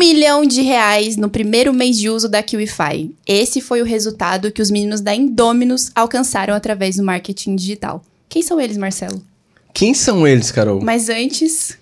milhão 0.00 0.46
de 0.46 0.62
reais 0.62 1.18
no 1.18 1.28
primeiro 1.28 1.74
mês 1.74 1.98
de 1.98 2.08
uso 2.08 2.26
da 2.26 2.42
QIFI. 2.42 3.14
Esse 3.26 3.60
foi 3.60 3.82
o 3.82 3.84
resultado 3.84 4.50
que 4.50 4.62
os 4.62 4.70
meninos 4.70 5.02
da 5.02 5.14
Indominus 5.14 5.90
alcançaram 5.94 6.54
através 6.54 6.96
do 6.96 7.02
marketing 7.02 7.54
digital. 7.54 8.02
Quem 8.26 8.40
são 8.40 8.58
eles, 8.58 8.78
Marcelo? 8.78 9.22
Quem 9.74 9.92
são 9.92 10.26
eles, 10.26 10.50
Carol? 10.50 10.80
Mas 10.80 11.10
antes. 11.10 11.76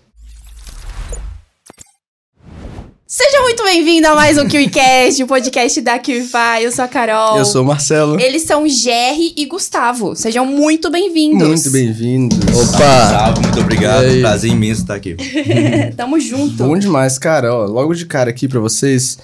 Seja 3.11 3.41
muito 3.41 3.65
bem-vindo 3.65 4.07
a 4.07 4.15
mais 4.15 4.37
um 4.37 4.47
KiwiCast, 4.47 5.23
o 5.23 5.27
podcast 5.27 5.81
da 5.81 5.99
QIFI. 5.99 6.65
Eu 6.65 6.71
sou 6.71 6.85
a 6.85 6.89
Carol. 6.89 7.39
Eu 7.39 7.45
sou 7.47 7.63
o 7.63 7.65
Marcelo. 7.65 8.21
Eles 8.21 8.43
são 8.43 8.69
Jerry 8.69 9.33
e 9.35 9.47
Gustavo. 9.47 10.15
Sejam 10.15 10.45
muito 10.45 10.91
bem-vindos. 10.91 11.49
Muito 11.49 11.71
bem-vindos. 11.71 12.39
Opa! 12.55 13.09
Salve, 13.09 13.41
muito 13.41 13.61
obrigado. 13.61 14.05
Prazer 14.21 14.51
imenso 14.51 14.83
estar 14.83 14.97
aqui. 14.97 15.17
Tamo 15.97 16.21
junto. 16.21 16.63
Bom 16.63 16.79
demais, 16.79 17.19
cara. 17.19 17.51
Ó, 17.55 17.65
logo 17.65 17.95
de 17.95 18.05
cara 18.05 18.29
aqui 18.29 18.47
pra 18.47 18.61
vocês. 18.61 19.19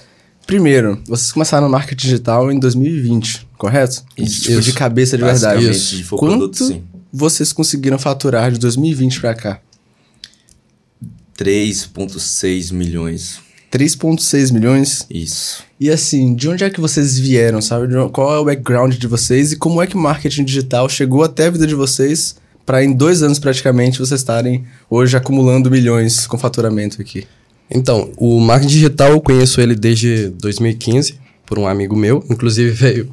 Primeiro, 0.47 0.99
vocês 1.05 1.31
começaram 1.31 1.67
no 1.67 1.71
marketing 1.71 2.07
digital 2.07 2.51
em 2.51 2.57
2020, 2.57 3.47
correto? 3.55 4.03
Isso. 4.17 4.41
Tipo, 4.41 4.61
de 4.61 4.73
cabeça 4.73 5.15
de 5.15 5.23
verdade. 5.23 5.69
Isso. 5.69 6.03
Quanto 6.17 6.37
produto, 6.37 6.65
sim. 6.65 6.83
vocês 7.13 7.53
conseguiram 7.53 7.99
faturar 7.99 8.51
de 8.51 8.57
2020 8.57 9.21
pra 9.21 9.35
cá? 9.35 9.59
3,6 11.37 12.73
milhões. 12.73 13.44
3,6 13.75 14.53
milhões. 14.53 15.05
Isso. 15.09 15.63
E 15.77 15.89
assim, 15.89 16.33
de 16.33 16.47
onde 16.47 16.63
é 16.63 16.69
que 16.69 16.79
vocês 16.79 17.19
vieram, 17.19 17.61
sabe? 17.61 17.87
Qual 18.11 18.33
é 18.33 18.39
o 18.39 18.45
background 18.45 18.95
de 18.95 19.07
vocês 19.07 19.51
e 19.51 19.57
como 19.57 19.81
é 19.81 19.87
que 19.87 19.95
o 19.95 19.99
marketing 19.99 20.45
digital 20.45 20.87
chegou 20.87 21.23
até 21.23 21.47
a 21.47 21.49
vida 21.49 21.67
de 21.67 21.75
vocês 21.75 22.37
pra 22.65 22.83
em 22.83 22.93
dois 22.93 23.21
anos 23.21 23.37
praticamente 23.37 23.99
vocês 23.99 24.21
estarem 24.21 24.63
hoje 24.89 25.17
acumulando 25.17 25.69
milhões 25.69 26.25
com 26.25 26.37
faturamento 26.37 27.01
aqui? 27.01 27.27
Então, 27.69 28.11
o 28.17 28.39
marketing 28.39 28.73
digital 28.73 29.11
eu 29.11 29.19
conheço 29.19 29.59
ele 29.59 29.75
desde 29.75 30.29
2015, 30.29 31.19
por 31.45 31.59
um 31.59 31.67
amigo 31.67 31.95
meu, 31.95 32.23
inclusive 32.29 32.71
veio 32.71 33.11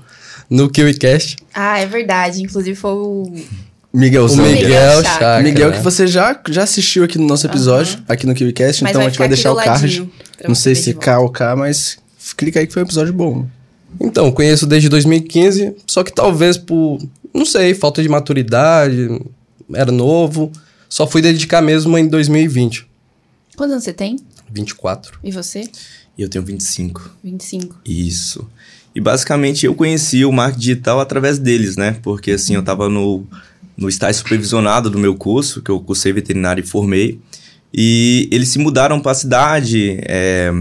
no 0.49 0.71
KiwiCast. 0.71 1.39
Ah, 1.53 1.81
é 1.81 1.87
verdade. 1.87 2.43
Inclusive 2.43 2.77
foi 2.77 2.93
o. 2.93 3.35
O 3.93 3.99
Miguelzão. 3.99 4.45
Miguel, 4.45 4.69
Miguel 4.69 5.05
Chakra. 5.05 5.43
Miguel, 5.43 5.73
que 5.73 5.81
você 5.81 6.07
já, 6.07 6.41
já 6.49 6.63
assistiu 6.63 7.05
aqui 7.05 7.19
no 7.19 7.27
nosso 7.27 7.47
episódio, 7.47 8.03
aqui 8.09 8.27
no 8.27 8.35
KiwiCast, 8.35 8.83
Mas 8.83 8.91
então 8.91 9.03
a 9.03 9.05
gente 9.05 9.19
vai 9.19 9.29
deixar 9.29 9.53
o 9.53 9.57
card. 9.57 10.11
Não 10.47 10.55
sei 10.55 10.75
se. 10.75 10.95
K 10.95 11.19
ou 11.19 11.29
K, 11.29 11.55
mas 11.55 11.99
clica 12.37 12.61
aí 12.61 12.67
que 12.67 12.73
foi 12.73 12.83
um 12.83 12.87
episódio 12.87 13.13
bom. 13.13 13.47
Então, 14.01 14.33
conheço 14.33 14.67
desde 14.67 14.89
2015, 14.89 15.77
só 15.87 16.03
que 16.03 16.13
talvez 16.13 16.57
por, 16.57 16.99
não 17.35 17.45
sei, 17.45 17.75
falta 17.75 18.03
de 18.03 18.09
maturidade, 18.09 19.21
era 19.75 19.93
novo, 19.93 20.51
só 20.89 21.07
fui 21.07 21.21
dedicar 21.21 21.61
mesmo 21.61 21.97
em 21.99 22.09
2020. 22.09 22.87
Quantos 23.57 23.73
anos 23.73 23.85
você 23.85 23.93
tem? 23.93 24.17
24. 24.51 25.19
E 25.23 25.31
você? 25.31 25.69
E 26.17 26.23
eu 26.23 26.29
tenho 26.29 26.45
25. 26.45 27.11
25. 27.23 27.81
Isso. 27.85 28.49
E 28.95 29.01
basicamente 29.01 29.67
eu 29.67 29.75
conheci 29.75 30.25
o 30.25 30.33
marketing 30.33 30.61
digital 30.61 31.01
através 31.01 31.39
deles, 31.39 31.77
né? 31.77 31.99
Porque 32.03 32.33
assim, 32.33 32.55
eu 32.55 32.63
tava 32.63 32.89
no, 32.89 33.27
no 33.77 33.89
estágio 33.89 34.19
supervisionado 34.21 34.91
do 34.91 34.99
meu 34.99 35.15
curso, 35.15 35.63
que 35.63 35.71
eu 35.71 35.81
cursei 35.81 36.13
veterinário 36.13 36.63
e 36.63 36.67
formei. 36.67 37.19
E 37.73 38.29
eles 38.31 38.49
se 38.49 38.59
mudaram 38.59 39.01
para 39.01 39.13
a 39.13 39.15
cidade 39.15 39.99
é, 40.03 40.53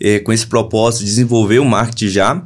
é, 0.00 0.18
com 0.18 0.32
esse 0.32 0.46
propósito 0.46 1.00
de 1.00 1.06
desenvolver 1.06 1.60
o 1.60 1.64
marketing 1.64 2.08
já. 2.08 2.42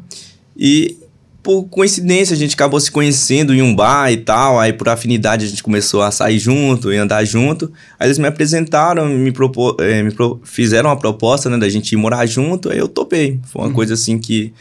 E 0.56 0.98
por 1.42 1.62
coincidência 1.64 2.34
a 2.34 2.36
gente 2.36 2.54
acabou 2.54 2.78
se 2.80 2.90
conhecendo 2.90 3.54
em 3.54 3.62
um 3.62 3.74
bar 3.74 4.10
e 4.12 4.18
tal. 4.18 4.58
Aí 4.60 4.72
por 4.72 4.88
afinidade 4.88 5.46
a 5.46 5.48
gente 5.48 5.62
começou 5.62 6.02
a 6.02 6.10
sair 6.10 6.38
junto 6.38 6.92
e 6.92 6.96
andar 6.96 7.24
junto. 7.24 7.72
Aí 7.98 8.06
eles 8.08 8.18
me 8.18 8.26
apresentaram, 8.26 9.08
me, 9.08 9.32
propo, 9.32 9.76
é, 9.80 10.02
me 10.02 10.10
pro- 10.10 10.40
fizeram 10.44 10.90
uma 10.90 10.98
proposta 10.98 11.48
né, 11.48 11.56
da 11.56 11.68
gente 11.68 11.92
ir 11.92 11.96
morar 11.96 12.26
junto. 12.26 12.68
Aí 12.68 12.78
eu 12.78 12.88
topei. 12.88 13.40
Foi 13.44 13.62
uma 13.62 13.72
coisa 13.72 13.94
assim 13.94 14.18
que 14.18 14.52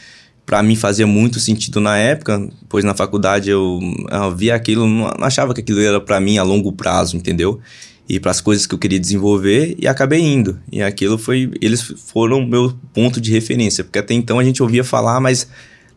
para 0.46 0.62
mim 0.62 0.76
fazia 0.76 1.06
muito 1.06 1.40
sentido 1.40 1.80
na 1.80 1.98
época, 1.98 2.48
pois 2.68 2.84
na 2.84 2.94
faculdade 2.94 3.50
eu, 3.50 3.80
eu 4.08 4.34
via 4.34 4.54
aquilo, 4.54 4.86
não 4.86 5.10
achava 5.20 5.52
que 5.52 5.60
aquilo 5.60 5.80
era 5.80 6.00
para 6.00 6.20
mim 6.20 6.38
a 6.38 6.44
longo 6.44 6.70
prazo, 6.72 7.16
entendeu? 7.16 7.60
E 8.08 8.20
para 8.20 8.30
as 8.30 8.40
coisas 8.40 8.64
que 8.64 8.72
eu 8.72 8.78
queria 8.78 9.00
desenvolver 9.00 9.74
e 9.76 9.88
acabei 9.88 10.20
indo. 10.20 10.60
E 10.70 10.80
aquilo 10.80 11.18
foi, 11.18 11.50
eles 11.60 11.82
foram 11.82 12.46
meu 12.46 12.72
ponto 12.94 13.20
de 13.20 13.32
referência, 13.32 13.82
porque 13.82 13.98
até 13.98 14.14
então 14.14 14.38
a 14.38 14.44
gente 14.44 14.62
ouvia 14.62 14.84
falar, 14.84 15.20
mas 15.20 15.48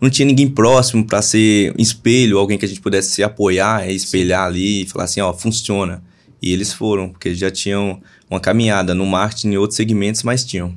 não 0.02 0.10
tinha 0.10 0.26
ninguém 0.26 0.50
próximo 0.50 1.06
para 1.06 1.22
ser 1.22 1.74
espelho, 1.78 2.40
alguém 2.40 2.58
que 2.58 2.66
a 2.66 2.68
gente 2.68 2.82
pudesse 2.82 3.12
se 3.12 3.22
apoiar, 3.22 3.88
e 3.88 3.96
espelhar 3.96 4.48
ali 4.48 4.82
e 4.82 4.86
falar 4.88 5.04
assim, 5.04 5.22
ó, 5.22 5.32
funciona. 5.32 6.02
E 6.42 6.52
eles 6.52 6.74
foram, 6.74 7.10
porque 7.10 7.36
já 7.36 7.52
tinham 7.52 8.02
uma 8.28 8.40
caminhada 8.40 8.96
no 8.96 9.06
marketing 9.06 9.52
e 9.52 9.58
outros 9.60 9.76
segmentos, 9.76 10.24
mas 10.24 10.44
tinham. 10.44 10.74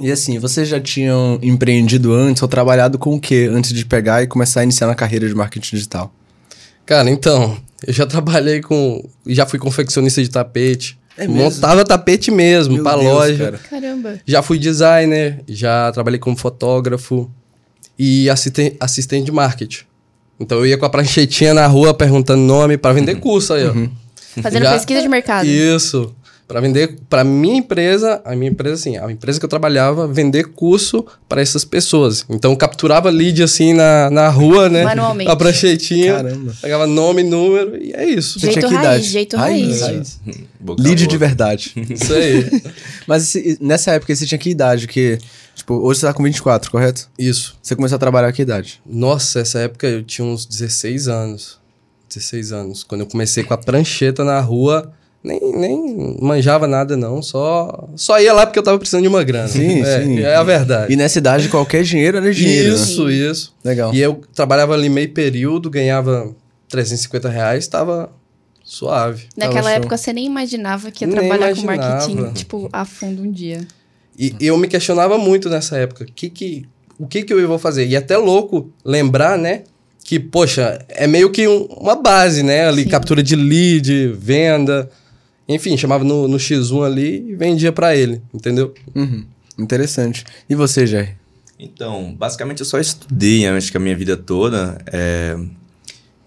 E 0.00 0.10
assim, 0.10 0.38
vocês 0.38 0.66
já 0.68 0.80
tinham 0.80 1.38
empreendido 1.42 2.12
antes 2.14 2.42
ou 2.42 2.48
trabalhado 2.48 2.98
com 2.98 3.14
o 3.14 3.20
quê 3.20 3.48
antes 3.52 3.72
de 3.72 3.84
pegar 3.84 4.22
e 4.22 4.26
começar 4.26 4.60
a 4.60 4.64
iniciar 4.64 4.86
na 4.86 4.94
carreira 4.94 5.28
de 5.28 5.34
marketing 5.34 5.76
digital? 5.76 6.12
Cara, 6.86 7.10
então, 7.10 7.56
eu 7.86 7.92
já 7.92 8.06
trabalhei 8.06 8.60
com. 8.60 9.06
Já 9.26 9.44
fui 9.46 9.58
confeccionista 9.58 10.22
de 10.22 10.30
tapete. 10.30 10.98
É 11.18 11.26
mesmo? 11.28 11.42
Montava 11.42 11.84
tapete 11.84 12.30
mesmo, 12.30 12.74
Meu 12.74 12.82
pra 12.82 12.92
Deus, 12.96 13.04
loja. 13.04 13.36
cara. 13.44 13.58
Caramba. 13.68 14.20
Já 14.26 14.42
fui 14.42 14.58
designer, 14.58 15.40
já 15.46 15.92
trabalhei 15.92 16.18
como 16.18 16.34
fotógrafo 16.36 17.30
e 17.98 18.30
assisten- 18.30 18.74
assistente 18.80 19.26
de 19.26 19.32
marketing. 19.32 19.84
Então 20.38 20.58
eu 20.58 20.66
ia 20.66 20.78
com 20.78 20.86
a 20.86 20.90
pranchetinha 20.90 21.52
na 21.52 21.66
rua 21.66 21.92
perguntando 21.92 22.40
nome 22.42 22.78
pra 22.78 22.92
vender 22.94 23.16
curso 23.16 23.52
aí, 23.52 23.66
ó. 23.66 23.74
Fazendo 24.40 24.62
Já- 24.62 24.72
pesquisa 24.72 25.02
de 25.02 25.08
mercado. 25.08 25.44
Isso. 25.46 26.14
Pra 26.50 26.60
vender 26.60 26.96
pra 27.08 27.22
minha 27.22 27.58
empresa, 27.58 28.20
a 28.24 28.34
minha 28.34 28.50
empresa 28.50 28.74
assim, 28.74 28.96
a 28.96 29.08
empresa 29.12 29.38
que 29.38 29.44
eu 29.44 29.48
trabalhava, 29.48 30.08
vender 30.08 30.48
curso 30.48 31.06
para 31.28 31.40
essas 31.40 31.64
pessoas. 31.64 32.26
Então 32.28 32.50
eu 32.50 32.56
capturava 32.56 33.08
lead 33.08 33.40
assim 33.40 33.72
na, 33.72 34.10
na 34.10 34.28
rua, 34.28 34.68
né? 34.68 34.82
Manualmente. 34.82 35.26
Com 35.28 35.32
a 35.32 35.36
pranchetinha. 35.36 36.14
Caramba. 36.16 36.52
Pegava 36.60 36.86
nome, 36.88 37.22
número 37.22 37.76
e 37.80 37.92
é 37.92 38.04
isso. 38.04 38.40
Você 38.40 38.46
Jeito 38.46 38.58
tinha 38.66 38.68
que 38.68 38.74
raiz, 38.74 38.88
idade? 38.96 39.04
jeito 39.12 39.36
Raiz. 39.36 39.80
raiz. 39.80 40.20
Boca 40.58 40.82
Lead 40.82 41.06
de 41.06 41.16
verdade. 41.16 41.72
Isso 41.88 42.12
aí. 42.12 42.62
Mas 43.06 43.22
esse- 43.34 43.56
nessa 43.60 43.92
época 43.92 44.12
você 44.12 44.26
tinha 44.26 44.36
que 44.38 44.50
idade? 44.50 44.88
Que, 44.88 45.18
tipo, 45.54 45.74
hoje 45.74 46.00
você 46.00 46.06
tá 46.06 46.12
com 46.12 46.22
24, 46.24 46.68
correto? 46.68 47.08
Isso. 47.16 47.56
Você 47.62 47.76
começou 47.76 47.94
a 47.94 47.98
trabalhar 48.00 48.26
a 48.26 48.32
que 48.32 48.42
idade? 48.42 48.80
Nossa, 48.84 49.38
essa 49.38 49.60
época 49.60 49.86
eu 49.86 50.02
tinha 50.02 50.26
uns 50.26 50.44
16 50.46 51.06
anos. 51.06 51.58
16 52.08 52.50
anos. 52.52 52.82
Quando 52.82 53.02
eu 53.02 53.06
comecei 53.06 53.44
com 53.44 53.54
a 53.54 53.56
prancheta 53.56 54.24
na 54.24 54.40
rua, 54.40 54.92
nem, 55.22 55.40
nem 55.54 56.16
manjava 56.20 56.66
nada, 56.66 56.96
não. 56.96 57.20
Só, 57.22 57.88
só 57.96 58.18
ia 58.20 58.32
lá 58.32 58.46
porque 58.46 58.58
eu 58.58 58.62
tava 58.62 58.78
precisando 58.78 59.02
de 59.02 59.08
uma 59.08 59.22
grana. 59.22 59.48
Sim, 59.48 59.82
é, 59.82 60.02
sim. 60.02 60.20
É 60.20 60.34
a 60.36 60.42
verdade. 60.42 60.92
E 60.92 60.96
nessa 60.96 61.18
idade 61.18 61.48
qualquer 61.48 61.82
dinheiro 61.82 62.16
era 62.18 62.32
dinheiro, 62.32 62.68
né? 62.70 62.74
isso, 62.74 63.10
isso. 63.10 63.54
Legal. 63.64 63.94
E 63.94 64.00
eu 64.00 64.20
trabalhava 64.34 64.74
ali 64.74 64.88
meio 64.88 65.10
período, 65.12 65.68
ganhava 65.68 66.34
350 66.68 67.28
reais, 67.28 67.66
tava 67.68 68.10
suave. 68.64 69.24
Naquela 69.36 69.62
show. 69.70 69.70
época 69.78 69.96
você 69.96 70.12
nem 70.12 70.26
imaginava 70.26 70.90
que 70.90 71.04
ia 71.04 71.08
Nem 71.08 71.16
trabalhar 71.28 71.54
com 71.54 71.60
imaginava. 71.62 71.92
marketing, 71.98 72.32
tipo, 72.32 72.68
a 72.72 72.84
fundo 72.84 73.22
um 73.22 73.30
dia. 73.30 73.66
E 74.18 74.34
eu 74.40 74.56
me 74.56 74.68
questionava 74.68 75.16
muito 75.18 75.48
nessa 75.48 75.76
época. 75.78 76.06
Que 76.14 76.28
que, 76.30 76.66
o 76.98 77.06
que 77.06 77.22
que 77.22 77.32
eu 77.32 77.48
vou 77.48 77.58
fazer? 77.58 77.86
E 77.86 77.94
é 77.94 77.98
até 77.98 78.16
louco 78.16 78.70
lembrar, 78.84 79.36
né? 79.38 79.62
Que, 80.04 80.18
poxa, 80.18 80.78
é 80.88 81.06
meio 81.06 81.30
que 81.30 81.46
um- 81.48 81.64
uma 81.78 81.94
base, 81.96 82.42
né? 82.42 82.66
Ali, 82.68 82.82
Sim. 82.84 82.88
captura 82.88 83.22
de 83.22 83.34
lead, 83.36 84.08
venda. 84.18 84.90
Enfim, 85.52 85.76
chamava 85.76 86.04
no, 86.04 86.28
no 86.28 86.36
X1 86.36 86.84
ali 86.86 87.30
e 87.30 87.34
vendia 87.34 87.72
pra 87.72 87.94
ele, 87.96 88.22
entendeu? 88.32 88.72
Uhum. 88.94 89.24
Interessante. 89.58 90.24
E 90.48 90.54
você, 90.54 90.86
Jair? 90.86 91.16
Então, 91.58 92.14
basicamente 92.16 92.60
eu 92.60 92.66
só 92.66 92.78
estudei, 92.78 93.46
acho 93.46 93.70
que 93.70 93.76
a 93.76 93.80
minha 93.80 93.96
vida 93.96 94.16
toda. 94.16 94.78
é, 94.92 95.36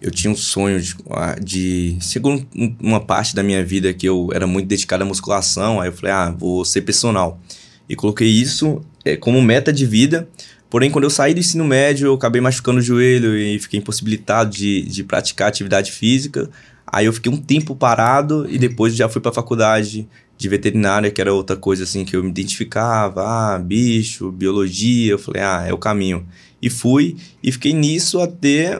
eu 0.02 0.12
tinha 0.12 0.30
um 0.30 0.36
sonho 0.36 0.82
de, 0.82 0.94
de 1.42 1.98
segundo 2.02 2.46
um- 2.54 2.76
uma 2.82 3.00
parte 3.00 3.34
da 3.34 3.42
minha 3.42 3.64
vida 3.64 3.94
que 3.94 4.06
eu 4.08 4.30
era 4.34 4.46
muito 4.46 4.68
dedicado 4.68 5.04
à 5.04 5.06
musculação, 5.08 5.80
aí 5.80 5.88
eu 5.88 5.94
falei, 5.94 6.12
ah, 6.12 6.30
vou 6.38 6.66
ser 6.66 6.82
personal. 6.82 7.40
E 7.88 7.96
coloquei 7.96 8.28
isso 8.28 8.82
é, 9.06 9.16
como 9.16 9.42
meta 9.42 9.72
de 9.72 9.86
vida. 9.86 10.28
Porém, 10.70 10.92
quando 10.92 11.06
eu 11.06 11.10
saí 11.10 11.34
do 11.34 11.40
ensino 11.40 11.64
médio, 11.64 12.08
eu 12.08 12.14
acabei 12.16 12.42
machucando 12.42 12.80
o 12.80 12.82
joelho 12.82 13.38
e 13.38 13.58
fiquei 13.60 13.80
impossibilitado 13.80 14.50
de, 14.52 14.82
de 14.82 15.04
praticar 15.04 15.48
atividade 15.48 15.92
física. 15.92 16.50
Aí 16.94 17.08
eu 17.08 17.14
fiquei 17.14 17.32
um 17.32 17.38
tempo 17.38 17.76
parado 17.76 18.46
e 18.48 18.60
depois 18.60 18.96
já 18.96 19.10
fui 19.10 19.20
para 19.20 19.32
a 19.32 19.34
faculdade 19.34 20.08
de 20.38 20.48
veterinária, 20.48 21.10
que 21.10 21.20
era 21.20 21.34
outra 21.34 21.58
coisa 21.58 21.86
assim 21.86 22.06
que 22.06 22.16
eu 22.16 22.24
me 22.24 22.30
identificava, 22.30 23.24
ah, 23.24 23.58
bicho, 23.58 24.32
biologia, 24.32 25.14
eu 25.14 25.18
falei, 25.18 25.42
ah, 25.42 25.66
é 25.68 25.74
o 25.74 25.78
caminho. 25.80 26.24
E 26.62 26.70
fui 26.70 27.18
e 27.42 27.52
fiquei 27.52 27.74
nisso 27.74 28.20
até 28.20 28.80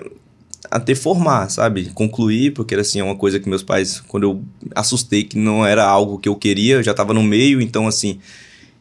até 0.70 0.94
formar, 0.94 1.50
sabe? 1.50 1.86
Concluir, 1.86 2.54
porque 2.54 2.76
era 2.76 2.82
assim, 2.82 3.02
uma 3.02 3.16
coisa 3.16 3.40
que 3.40 3.50
meus 3.50 3.64
pais, 3.64 4.00
quando 4.08 4.24
eu 4.24 4.44
assustei 4.76 5.24
que 5.24 5.36
não 5.36 5.66
era 5.66 5.84
algo 5.84 6.20
que 6.20 6.30
eu 6.30 6.36
queria, 6.36 6.76
eu 6.76 6.84
já 6.84 6.92
estava 6.92 7.16
no 7.16 7.24
meio, 7.24 7.60
então 7.60 7.88
assim, 7.88 8.20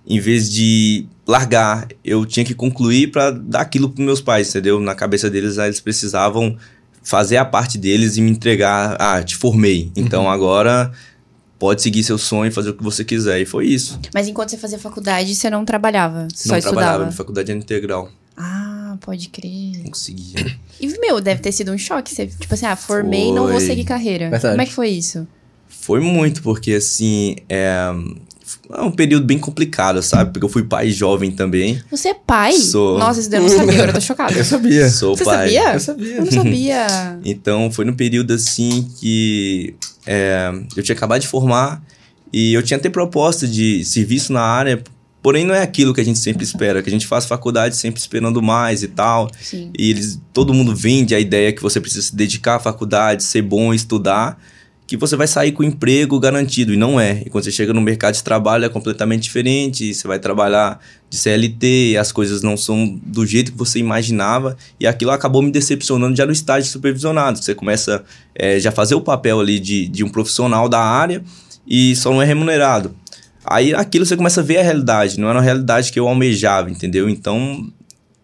em 0.06 0.20
vez 0.20 0.52
de 0.52 1.06
largar, 1.26 1.88
eu 2.05 2.26
tinha 2.26 2.44
que 2.44 2.55
concluir 2.55 3.11
para 3.11 3.31
dar 3.31 3.62
aquilo 3.62 3.88
para 3.88 4.05
meus 4.05 4.20
pais, 4.20 4.50
entendeu? 4.50 4.79
Na 4.79 4.94
cabeça 4.94 5.31
deles, 5.31 5.58
ah, 5.58 5.64
eles 5.64 5.81
precisavam 5.81 6.55
fazer 7.03 7.37
a 7.37 7.45
parte 7.45 7.77
deles 7.77 8.17
e 8.17 8.21
me 8.21 8.31
entregar, 8.31 8.97
ah, 8.99 9.23
te 9.23 9.37
formei. 9.37 9.91
Então 9.97 10.31
agora 10.31 10.93
pode 11.59 11.81
seguir 11.81 12.03
seu 12.03 12.19
sonho, 12.19 12.51
fazer 12.51 12.71
o 12.71 12.75
que 12.75 12.83
você 12.83 13.05
quiser. 13.05 13.41
E 13.41 13.47
foi 13.47 13.67
isso. 13.67 14.01
Mas 14.13 14.29
enquanto 14.29 14.51
você 14.51 14.59
fazia 14.59 14.79
faculdade, 14.79 15.35
você 15.35 15.49
não 15.49 15.65
trabalhava, 15.65 16.27
só 16.35 16.51
não 16.51 16.59
estudava. 16.59 16.63
trabalhava, 16.63 17.05
minha 17.05 17.13
faculdade 17.13 17.51
era 17.51 17.61
integral. 17.61 18.11
Ah, 18.37 18.97
pode 19.01 19.29
crer. 19.29 19.79
Não 19.79 19.91
conseguia. 19.91 20.59
E, 20.81 20.99
meu, 20.99 21.21
deve 21.21 21.41
ter 21.41 21.53
sido 21.53 21.71
um 21.71 21.79
choque. 21.79 22.13
Você, 22.13 22.27
tipo 22.27 22.53
assim, 22.53 22.67
ah, 22.67 22.75
formei 22.75 23.29
e 23.29 23.33
não 23.33 23.47
vou 23.47 23.61
seguir 23.61 23.85
carreira. 23.85 24.31
Verdade. 24.31 24.55
Como 24.55 24.63
é 24.63 24.67
que 24.67 24.73
foi 24.73 24.89
isso? 24.89 25.27
Foi 25.69 26.01
muito, 26.01 26.43
porque 26.43 26.73
assim, 26.75 27.37
é, 27.49 27.93
é 28.71 28.83
um 28.83 28.91
período 28.91 29.27
bem 29.27 29.39
complicado, 29.39 30.03
sabe? 30.03 30.33
Porque 30.33 30.45
eu 30.45 30.49
fui 30.49 30.63
pai 30.63 30.91
jovem 30.91 31.31
também. 31.31 31.81
Você 31.91 32.09
é 32.09 32.15
pai? 32.15 32.53
Sou. 32.53 32.99
Nossa, 32.99 33.21
isso 33.21 33.31
daí 33.31 33.41
eu 33.41 33.43
não 33.43 33.51
sabia, 33.51 33.73
agora 33.75 33.91
eu 33.91 33.95
tô 33.95 34.01
chocada. 34.01 34.33
Eu 34.39 34.45
sabia. 34.45 34.89
Sou 34.91 35.17
Você 35.17 35.25
pai. 35.25 35.49
sabia? 35.51 35.75
Eu 35.75 35.81
sabia. 35.81 36.15
Eu 36.17 36.25
não 36.25 36.33
sabia. 36.33 36.87
Então 37.25 37.71
foi 37.71 37.85
num 37.85 37.95
período 37.95 38.33
assim 38.33 38.89
que 38.99 39.75
é, 40.07 40.53
eu 40.77 40.83
tinha 40.83 40.95
acabado 40.95 41.21
de 41.21 41.29
formar 41.29 41.83
e 42.33 42.53
eu 42.55 42.63
tinha 42.63 42.77
até 42.77 42.89
proposta 42.89 43.47
de 43.47 43.85
serviço 43.85 44.33
na 44.33 44.41
área, 44.41 44.83
porém 45.23 45.45
não 45.45 45.55
é 45.55 45.63
aquilo 45.63 45.93
que 45.95 46.01
a 46.01 46.05
gente 46.05 46.19
sempre 46.19 46.45
espera, 46.45 46.83
que 46.83 46.89
a 46.89 46.93
gente 46.93 47.07
faz 47.07 47.27
faculdade 47.27 47.77
sempre 47.77 48.01
esperando 48.01 48.43
mais 48.43 48.83
e 48.83 48.89
tal. 48.89 49.31
Sim. 49.41 49.71
E 49.79 49.91
eles, 49.91 50.21
todo 50.33 50.55
mundo 50.55 50.75
vende 50.75 51.15
a 51.15 51.21
ideia 51.21 51.53
que 51.53 51.63
você 51.63 51.81
precisa 51.81 52.03
se 52.07 52.17
dedicar 52.17 52.57
à 52.57 52.59
faculdade, 52.59 53.23
ser 53.23 53.43
bom, 53.43 53.73
estudar, 53.73 54.39
que 54.93 54.97
você 54.99 55.17
vai 55.17 55.27
sair 55.27 55.53
com 55.53 55.65
emprego 55.65 56.21
garantido, 56.21 56.71
e 56.75 56.77
não 56.77 57.00
é. 57.00 57.23
E 57.25 57.31
quando 57.31 57.44
você 57.44 57.50
chega 57.50 57.73
no 57.73 57.81
mercado 57.81 58.12
de 58.12 58.23
trabalho 58.23 58.67
é 58.67 58.69
completamente 58.69 59.23
diferente, 59.23 59.94
você 59.94 60.06
vai 60.06 60.19
trabalhar 60.19 60.81
de 61.09 61.17
CLT, 61.17 61.97
as 61.99 62.12
coisas 62.12 62.43
não 62.43 62.59
são 62.59 63.00
do 63.03 63.25
jeito 63.25 63.53
que 63.53 63.56
você 63.56 63.79
imaginava, 63.79 64.55
e 64.79 64.87
aquilo 64.87 65.11
acabou 65.11 65.41
me 65.41 65.50
decepcionando 65.50 66.15
já 66.15 66.27
no 66.27 66.33
estágio 66.33 66.71
supervisionado, 66.71 67.43
você 67.43 67.55
começa 67.55 68.05
é, 68.35 68.61
já 68.61 68.69
a 68.69 68.73
fazer 68.73 68.94
o 68.94 69.00
papel 69.00 69.41
ali 69.41 69.59
de, 69.59 69.89
de 69.89 70.05
um 70.05 70.11
profissional 70.11 70.69
da 70.69 70.81
área 70.81 71.25
e 71.67 71.97
só 71.97 72.11
não 72.11 72.21
é 72.21 72.27
remunerado. 72.27 72.94
Aí 73.47 73.75
aquilo 73.75 74.05
você 74.05 74.15
começa 74.15 74.43
a 74.43 74.44
ver 74.44 74.59
a 74.59 74.62
realidade, 74.62 75.19
não 75.19 75.29
era 75.29 75.39
uma 75.39 75.44
realidade 75.44 75.91
que 75.91 75.99
eu 75.99 76.06
almejava, 76.06 76.71
entendeu? 76.71 77.09
Então 77.09 77.67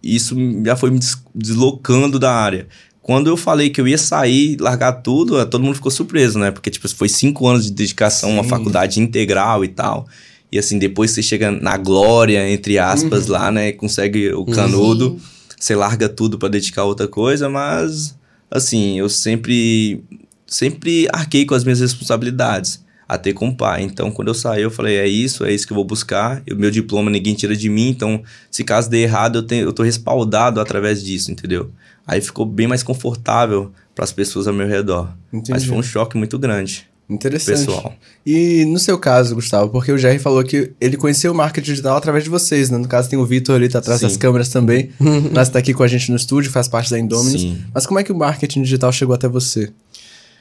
isso 0.03 0.37
já 0.65 0.77
foi 0.77 0.91
me 0.91 0.99
des- 0.99 1.17
deslocando 1.35 2.19
da 2.19 2.33
área. 2.33 2.69
Quando 3.09 3.29
eu 3.29 3.39
falei 3.39 3.71
que 3.71 3.81
eu 3.81 3.89
ia 3.89 3.97
sair, 3.97 4.59
largar 4.61 4.93
tudo, 4.93 5.41
eh, 5.41 5.47
todo 5.47 5.65
mundo 5.65 5.77
ficou 5.77 5.91
surpreso, 5.91 6.39
né? 6.39 6.51
Porque, 6.51 6.69
tipo, 6.69 6.87
foi 6.91 7.09
cinco 7.09 7.49
anos 7.49 7.65
de 7.65 7.73
dedicação 7.73 8.29
a 8.29 8.33
uma 8.35 8.43
Sim. 8.43 8.51
faculdade 8.51 9.01
integral 9.01 9.65
e 9.65 9.69
tal. 9.69 10.07
E, 10.53 10.59
assim, 10.59 10.79
depois 10.79 11.13
você 11.13 11.23
chega 11.23 11.51
na 11.51 11.79
glória, 11.79 12.47
entre 12.51 12.79
aspas, 12.79 13.27
lá, 13.27 13.51
né? 13.51 13.73
Consegue 13.73 14.31
o 14.35 14.45
canudo. 14.45 15.17
Sim. 15.19 15.27
Você 15.59 15.75
larga 15.75 16.07
tudo 16.07 16.39
pra 16.39 16.51
dedicar 16.51 16.83
a 16.83 16.85
outra 16.85 17.09
coisa, 17.09 17.49
mas, 17.49 18.15
assim, 18.51 18.99
eu 18.99 19.09
sempre, 19.09 20.05
sempre 20.47 21.09
arquei 21.11 21.47
com 21.47 21.55
as 21.55 21.65
minhas 21.65 21.81
responsabilidades. 21.81 22.85
Até 23.09 23.33
com 23.33 23.49
o 23.49 23.57
pai. 23.57 23.85
Então, 23.85 24.11
quando 24.11 24.29
eu 24.29 24.35
saí, 24.35 24.61
eu 24.61 24.71
falei, 24.71 24.99
é 24.99 25.09
isso, 25.09 25.47
é 25.47 25.51
isso 25.51 25.67
que 25.67 25.73
eu 25.73 25.77
vou 25.77 25.85
buscar. 25.87 26.43
O 26.53 26.57
meu 26.57 26.71
diploma 26.71 27.11
ninguém 27.11 27.35
tira 27.35 27.57
de 27.57 27.71
mim, 27.71 27.89
então, 27.89 28.23
se 28.51 28.63
caso 28.63 28.91
dê 28.91 28.99
errado, 28.99 29.37
eu, 29.37 29.43
tenho, 29.45 29.65
eu 29.65 29.73
tô 29.73 29.83
respaldado 29.83 30.61
através 30.61 31.03
disso, 31.03 31.33
entendeu? 31.33 31.71
Aí 32.09 32.23
ficou 32.23 32.47
bem 32.47 32.67
mais 32.67 32.83
confortável 32.83 33.71
para 33.95 34.03
as 34.05 34.11
pessoas 34.13 34.49
ao 34.49 34.55
meu 34.55 34.67
redor. 34.67 35.11
Mas 35.31 35.43
Entendi. 35.51 35.67
foi 35.69 35.77
um 35.77 35.83
choque 35.83 36.17
muito 36.17 36.39
grande, 36.39 36.89
Interessante. 37.09 37.67
pessoal. 37.67 37.95
E 38.25 38.65
no 38.65 38.79
seu 38.79 38.99
caso, 38.99 39.35
Gustavo, 39.35 39.71
porque 39.71 39.93
o 39.93 39.99
Jerry 39.99 40.19
falou 40.19 40.43
que 40.43 40.73
ele 40.81 40.97
conheceu 40.97 41.33
o 41.33 41.35
marketing 41.35 41.67
digital 41.71 41.99
através 41.99 42.25
de 42.25 42.31
vocês, 42.31 42.71
né? 42.71 42.79
No 42.79 42.89
caso, 42.89 43.11
tem 43.11 43.19
o 43.19 43.27
Vitor 43.27 43.55
ali, 43.57 43.69
tá 43.69 43.79
atrás 43.81 44.01
Sim. 44.01 44.07
das 44.07 44.17
câmeras 44.17 44.49
também. 44.49 44.91
Mas 45.35 45.51
tá 45.51 45.59
aqui 45.59 45.75
com 45.75 45.83
a 45.83 45.87
gente 45.87 46.11
no 46.11 46.17
estúdio, 46.17 46.51
faz 46.51 46.67
parte 46.67 46.91
da 46.91 46.99
Indominus. 46.99 47.43
Sim. 47.43 47.59
Mas 47.75 47.85
como 47.87 48.01
é 48.01 48.03
que 48.03 48.11
o 48.11 48.17
marketing 48.17 48.63
digital 48.63 48.91
chegou 48.91 49.15
até 49.15 49.29
você? 49.29 49.71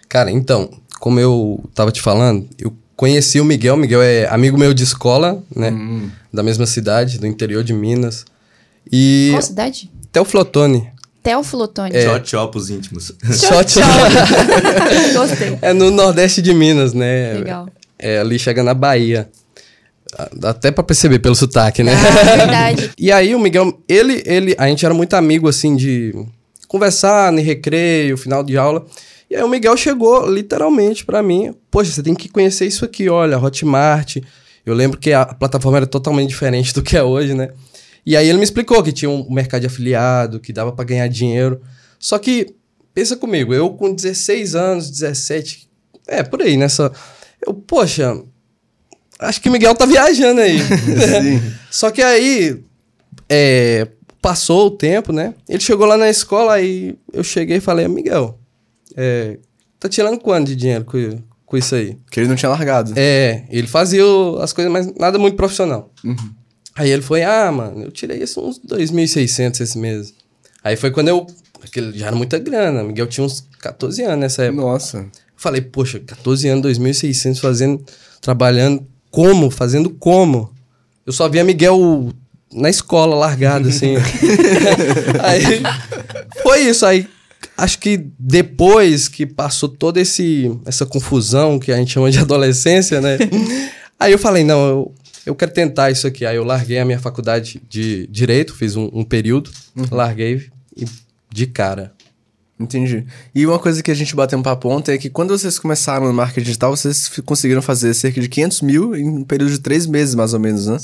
Cara, 0.08 0.32
então, 0.32 0.70
como 1.02 1.20
eu 1.20 1.62
tava 1.76 1.92
te 1.92 2.02
falando, 2.02 2.48
eu 2.58 2.74
conheci 2.96 3.42
o 3.42 3.46
Miguel. 3.46 3.76
O 3.76 3.78
Miguel 3.78 4.02
é 4.02 4.26
amigo 4.28 4.58
meu 4.58 4.74
de 4.74 4.84
escola, 4.84 5.44
né? 5.54 5.70
Hum. 5.70 6.10
Da 6.32 6.42
mesma 6.42 6.66
cidade, 6.66 7.20
do 7.20 7.28
interior 7.28 7.62
de 7.62 7.74
Minas. 7.74 8.24
E 8.90 9.30
Qual 9.32 9.42
cidade? 9.42 9.92
até 10.10 10.22
o 10.22 10.26
Flotone. 10.26 10.90
Teoflotone. 11.28 11.94
É. 11.94 12.20
Tchau 12.20 12.50
pros 12.50 12.70
íntimos. 12.70 13.08
Te- 13.08 13.82
Gostei. 15.14 15.58
é 15.62 15.74
no 15.74 15.92
Nordeste 15.92 16.42
de 16.42 16.54
Minas, 16.54 16.94
né? 16.94 17.34
Legal. 17.34 17.68
É 18.00 18.20
ali 18.20 18.40
chega 18.40 18.64
na 18.64 18.74
Bahia. 18.74 19.30
Ah, 20.18 20.30
Dá 20.34 20.52
Até 20.52 20.72
pra 20.72 20.86
perceber 20.86 21.20
pelo 21.20 21.36
sotaque, 21.36 21.84
né? 21.84 21.92
Ah, 21.94 22.36
verdade. 22.38 22.92
E 22.98 23.12
aí 23.12 23.36
o 23.36 23.40
Miguel, 23.40 23.78
ele, 23.90 24.24
ele, 24.26 24.56
a 24.58 24.68
gente 24.68 24.86
era 24.86 24.94
muito 24.94 25.16
amigo, 25.16 25.50
assim, 25.50 25.76
de 25.76 26.14
conversar 26.66 27.34
no 27.34 27.42
recreio, 27.42 28.18
final 28.18 28.42
de 28.42 28.58
aula. 28.58 28.86
E 29.30 29.36
aí 29.36 29.44
o 29.44 29.50
Miguel 29.50 29.76
chegou 29.76 30.26
literalmente 30.32 31.04
pra 31.04 31.22
mim, 31.22 31.54
poxa, 31.70 31.92
você 31.92 32.02
tem 32.02 32.16
que 32.16 32.30
conhecer 32.30 32.66
isso 32.66 32.86
aqui, 32.86 33.10
olha, 33.10 33.38
Hotmart. 33.38 34.16
Eu 34.66 34.74
lembro 34.74 34.98
que 34.98 35.12
a 35.12 35.26
plataforma 35.26 35.78
era 35.78 35.86
totalmente 35.88 36.30
diferente 36.30 36.74
do 36.74 36.82
que 36.82 36.96
é 36.96 37.04
hoje, 37.04 37.34
né? 37.34 37.50
E 38.08 38.16
aí 38.16 38.30
ele 38.30 38.38
me 38.38 38.44
explicou 38.46 38.82
que 38.82 38.94
tinha 38.94 39.10
um 39.10 39.30
mercado 39.30 39.60
de 39.60 39.68
afiliado, 39.68 40.40
que 40.40 40.54
dava 40.54 40.72
pra 40.72 40.86
ganhar 40.86 41.10
dinheiro. 41.10 41.62
Só 42.00 42.18
que, 42.18 42.56
pensa 42.94 43.18
comigo, 43.18 43.54
eu 43.54 43.72
com 43.72 43.94
16 43.94 44.56
anos, 44.56 44.90
17, 44.90 45.70
é, 46.08 46.24
por 46.24 46.42
aí, 46.42 46.56
nessa... 46.56 46.90
Eu, 47.46 47.54
poxa, 47.54 48.18
acho 49.20 49.42
que 49.42 49.50
o 49.50 49.52
Miguel 49.52 49.76
tá 49.76 49.86
viajando 49.86 50.40
aí. 50.40 50.58
Sim. 50.64 51.54
Só 51.70 51.92
que 51.92 52.02
aí, 52.02 52.64
é, 53.28 53.90
passou 54.22 54.68
o 54.68 54.72
tempo, 54.72 55.12
né? 55.12 55.34
Ele 55.50 55.60
chegou 55.60 55.86
lá 55.86 55.98
na 55.98 56.10
escola, 56.10 56.54
aí 56.54 56.98
eu 57.12 57.26
cheguei 57.26 57.58
e 57.58 57.62
falei, 57.62 57.90
Miguel, 57.90 58.40
é, 58.96 59.38
tá 59.78 59.90
tirando 59.90 60.18
quanto 60.18 60.48
de 60.48 60.56
dinheiro 60.56 60.86
com, 60.86 61.22
com 61.46 61.58
isso 61.58 61.76
aí? 61.76 61.98
Que 62.10 62.22
ele 62.22 62.30
não 62.30 62.38
tinha 62.38 62.50
largado. 62.50 62.94
É, 62.96 63.44
ele 63.50 63.68
fazia 63.68 64.06
as 64.40 64.54
coisas, 64.54 64.72
mas 64.72 64.96
nada 64.96 65.20
muito 65.20 65.36
profissional. 65.36 65.92
Uhum. 66.06 66.37
Aí 66.78 66.92
ele 66.92 67.02
foi, 67.02 67.24
ah, 67.24 67.52
mano, 67.52 67.84
eu 67.86 67.92
tirei 67.92 68.22
isso 68.22 68.40
uns 68.40 68.60
2.600 68.60 69.62
esse 69.62 69.78
mês. 69.78 70.14
Aí 70.64 70.76
foi 70.76 70.92
quando 70.92 71.08
eu, 71.08 71.26
aquele, 71.64 71.98
já 71.98 72.08
era 72.08 72.16
muita 72.16 72.38
grana, 72.38 72.84
Miguel 72.84 73.08
tinha 73.08 73.26
uns 73.26 73.46
14 73.60 74.04
anos 74.04 74.20
nessa 74.20 74.44
época. 74.44 74.62
Nossa. 74.62 75.06
Falei, 75.36 75.62
poxa, 75.62 76.00
14 76.00 76.48
anos, 76.48 76.78
2.600 76.78 77.40
fazendo, 77.40 77.84
trabalhando 78.22 78.86
como? 79.10 79.50
Fazendo 79.50 79.90
como? 79.90 80.52
Eu 81.06 81.14
só 81.14 81.28
via 81.28 81.44
Miguel 81.44 82.12
na 82.54 82.70
escola, 82.70 83.16
largado, 83.16 83.70
assim. 83.70 83.96
aí, 85.24 85.64
foi 86.44 86.60
isso. 86.62 86.86
Aí, 86.86 87.08
acho 87.58 87.80
que 87.80 88.06
depois 88.20 89.08
que 89.08 89.26
passou 89.26 89.70
toda 89.70 90.00
esse, 90.00 90.52
essa 90.66 90.86
confusão 90.86 91.58
que 91.58 91.72
a 91.72 91.78
gente 91.78 91.94
chama 91.94 92.12
de 92.12 92.20
adolescência, 92.22 93.02
né? 93.02 93.18
aí 94.00 94.12
eu 94.12 94.20
falei, 94.20 94.44
não, 94.44 94.68
eu, 94.68 94.96
eu 95.28 95.36
quero 95.36 95.52
tentar 95.52 95.92
isso 95.92 96.08
aqui. 96.08 96.26
Aí 96.26 96.38
eu 96.38 96.44
larguei 96.44 96.80
a 96.80 96.86
minha 96.86 97.00
faculdade 97.00 97.62
de 97.68 98.08
Direito, 98.08 98.56
fiz 98.56 98.78
um, 98.78 98.90
um 98.94 99.04
período, 99.04 99.52
larguei 99.92 100.48
e 100.76 100.86
de 101.30 101.46
cara. 101.46 101.94
Entendi. 102.60 103.06
E 103.36 103.46
uma 103.46 103.60
coisa 103.60 103.84
que 103.84 103.92
a 103.92 103.94
gente 103.94 104.16
bateu 104.16 104.40
um 104.40 104.42
papo 104.42 104.70
ontem 104.70 104.94
é 104.94 104.98
que 104.98 105.10
quando 105.10 105.38
vocês 105.38 105.60
começaram 105.60 106.08
no 106.08 106.14
marketing 106.14 106.46
digital, 106.46 106.76
vocês 106.76 107.10
conseguiram 107.24 107.62
fazer 107.62 107.94
cerca 107.94 108.20
de 108.20 108.28
500 108.28 108.62
mil 108.62 108.96
em 108.96 109.08
um 109.08 109.24
período 109.24 109.52
de 109.52 109.60
três 109.60 109.86
meses, 109.86 110.16
mais 110.16 110.34
ou 110.34 110.40
menos, 110.40 110.66
né? 110.66 110.78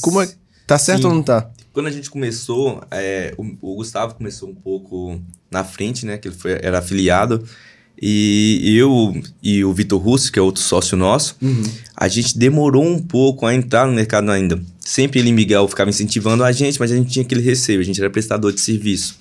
Como 0.00 0.22
é... 0.22 0.28
Tá 0.66 0.78
certo 0.78 1.02
Sim. 1.02 1.08
ou 1.08 1.14
não 1.14 1.22
tá? 1.22 1.50
Quando 1.74 1.88
a 1.88 1.90
gente 1.90 2.08
começou, 2.08 2.82
é, 2.90 3.34
o, 3.36 3.42
o 3.60 3.74
Gustavo 3.74 4.14
começou 4.14 4.48
um 4.48 4.54
pouco 4.54 5.20
na 5.50 5.62
frente, 5.62 6.06
né? 6.06 6.16
Que 6.16 6.28
ele 6.28 6.34
foi, 6.34 6.52
era 6.62 6.78
afiliado. 6.78 7.44
E 8.00 8.76
eu 8.76 9.14
e 9.42 9.64
o 9.64 9.72
Vitor 9.72 10.00
Russo, 10.00 10.30
que 10.30 10.38
é 10.38 10.42
outro 10.42 10.62
sócio 10.62 10.96
nosso, 10.96 11.36
a 11.96 12.08
gente 12.08 12.36
demorou 12.36 12.84
um 12.84 12.98
pouco 12.98 13.46
a 13.46 13.54
entrar 13.54 13.86
no 13.86 13.92
mercado 13.92 14.30
ainda. 14.30 14.60
Sempre 14.80 15.20
ele 15.20 15.30
e 15.30 15.32
Miguel 15.32 15.66
ficavam 15.68 15.90
incentivando 15.90 16.44
a 16.44 16.52
gente, 16.52 16.78
mas 16.78 16.92
a 16.92 16.96
gente 16.96 17.10
tinha 17.10 17.24
aquele 17.24 17.40
receio, 17.40 17.80
a 17.80 17.84
gente 17.84 18.00
era 18.00 18.10
prestador 18.10 18.52
de 18.52 18.60
serviço. 18.60 19.16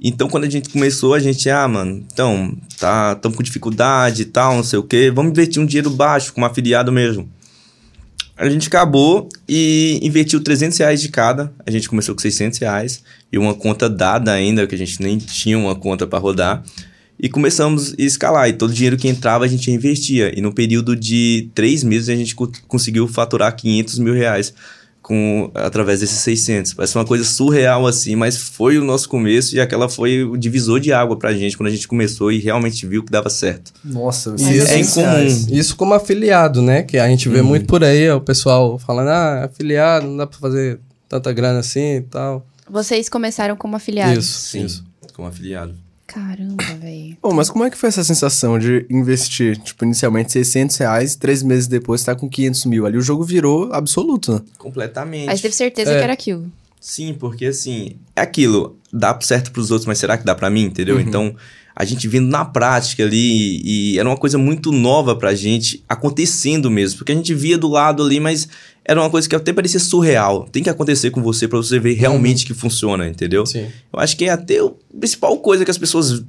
Então, 0.00 0.28
quando 0.28 0.44
a 0.44 0.50
gente 0.50 0.68
começou, 0.68 1.14
a 1.14 1.18
gente, 1.18 1.48
ah, 1.48 1.66
mano, 1.66 2.04
então, 2.12 2.56
tá, 2.78 3.14
estamos 3.16 3.36
com 3.36 3.42
dificuldade 3.42 4.22
e 4.22 4.26
tal, 4.26 4.54
não 4.54 4.62
sei 4.62 4.78
o 4.78 4.82
quê, 4.82 5.10
vamos 5.14 5.32
investir 5.32 5.60
um 5.60 5.66
dinheiro 5.66 5.90
baixo, 5.90 6.32
como 6.32 6.46
afiliado 6.46 6.92
mesmo. 6.92 7.28
A 8.36 8.48
gente 8.50 8.68
acabou 8.68 9.30
e 9.48 9.98
investiu 10.02 10.42
300 10.42 10.76
reais 10.76 11.00
de 11.00 11.08
cada. 11.08 11.50
A 11.66 11.70
gente 11.70 11.88
começou 11.88 12.14
com 12.14 12.20
600 12.20 12.58
reais 12.58 13.02
e 13.32 13.38
uma 13.38 13.54
conta 13.54 13.88
dada 13.88 14.30
ainda, 14.30 14.66
que 14.66 14.74
a 14.74 14.78
gente 14.78 15.00
nem 15.02 15.16
tinha 15.16 15.58
uma 15.58 15.74
conta 15.74 16.06
para 16.06 16.18
rodar. 16.18 16.62
E 17.18 17.28
começamos 17.28 17.92
a 17.92 18.02
escalar. 18.02 18.48
E 18.48 18.52
todo 18.52 18.70
o 18.70 18.74
dinheiro 18.74 18.96
que 18.96 19.08
entrava 19.08 19.44
a 19.44 19.48
gente 19.48 19.70
investia. 19.70 20.36
E 20.36 20.40
no 20.40 20.52
período 20.52 20.94
de 20.94 21.48
três 21.54 21.82
meses 21.82 22.08
a 22.08 22.14
gente 22.16 22.34
co- 22.34 22.50
conseguiu 22.68 23.08
faturar 23.08 23.54
500 23.56 23.98
mil 23.98 24.12
reais 24.14 24.52
com, 25.00 25.50
através 25.54 26.00
desses 26.00 26.18
600. 26.18 26.74
Parece 26.74 26.94
uma 26.98 27.04
coisa 27.04 27.24
surreal 27.24 27.86
assim, 27.86 28.16
mas 28.16 28.36
foi 28.36 28.76
o 28.76 28.84
nosso 28.84 29.08
começo 29.08 29.54
e 29.56 29.60
aquela 29.60 29.88
foi 29.88 30.24
o 30.24 30.36
divisor 30.36 30.78
de 30.80 30.92
água 30.92 31.16
pra 31.16 31.32
gente 31.32 31.56
quando 31.56 31.68
a 31.68 31.72
gente 31.72 31.86
começou 31.88 32.30
e 32.32 32.38
realmente 32.38 32.84
viu 32.86 33.02
que 33.04 33.10
dava 33.12 33.30
certo. 33.30 33.72
Nossa, 33.84 34.34
Isso 34.36 34.44
vocês- 34.44 34.68
é 34.68 34.78
incomum. 34.80 35.46
Isso 35.56 35.76
como 35.76 35.94
afiliado, 35.94 36.60
né? 36.60 36.82
Que 36.82 36.98
a 36.98 37.08
gente 37.08 37.28
vê 37.28 37.40
Uhum. 37.40 37.46
muito 37.46 37.66
por 37.66 37.82
aí, 37.84 38.10
o 38.10 38.20
pessoal 38.20 38.78
falando, 38.78 39.08
ah, 39.08 39.44
afiliado, 39.44 40.06
não 40.06 40.16
dá 40.18 40.26
pra 40.26 40.38
fazer 40.38 40.80
tanta 41.08 41.32
grana 41.32 41.60
assim 41.60 41.96
e 41.96 42.00
tal. 42.02 42.44
Vocês 42.68 43.08
começaram 43.08 43.56
como 43.56 43.76
afiliados. 43.76 44.24
Isso, 44.24 44.38
Sim, 44.40 44.64
isso. 44.64 44.84
como 45.14 45.28
afiliado. 45.28 45.72
Caramba, 46.06 46.62
velho. 46.80 47.16
Bom, 47.20 47.32
mas 47.34 47.50
como 47.50 47.64
é 47.64 47.70
que 47.70 47.76
foi 47.76 47.88
essa 47.88 48.04
sensação 48.04 48.58
de 48.58 48.86
investir, 48.88 49.58
tipo, 49.58 49.84
inicialmente 49.84 50.30
600 50.32 50.76
reais, 50.76 51.16
três 51.16 51.42
meses 51.42 51.66
depois 51.66 52.02
tá 52.02 52.14
com 52.14 52.28
500 52.28 52.64
mil? 52.66 52.86
Ali 52.86 52.96
o 52.96 53.00
jogo 53.02 53.24
virou 53.24 53.72
absoluto, 53.72 54.34
né? 54.34 54.40
Completamente. 54.56 55.28
Aí 55.28 55.36
você 55.36 55.42
teve 55.42 55.54
certeza 55.54 55.90
É. 55.92 55.98
que 55.98 56.04
era 56.04 56.12
aquilo. 56.12 56.50
Sim, 56.80 57.14
porque 57.18 57.46
assim, 57.46 57.96
é 58.14 58.20
aquilo, 58.20 58.76
dá 58.92 59.18
certo 59.20 59.50
pros 59.50 59.70
outros, 59.72 59.86
mas 59.86 59.98
será 59.98 60.16
que 60.16 60.24
dá 60.24 60.34
pra 60.34 60.48
mim, 60.48 60.62
entendeu? 60.66 61.00
Então, 61.00 61.34
a 61.74 61.84
gente 61.84 62.06
vindo 62.06 62.28
na 62.28 62.44
prática 62.44 63.02
ali, 63.02 63.60
e 63.64 63.98
era 63.98 64.08
uma 64.08 64.16
coisa 64.16 64.38
muito 64.38 64.70
nova 64.70 65.16
pra 65.16 65.34
gente, 65.34 65.82
acontecendo 65.88 66.70
mesmo, 66.70 66.98
porque 66.98 67.10
a 67.10 67.14
gente 67.16 67.34
via 67.34 67.58
do 67.58 67.66
lado 67.68 68.04
ali, 68.04 68.20
mas 68.20 68.48
era 68.88 69.00
uma 69.00 69.10
coisa 69.10 69.28
que 69.28 69.34
até 69.34 69.52
parecia 69.52 69.80
surreal. 69.80 70.48
Tem 70.50 70.62
que 70.62 70.70
acontecer 70.70 71.10
com 71.10 71.20
você 71.20 71.48
pra 71.48 71.58
você 71.58 71.78
ver 71.80 71.94
realmente 71.94 72.46
que 72.46 72.54
funciona, 72.54 73.08
entendeu? 73.08 73.44
Sim. 73.44 73.66
Eu 73.92 73.98
acho 73.98 74.16
que 74.16 74.26
é 74.26 74.30
até 74.30 74.60
a 74.60 74.70
principal 74.96 75.36
coisa 75.38 75.64
que 75.64 75.70
as 75.70 75.76
pessoas 75.76 76.22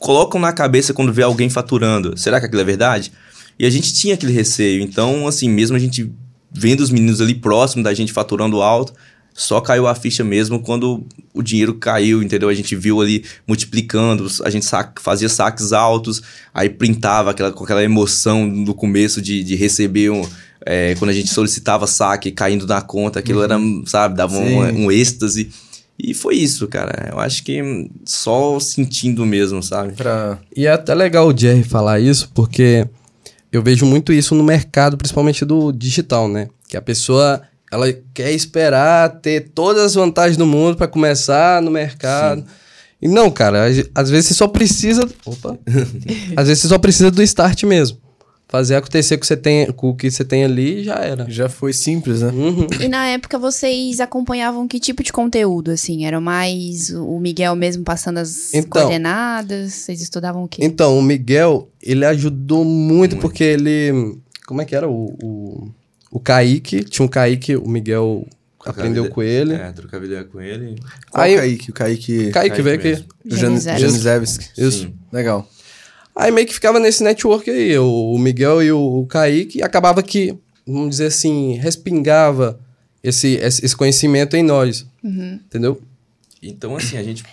colocam 0.00 0.40
na 0.40 0.50
cabeça 0.50 0.94
quando 0.94 1.12
vê 1.12 1.22
alguém 1.22 1.50
faturando. 1.50 2.16
Será 2.16 2.40
que 2.40 2.46
aquilo 2.46 2.62
é 2.62 2.64
verdade? 2.64 3.12
E 3.58 3.66
a 3.66 3.70
gente 3.70 3.92
tinha 3.92 4.14
aquele 4.14 4.32
receio. 4.32 4.82
Então, 4.82 5.28
assim, 5.28 5.50
mesmo 5.50 5.76
a 5.76 5.78
gente 5.78 6.10
vendo 6.50 6.80
os 6.80 6.90
meninos 6.90 7.20
ali 7.20 7.34
próximo 7.34 7.84
da 7.84 7.92
gente 7.92 8.14
faturando 8.14 8.62
alto, 8.62 8.94
só 9.34 9.60
caiu 9.60 9.86
a 9.86 9.94
ficha 9.94 10.24
mesmo 10.24 10.58
quando 10.60 11.06
o 11.34 11.42
dinheiro 11.42 11.74
caiu, 11.74 12.22
entendeu? 12.22 12.48
A 12.48 12.54
gente 12.54 12.74
viu 12.74 13.00
ali 13.00 13.24
multiplicando, 13.46 14.26
a 14.42 14.48
gente 14.50 14.66
fazia 15.00 15.28
saques 15.28 15.72
altos, 15.72 16.22
aí 16.52 16.70
printava 16.70 17.30
aquela, 17.30 17.52
com 17.52 17.62
aquela 17.62 17.84
emoção 17.84 18.46
no 18.46 18.74
começo 18.74 19.20
de, 19.20 19.44
de 19.44 19.54
receber 19.54 20.10
um. 20.10 20.26
É, 20.66 20.94
quando 20.96 21.10
a 21.10 21.14
gente 21.14 21.28
solicitava 21.32 21.86
saque 21.86 22.30
caindo 22.30 22.66
na 22.66 22.80
conta, 22.82 23.18
aquilo 23.18 23.42
era, 23.42 23.58
sabe, 23.86 24.16
dava 24.16 24.36
um, 24.36 24.66
Sim. 24.66 24.84
um 24.84 24.92
êxtase. 24.92 25.50
E 25.98 26.14
foi 26.14 26.36
isso, 26.36 26.66
cara. 26.66 27.10
Eu 27.12 27.18
acho 27.20 27.42
que 27.44 27.60
só 28.06 28.58
sentindo 28.58 29.26
mesmo, 29.26 29.62
sabe? 29.62 29.92
Pra... 29.92 30.38
E 30.56 30.66
é 30.66 30.72
até 30.72 30.94
legal 30.94 31.28
o 31.28 31.36
Jerry 31.36 31.62
falar 31.62 32.00
isso, 32.00 32.30
porque 32.34 32.86
eu 33.52 33.62
vejo 33.62 33.84
muito 33.84 34.12
isso 34.12 34.34
no 34.34 34.42
mercado, 34.42 34.96
principalmente 34.96 35.44
do 35.44 35.70
digital, 35.72 36.26
né? 36.28 36.48
Que 36.68 36.76
a 36.76 36.82
pessoa 36.82 37.42
ela 37.70 37.86
quer 38.14 38.32
esperar 38.32 39.20
ter 39.20 39.50
todas 39.54 39.82
as 39.82 39.94
vantagens 39.94 40.36
do 40.36 40.46
mundo 40.46 40.76
para 40.76 40.88
começar 40.88 41.60
no 41.60 41.70
mercado. 41.70 42.44
E 43.00 43.06
não, 43.06 43.30
cara, 43.30 43.66
às- 43.66 43.88
às 43.94 44.10
vezes 44.10 44.28
você 44.28 44.34
só 44.34 44.48
precisa. 44.48 45.08
Opa! 45.24 45.58
às 46.36 46.48
vezes 46.48 46.62
você 46.62 46.68
só 46.68 46.78
precisa 46.78 47.10
do 47.10 47.22
start 47.22 47.62
mesmo. 47.64 47.98
Fazer 48.50 48.74
acontecer 48.74 49.16
com, 49.16 49.24
você 49.24 49.36
tem, 49.36 49.70
com 49.70 49.90
o 49.90 49.94
que 49.94 50.10
você 50.10 50.24
tem 50.24 50.42
ali 50.44 50.82
já 50.82 50.96
era. 50.96 51.24
Já 51.30 51.48
foi 51.48 51.72
simples, 51.72 52.20
né? 52.20 52.32
Uhum. 52.32 52.66
E 52.80 52.88
na 52.88 53.06
época 53.06 53.38
vocês 53.38 54.00
acompanhavam 54.00 54.66
que 54.66 54.80
tipo 54.80 55.04
de 55.04 55.12
conteúdo, 55.12 55.70
assim? 55.70 56.04
Era 56.04 56.20
mais 56.20 56.90
o 56.90 57.20
Miguel 57.20 57.54
mesmo 57.54 57.84
passando 57.84 58.18
as 58.18 58.52
Então. 58.52 58.82
coordenadas? 58.82 59.72
Vocês 59.72 60.02
estudavam 60.02 60.42
o 60.42 60.48
quê? 60.48 60.62
Então, 60.64 60.98
o 60.98 61.02
Miguel, 61.02 61.68
ele 61.80 62.04
ajudou 62.04 62.64
muito, 62.64 63.12
Muito. 63.12 63.16
porque 63.18 63.44
ele. 63.44 64.18
Como 64.46 64.60
é 64.60 64.64
que 64.64 64.74
era? 64.74 64.88
O, 64.88 65.14
o, 65.22 65.70
o 66.10 66.18
Kaique, 66.18 66.82
tinha 66.82 67.06
um 67.06 67.08
Kaique, 67.08 67.54
o 67.54 67.68
Miguel 67.68 68.26
aprendeu 68.66 69.08
com 69.10 69.22
ele. 69.22 69.54
É, 69.54 69.70
trocar 69.70 70.02
ideia 70.02 70.24
com 70.24 70.40
ele. 70.40 70.74
Qual 71.12 71.22
Aí- 71.24 71.34
o 71.36 71.38
Kaique? 71.38 71.70
O 71.70 71.72
Kaique... 71.72 72.30
Kaique 72.32 72.62
veio 72.62 72.76
aqui. 72.76 73.04
Janizewski. 73.24 74.48
Isso. 74.58 74.86
Sim. 74.86 74.94
Legal. 75.12 75.48
Aí 76.20 76.30
meio 76.30 76.46
que 76.46 76.52
ficava 76.52 76.78
nesse 76.78 77.02
network 77.02 77.48
aí, 77.50 77.78
o, 77.78 78.12
o 78.12 78.18
Miguel 78.18 78.62
e 78.62 78.70
o, 78.70 78.78
o 78.78 79.06
Kaique, 79.06 79.58
e 79.58 79.62
acabava 79.62 80.02
que, 80.02 80.36
vamos 80.66 80.90
dizer 80.90 81.06
assim, 81.06 81.54
respingava 81.54 82.60
esse, 83.02 83.36
esse, 83.36 83.64
esse 83.64 83.74
conhecimento 83.74 84.36
em 84.36 84.42
nós. 84.42 84.86
Entendeu? 85.46 85.80
Então, 86.42 86.76
assim, 86.76 86.98
a 86.98 87.02
gente. 87.02 87.24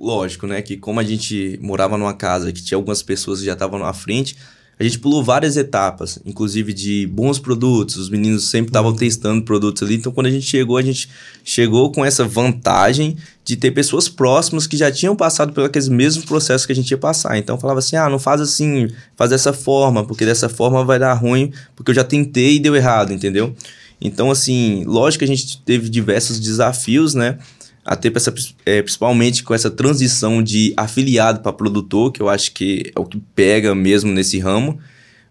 Lógico, 0.00 0.44
né? 0.48 0.60
Que 0.60 0.76
como 0.76 0.98
a 0.98 1.04
gente 1.04 1.56
morava 1.62 1.96
numa 1.96 2.14
casa 2.14 2.52
que 2.52 2.64
tinha 2.64 2.76
algumas 2.76 3.00
pessoas 3.00 3.38
que 3.38 3.46
já 3.46 3.52
estavam 3.52 3.78
na 3.78 3.92
frente, 3.92 4.36
a 4.78 4.84
gente 4.84 4.98
pulou 4.98 5.24
várias 5.24 5.56
etapas, 5.56 6.18
inclusive 6.26 6.72
de 6.74 7.06
bons 7.06 7.38
produtos. 7.38 7.96
Os 7.96 8.10
meninos 8.10 8.50
sempre 8.50 8.68
estavam 8.68 8.94
testando 8.94 9.42
produtos 9.42 9.82
ali. 9.82 9.94
Então, 9.94 10.12
quando 10.12 10.26
a 10.26 10.30
gente 10.30 10.44
chegou, 10.44 10.76
a 10.76 10.82
gente 10.82 11.08
chegou 11.42 11.90
com 11.90 12.04
essa 12.04 12.24
vantagem 12.26 13.16
de 13.42 13.56
ter 13.56 13.70
pessoas 13.70 14.06
próximas 14.06 14.66
que 14.66 14.76
já 14.76 14.92
tinham 14.92 15.16
passado 15.16 15.54
por 15.54 15.64
aqueles 15.64 15.88
mesmos 15.88 16.26
processos 16.26 16.66
que 16.66 16.72
a 16.72 16.74
gente 16.74 16.90
ia 16.90 16.98
passar. 16.98 17.38
Então, 17.38 17.58
falava 17.58 17.78
assim: 17.78 17.96
ah, 17.96 18.10
não 18.10 18.18
faz 18.18 18.38
assim, 18.38 18.88
faz 19.16 19.30
dessa 19.30 19.52
forma, 19.52 20.04
porque 20.04 20.26
dessa 20.26 20.48
forma 20.48 20.84
vai 20.84 20.98
dar 20.98 21.14
ruim, 21.14 21.52
porque 21.74 21.90
eu 21.90 21.94
já 21.94 22.04
tentei 22.04 22.56
e 22.56 22.60
deu 22.60 22.76
errado, 22.76 23.14
entendeu? 23.14 23.56
Então, 23.98 24.30
assim, 24.30 24.84
lógico 24.84 25.20
que 25.20 25.24
a 25.24 25.34
gente 25.34 25.62
teve 25.62 25.88
diversos 25.88 26.38
desafios, 26.38 27.14
né? 27.14 27.38
Até 27.86 28.10
essa, 28.14 28.34
é, 28.66 28.82
principalmente 28.82 29.44
com 29.44 29.54
essa 29.54 29.70
transição 29.70 30.42
de 30.42 30.74
afiliado 30.76 31.40
para 31.40 31.52
produtor, 31.52 32.10
que 32.10 32.20
eu 32.20 32.28
acho 32.28 32.50
que 32.52 32.90
é 32.94 32.98
o 32.98 33.04
que 33.04 33.18
pega 33.34 33.74
mesmo 33.76 34.10
nesse 34.12 34.38
ramo. 34.40 34.78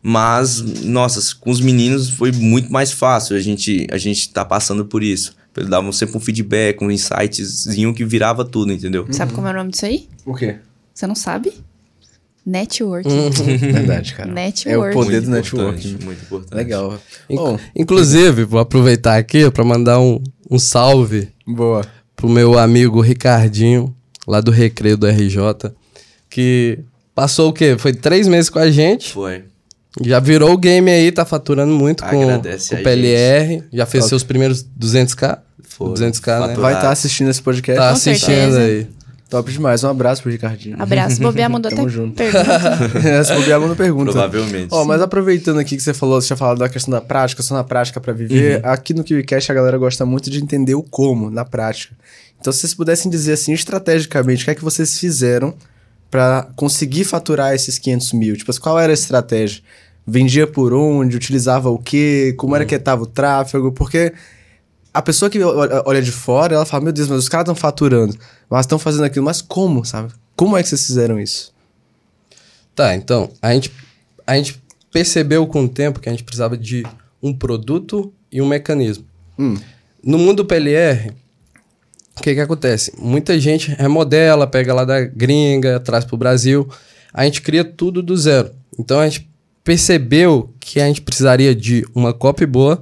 Mas, 0.02 0.62
nossa, 0.84 1.36
com 1.40 1.50
os 1.52 1.60
meninos 1.60 2.10
foi 2.10 2.32
muito 2.32 2.72
mais 2.72 2.92
fácil 2.92 3.36
a 3.36 3.40
gente, 3.40 3.88
a 3.92 3.98
gente 3.98 4.30
tá 4.32 4.46
passando 4.46 4.86
por 4.86 5.04
isso. 5.04 5.36
Eles 5.58 5.70
davam 5.70 5.92
sempre 5.92 6.16
um 6.16 6.20
feedback, 6.20 6.82
um 6.84 6.92
insightzinho 6.92 7.94
que 7.94 8.06
virava 8.06 8.46
tudo, 8.46 8.72
entendeu? 8.72 9.06
Sabe 9.12 9.34
como 9.34 9.48
é 9.48 9.52
o 9.52 9.54
nome 9.56 9.72
disso 9.72 9.86
aí? 9.86 10.08
O 10.26 10.34
quê? 10.36 10.58
Você 10.94 11.08
não 11.08 11.16
sabe? 11.16 11.52
Network. 12.46 13.08
Verdade, 13.58 14.14
cara. 14.14 14.32
Network. 14.32 14.70
É 14.70 14.78
o 14.78 14.94
poder 14.94 15.22
do 15.22 15.30
Muito 15.32 15.44
network. 15.44 15.80
importante, 15.80 16.06
Muito 16.06 16.22
importante. 16.24 16.54
Legal. 16.56 17.00
Inc- 17.30 17.40
Bom, 17.40 17.60
Inclusive, 17.76 18.44
vou 18.44 18.60
aproveitar 18.60 19.18
aqui 19.18 19.50
para 19.50 19.64
mandar 19.64 20.00
um, 20.00 20.22
um 20.52 20.60
salve 20.60 21.30
boa. 21.48 21.84
Pro 22.16 22.30
meu 22.30 22.58
amigo 22.58 23.02
Ricardinho, 23.02 23.96
lá 24.28 24.42
do 24.42 24.52
Recreio 24.52 24.98
do 24.98 25.08
RJ, 25.08 25.72
que 26.30 26.80
passou 27.14 27.50
o 27.50 27.54
quê? 27.54 27.76
Foi 27.78 27.94
três 27.94 28.28
meses 28.28 28.50
com 28.50 28.60
a 28.60 28.70
gente. 28.72 29.14
Foi. 29.14 29.44
Já 30.02 30.20
virou 30.20 30.52
o 30.52 30.58
game 30.58 30.92
aí, 30.92 31.12
tá 31.12 31.24
faturando 31.24 31.72
muito 31.74 32.04
com, 32.04 32.22
Agradece 32.24 32.70
com 32.70 32.82
o 32.82 32.84
PLR. 32.84 33.64
Já 33.72 33.86
fez 33.86 34.04
Top. 34.04 34.10
seus 34.10 34.24
primeiros 34.24 34.66
200k. 34.78 35.40
Foi. 35.64 35.90
200k, 35.94 36.48
né? 36.48 36.56
Vai 36.56 36.74
estar 36.76 36.92
assistindo 36.92 37.30
esse 37.30 37.42
podcast. 37.42 37.80
Tá 37.80 37.90
Com 37.90 37.94
assistindo 37.94 38.30
certeza. 38.30 38.60
aí. 38.60 38.88
Top 39.36 39.52
demais. 39.52 39.84
Um 39.84 39.90
abraço 39.90 40.22
pro 40.22 40.32
Ricardinho. 40.32 40.82
Abraço. 40.82 41.22
Bobear 41.22 41.50
mandou 41.52 41.68
até 41.68 41.76
Tamo 41.76 41.90
junto. 41.90 42.16
pergunta. 42.16 43.00
Essa 43.04 43.36
bobear 43.36 43.60
manda 43.60 43.76
pergunta. 43.76 44.14
Provavelmente. 44.14 44.70
Ó, 44.72 44.86
mas 44.86 45.02
aproveitando 45.02 45.60
aqui 45.60 45.76
que 45.76 45.84
você 45.84 45.94
falou, 45.94 46.22
você 46.22 46.28
tinha 46.28 46.38
falado 46.38 46.60
da 46.60 46.70
questão 46.70 46.90
da 46.90 47.02
prática, 47.02 47.44
só 47.44 47.54
na 47.54 47.64
prática 47.64 48.00
pra 48.00 48.14
viver, 48.14 48.66
aqui 48.66 48.94
no 48.94 49.04
KiwiCast 49.04 49.52
a 49.52 49.56
galera 49.56 49.78
gosta 49.78 50.06
muito 50.06 50.30
de 50.30 50.42
entender 50.42 50.74
o 50.74 50.82
como, 50.82 51.30
na 51.30 51.44
prática. 51.44 51.94
Então, 52.40 52.54
se 52.54 52.60
vocês 52.60 52.74
pudessem 52.74 53.12
dizer 53.12 53.34
assim, 53.34 53.52
estrategicamente, 53.52 54.44
o 54.44 54.46
que 54.46 54.52
é 54.52 54.56
que 54.56 54.64
vocês 54.64 54.98
fizeram 54.98 55.54
pra 56.10 56.48
conseguir 56.56 57.04
faturar 57.04 57.54
esses 57.54 57.78
500 57.78 58.14
mil? 58.14 58.38
Tipo, 58.38 58.58
qual 58.62 58.80
era 58.80 58.94
a 58.94 58.94
estratégia? 58.94 59.62
Vendia 60.08 60.48
por 60.48 60.74
onde? 60.74 61.18
Utilizava 61.18 61.70
o 61.70 61.78
quê? 61.78 62.34
Como 62.38 62.56
era 62.56 62.64
que 62.64 62.76
estava 62.76 63.04
o 63.04 63.06
tráfego? 63.06 63.74
Porque 63.74 64.14
a 64.94 65.02
pessoa 65.02 65.30
que 65.30 65.44
olha 65.44 66.02
de 66.02 66.12
fora, 66.14 66.56
ela 66.56 66.66
fala, 66.66 66.86
meu 66.86 66.94
Deus, 66.94 67.10
mas 67.10 67.20
os 67.20 67.28
caras 67.28 67.44
estão 67.44 67.54
faturando, 67.56 68.16
mas 68.50 68.62
estão 68.62 68.80
fazendo 68.80 69.04
aquilo, 69.04 69.26
mas 69.26 69.42
como, 69.42 69.84
sabe? 69.86 70.14
Como 70.36 70.58
é 70.58 70.64
que 70.64 70.70
vocês 70.70 70.86
fizeram 70.86 71.20
isso? 71.20 71.54
Tá, 72.76 72.96
então, 72.96 73.32
a 73.42 73.54
gente, 73.54 73.72
a 74.28 74.36
gente 74.36 74.62
percebeu 74.92 75.48
com 75.48 75.66
o 75.66 75.70
tempo 75.70 76.00
que 76.00 76.10
a 76.10 76.12
gente 76.12 76.24
precisava 76.24 76.58
de 76.58 76.86
um 77.22 77.34
produto 77.34 78.14
e 78.32 78.42
um 78.42 78.48
mecanismo. 78.48 79.06
Hum. 79.40 79.56
No 80.04 80.18
mundo 80.18 80.38
do 80.38 80.46
PLR, 80.46 81.12
o 82.18 82.22
que 82.22 82.34
que 82.34 82.40
acontece? 82.40 82.94
Muita 82.98 83.40
gente 83.40 83.72
remodela, 83.72 84.48
pega 84.48 84.74
lá 84.74 84.86
da 84.86 85.02
gringa, 85.02 85.80
traz 85.80 86.06
pro 86.06 86.18
Brasil. 86.18 86.68
A 87.14 87.26
gente 87.26 87.42
cria 87.42 87.64
tudo 87.64 88.02
do 88.02 88.16
zero. 88.16 88.52
Então 88.78 89.00
a 89.00 89.08
gente 89.08 89.30
percebeu 89.64 90.54
que 90.60 90.80
a 90.80 90.86
gente 90.86 91.02
precisaria 91.02 91.56
de 91.56 91.86
uma 91.94 92.14
copy 92.14 92.46
boa, 92.46 92.82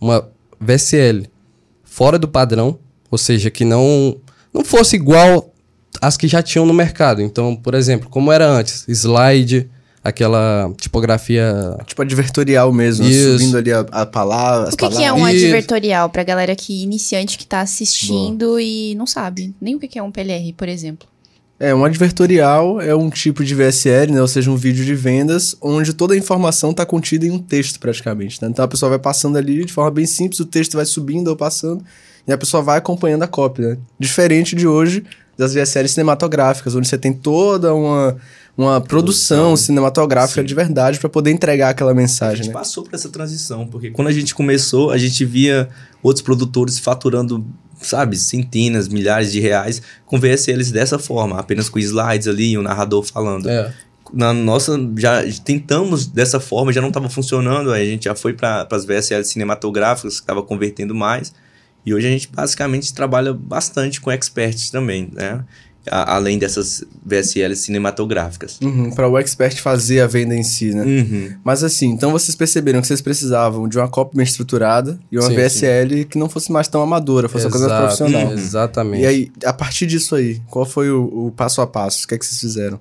uma 0.00 0.28
VSL 0.60 1.26
fora 1.82 2.18
do 2.18 2.28
padrão, 2.28 2.78
ou 3.10 3.18
seja, 3.18 3.50
que 3.50 3.64
não 3.64 4.20
não 4.52 4.64
fosse 4.64 4.96
igual 4.96 5.52
às 6.00 6.16
que 6.16 6.26
já 6.28 6.42
tinham 6.42 6.66
no 6.66 6.74
mercado. 6.74 7.20
Então, 7.22 7.54
por 7.56 7.74
exemplo, 7.74 8.08
como 8.08 8.32
era 8.32 8.46
antes, 8.48 8.84
slide, 8.88 9.68
aquela 10.02 10.72
tipografia 10.76 11.76
Tipo 11.86 12.02
advertorial 12.02 12.72
mesmo, 12.72 13.06
Isso. 13.06 13.38
subindo 13.38 13.56
ali 13.56 13.72
a, 13.72 13.80
a 13.90 14.06
palavra, 14.06 14.70
O 14.72 14.76
que, 14.76 14.88
que 14.88 15.02
é 15.04 15.12
um 15.12 15.28
Isso. 15.28 15.44
advertorial 15.44 16.10
pra 16.10 16.24
galera 16.24 16.56
que 16.56 16.82
iniciante 16.82 17.38
que 17.38 17.46
tá 17.46 17.60
assistindo 17.60 18.58
e 18.58 18.94
não 18.96 19.06
sabe 19.06 19.54
nem 19.60 19.74
o 19.76 19.78
que 19.80 19.88
que 19.88 19.98
é 19.98 20.02
um 20.02 20.10
PLR, 20.10 20.52
por 20.54 20.68
exemplo? 20.68 21.08
É, 21.60 21.72
um 21.72 21.84
advertorial 21.84 22.80
é 22.80 22.92
um 22.92 23.08
tipo 23.08 23.44
de 23.44 23.54
VSL, 23.54 24.10
né? 24.10 24.20
Ou 24.20 24.26
seja, 24.26 24.50
um 24.50 24.56
vídeo 24.56 24.84
de 24.84 24.96
vendas, 24.96 25.54
onde 25.62 25.92
toda 25.94 26.12
a 26.12 26.16
informação 26.16 26.72
está 26.72 26.84
contida 26.84 27.24
em 27.24 27.30
um 27.30 27.38
texto, 27.38 27.78
praticamente. 27.78 28.42
né? 28.42 28.48
Então 28.50 28.64
a 28.64 28.68
pessoa 28.68 28.90
vai 28.90 28.98
passando 28.98 29.36
ali 29.38 29.64
de 29.64 29.72
forma 29.72 29.92
bem 29.92 30.04
simples, 30.04 30.40
o 30.40 30.44
texto 30.44 30.72
vai 30.74 30.84
subindo 30.84 31.28
ou 31.28 31.36
passando, 31.36 31.84
e 32.26 32.32
a 32.32 32.38
pessoa 32.38 32.62
vai 32.62 32.78
acompanhando 32.78 33.22
a 33.22 33.28
cópia, 33.28 33.70
né? 33.70 33.78
Diferente 33.98 34.54
de 34.54 34.66
hoje 34.66 35.04
das 35.36 35.54
VSLs 35.54 35.94
cinematográficas, 35.94 36.74
onde 36.74 36.86
você 36.86 36.98
tem 36.98 37.12
toda 37.12 37.74
uma, 37.74 38.16
uma 38.56 38.80
produção, 38.80 39.38
Produção. 39.38 39.56
cinematográfica 39.56 40.40
Sim. 40.40 40.46
de 40.46 40.54
verdade 40.54 40.98
para 40.98 41.08
poder 41.08 41.30
entregar 41.30 41.70
aquela 41.70 41.90
A 41.90 41.94
mensagem, 41.94 42.44
gente 42.44 42.48
né? 42.48 42.52
passou 42.52 42.84
por 42.84 42.94
essa 42.94 43.08
transição, 43.08 43.66
porque 43.66 43.90
quando 43.90 44.08
a 44.08 44.12
gente 44.12 44.34
começou, 44.34 44.90
a 44.90 44.98
gente 44.98 45.24
via 45.24 45.68
outros 46.02 46.22
produtores 46.22 46.78
faturando 46.78 47.44
sabe, 47.80 48.16
centenas, 48.16 48.88
milhares 48.88 49.32
de 49.32 49.40
reais 49.40 49.82
com 50.06 50.18
VSLs 50.18 50.72
dessa 50.72 50.98
forma, 50.98 51.38
apenas 51.38 51.68
com 51.68 51.78
slides 51.80 52.28
ali 52.28 52.52
e 52.52 52.58
o 52.58 52.62
narrador 52.62 53.02
falando. 53.02 53.48
É. 53.48 53.72
Na 54.12 54.32
nossa, 54.32 54.78
já 54.96 55.22
tentamos 55.44 56.06
dessa 56.06 56.38
forma, 56.38 56.72
já 56.72 56.80
não 56.80 56.88
estava 56.88 57.08
funcionando, 57.08 57.72
aí 57.72 57.82
a 57.82 57.90
gente 57.90 58.04
já 58.04 58.14
foi 58.14 58.34
para 58.34 58.68
as 58.70 58.84
VSLs 58.84 59.28
cinematográficas, 59.28 60.16
que 60.16 60.20
estava 60.20 60.42
convertendo 60.42 60.94
mais. 60.94 61.32
E 61.84 61.92
hoje 61.94 62.06
a 62.06 62.10
gente 62.10 62.28
basicamente 62.32 62.92
trabalha 62.94 63.32
bastante 63.34 64.00
com 64.00 64.10
experts 64.10 64.70
também, 64.70 65.08
né? 65.12 65.44
A- 65.90 66.14
além 66.14 66.38
dessas 66.38 66.84
VSLs 67.04 67.56
cinematográficas. 67.62 68.56
Uhum, 68.62 68.92
para 68.92 69.08
o 69.08 69.18
expert 69.18 69.60
fazer 69.60 70.00
a 70.00 70.06
venda 70.06 70.32
em 70.32 70.44
si, 70.44 70.72
né? 70.72 70.84
Uhum. 70.84 71.36
Mas 71.42 71.64
assim, 71.64 71.88
então 71.88 72.12
vocês 72.12 72.36
perceberam 72.36 72.80
que 72.80 72.86
vocês 72.86 73.00
precisavam 73.00 73.66
de 73.66 73.78
uma 73.78 73.88
copy 73.88 74.16
bem 74.16 74.22
estruturada 74.24 74.96
e 75.10 75.18
uma 75.18 75.26
Sim, 75.28 75.34
VSL 75.34 76.04
que 76.04 76.16
não 76.16 76.28
fosse 76.28 76.52
mais 76.52 76.68
tão 76.68 76.80
amadora, 76.82 77.28
fosse 77.28 77.46
uma 77.46 77.50
coisa 77.50 77.66
Exato, 77.66 77.82
profissional. 77.82 78.32
Exatamente. 78.32 79.02
E 79.02 79.06
aí, 79.06 79.32
a 79.44 79.52
partir 79.52 79.86
disso 79.86 80.14
aí, 80.14 80.40
qual 80.48 80.64
foi 80.64 80.88
o, 80.88 81.26
o 81.26 81.32
passo 81.32 81.60
a 81.60 81.66
passo? 81.66 82.04
O 82.04 82.08
que 82.08 82.14
é 82.14 82.18
que 82.18 82.24
vocês 82.26 82.40
fizeram? 82.40 82.78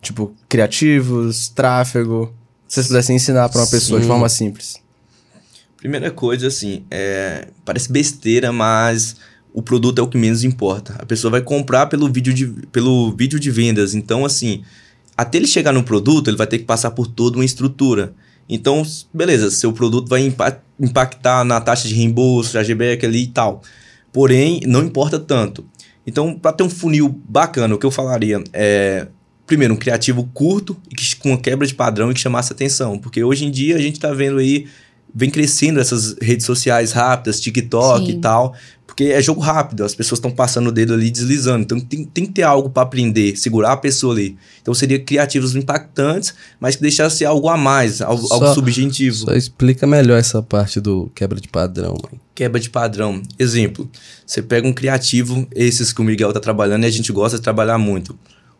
Tipo, 0.00 0.32
criativos, 0.48 1.48
tráfego. 1.50 2.32
Se 2.66 2.76
vocês 2.76 2.86
pudessem 2.88 3.16
ensinar 3.16 3.48
pra 3.50 3.60
uma 3.60 3.66
pessoa 3.66 4.00
de 4.00 4.06
Sim. 4.06 4.10
forma 4.10 4.28
simples. 4.30 4.76
Primeira 5.86 6.10
coisa, 6.10 6.48
assim, 6.48 6.82
é, 6.90 7.46
parece 7.64 7.92
besteira, 7.92 8.50
mas 8.50 9.14
o 9.54 9.62
produto 9.62 10.00
é 10.00 10.02
o 10.02 10.08
que 10.08 10.18
menos 10.18 10.42
importa. 10.42 10.96
A 10.98 11.06
pessoa 11.06 11.30
vai 11.30 11.40
comprar 11.40 11.86
pelo 11.86 12.12
vídeo 12.12 12.34
de, 12.34 12.44
pelo 12.72 13.12
vídeo 13.12 13.38
de 13.38 13.52
vendas. 13.52 13.94
Então, 13.94 14.24
assim, 14.24 14.64
até 15.16 15.38
ele 15.38 15.46
chegar 15.46 15.70
no 15.72 15.84
produto, 15.84 16.26
ele 16.26 16.36
vai 16.36 16.48
ter 16.48 16.58
que 16.58 16.64
passar 16.64 16.90
por 16.90 17.06
toda 17.06 17.38
uma 17.38 17.44
estrutura. 17.44 18.12
Então, 18.48 18.84
beleza, 19.14 19.48
seu 19.48 19.72
produto 19.72 20.08
vai 20.08 20.26
impa- 20.26 20.60
impactar 20.80 21.44
na 21.44 21.60
taxa 21.60 21.86
de 21.86 21.94
reembolso, 21.94 22.50
chargeback 22.50 23.06
ali 23.06 23.22
e 23.22 23.28
tal. 23.28 23.62
Porém, 24.12 24.62
não 24.66 24.82
importa 24.82 25.20
tanto. 25.20 25.64
Então, 26.04 26.36
para 26.36 26.52
ter 26.52 26.64
um 26.64 26.68
funil 26.68 27.08
bacana, 27.28 27.76
o 27.76 27.78
que 27.78 27.86
eu 27.86 27.92
falaria 27.92 28.42
é. 28.52 29.06
Primeiro, 29.46 29.74
um 29.74 29.76
criativo 29.76 30.28
curto, 30.34 30.76
e 30.90 30.96
que, 30.96 31.14
com 31.14 31.28
uma 31.28 31.38
quebra 31.38 31.64
de 31.64 31.76
padrão 31.76 32.10
e 32.10 32.14
que 32.14 32.18
chamasse 32.18 32.52
atenção. 32.52 32.98
Porque 32.98 33.22
hoje 33.22 33.44
em 33.44 33.52
dia 33.52 33.76
a 33.76 33.80
gente 33.80 34.00
tá 34.00 34.12
vendo 34.12 34.38
aí 34.38 34.66
vem 35.14 35.30
crescendo 35.30 35.80
essas 35.80 36.14
redes 36.20 36.44
sociais 36.46 36.92
rápidas, 36.92 37.40
TikTok 37.40 38.06
Sim. 38.06 38.12
e 38.12 38.20
tal, 38.20 38.54
porque 38.86 39.04
é 39.04 39.20
jogo 39.20 39.40
rápido, 39.40 39.84
as 39.84 39.94
pessoas 39.94 40.18
estão 40.18 40.30
passando 40.30 40.68
o 40.68 40.72
dedo 40.72 40.94
ali 40.94 41.10
deslizando, 41.10 41.62
então 41.64 41.78
tem, 41.78 42.04
tem 42.04 42.24
que 42.26 42.32
ter 42.32 42.42
algo 42.42 42.70
para 42.70 42.82
aprender, 42.82 43.36
segurar 43.36 43.72
a 43.72 43.76
pessoa 43.76 44.14
ali. 44.14 44.36
Então 44.62 44.72
seria 44.72 44.98
criativos 44.98 45.54
impactantes, 45.54 46.34
mas 46.58 46.76
que 46.76 46.82
deixasse 46.82 47.24
algo 47.24 47.48
a 47.48 47.56
mais, 47.56 48.00
algo, 48.00 48.26
Só- 48.26 48.34
algo 48.34 48.54
subjetivo. 48.54 49.16
Só 49.16 49.32
explica 49.34 49.86
melhor 49.86 50.18
essa 50.18 50.42
parte 50.42 50.80
do 50.80 51.10
quebra 51.14 51.38
de 51.40 51.48
padrão, 51.48 51.94
mano. 52.02 52.20
Quebra 52.34 52.60
de 52.60 52.70
padrão. 52.70 53.22
Exemplo, 53.38 53.90
você 54.26 54.40
pega 54.40 54.66
um 54.66 54.72
criativo, 54.72 55.46
esses 55.54 55.92
que 55.92 56.00
o 56.00 56.04
Miguel 56.04 56.32
tá 56.32 56.40
trabalhando 56.40 56.84
e 56.84 56.86
a 56.86 56.90
gente 56.90 57.12
gosta 57.12 57.36
de 57.36 57.42
trabalhar 57.42 57.76
muito. 57.78 58.18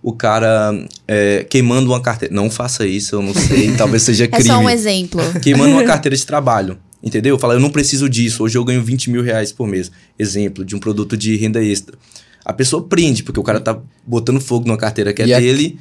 O 0.08 0.12
cara 0.12 0.72
é, 1.08 1.44
queimando 1.50 1.90
uma 1.90 2.00
carteira. 2.00 2.32
Não 2.32 2.48
faça 2.48 2.86
isso, 2.86 3.16
eu 3.16 3.22
não 3.22 3.34
sei, 3.34 3.72
talvez 3.76 4.04
seja 4.04 4.22
É 4.24 4.28
crime. 4.28 4.48
só 4.48 4.58
um 4.60 4.70
exemplo. 4.70 5.20
queimando 5.42 5.72
uma 5.72 5.82
carteira 5.84 6.14
de 6.16 6.24
trabalho. 6.24 6.78
Entendeu? 7.02 7.36
Fala, 7.38 7.54
eu 7.54 7.60
não 7.60 7.70
preciso 7.70 8.08
disso. 8.08 8.44
Hoje 8.44 8.56
eu 8.56 8.64
ganho 8.64 8.80
20 8.82 9.10
mil 9.10 9.20
reais 9.22 9.50
por 9.50 9.66
mês. 9.66 9.90
Exemplo 10.16 10.64
de 10.64 10.76
um 10.76 10.78
produto 10.78 11.16
de 11.16 11.34
renda 11.36 11.60
extra. 11.62 11.96
A 12.44 12.52
pessoa 12.52 12.82
prende, 12.84 13.24
porque 13.24 13.40
o 13.40 13.42
cara 13.42 13.58
tá 13.58 13.76
botando 14.06 14.40
fogo 14.40 14.64
numa 14.68 14.76
carteira 14.78 15.12
que 15.12 15.22
é 15.22 15.26
E 15.26 15.34
a- 15.34 15.40
dele. 15.40 15.76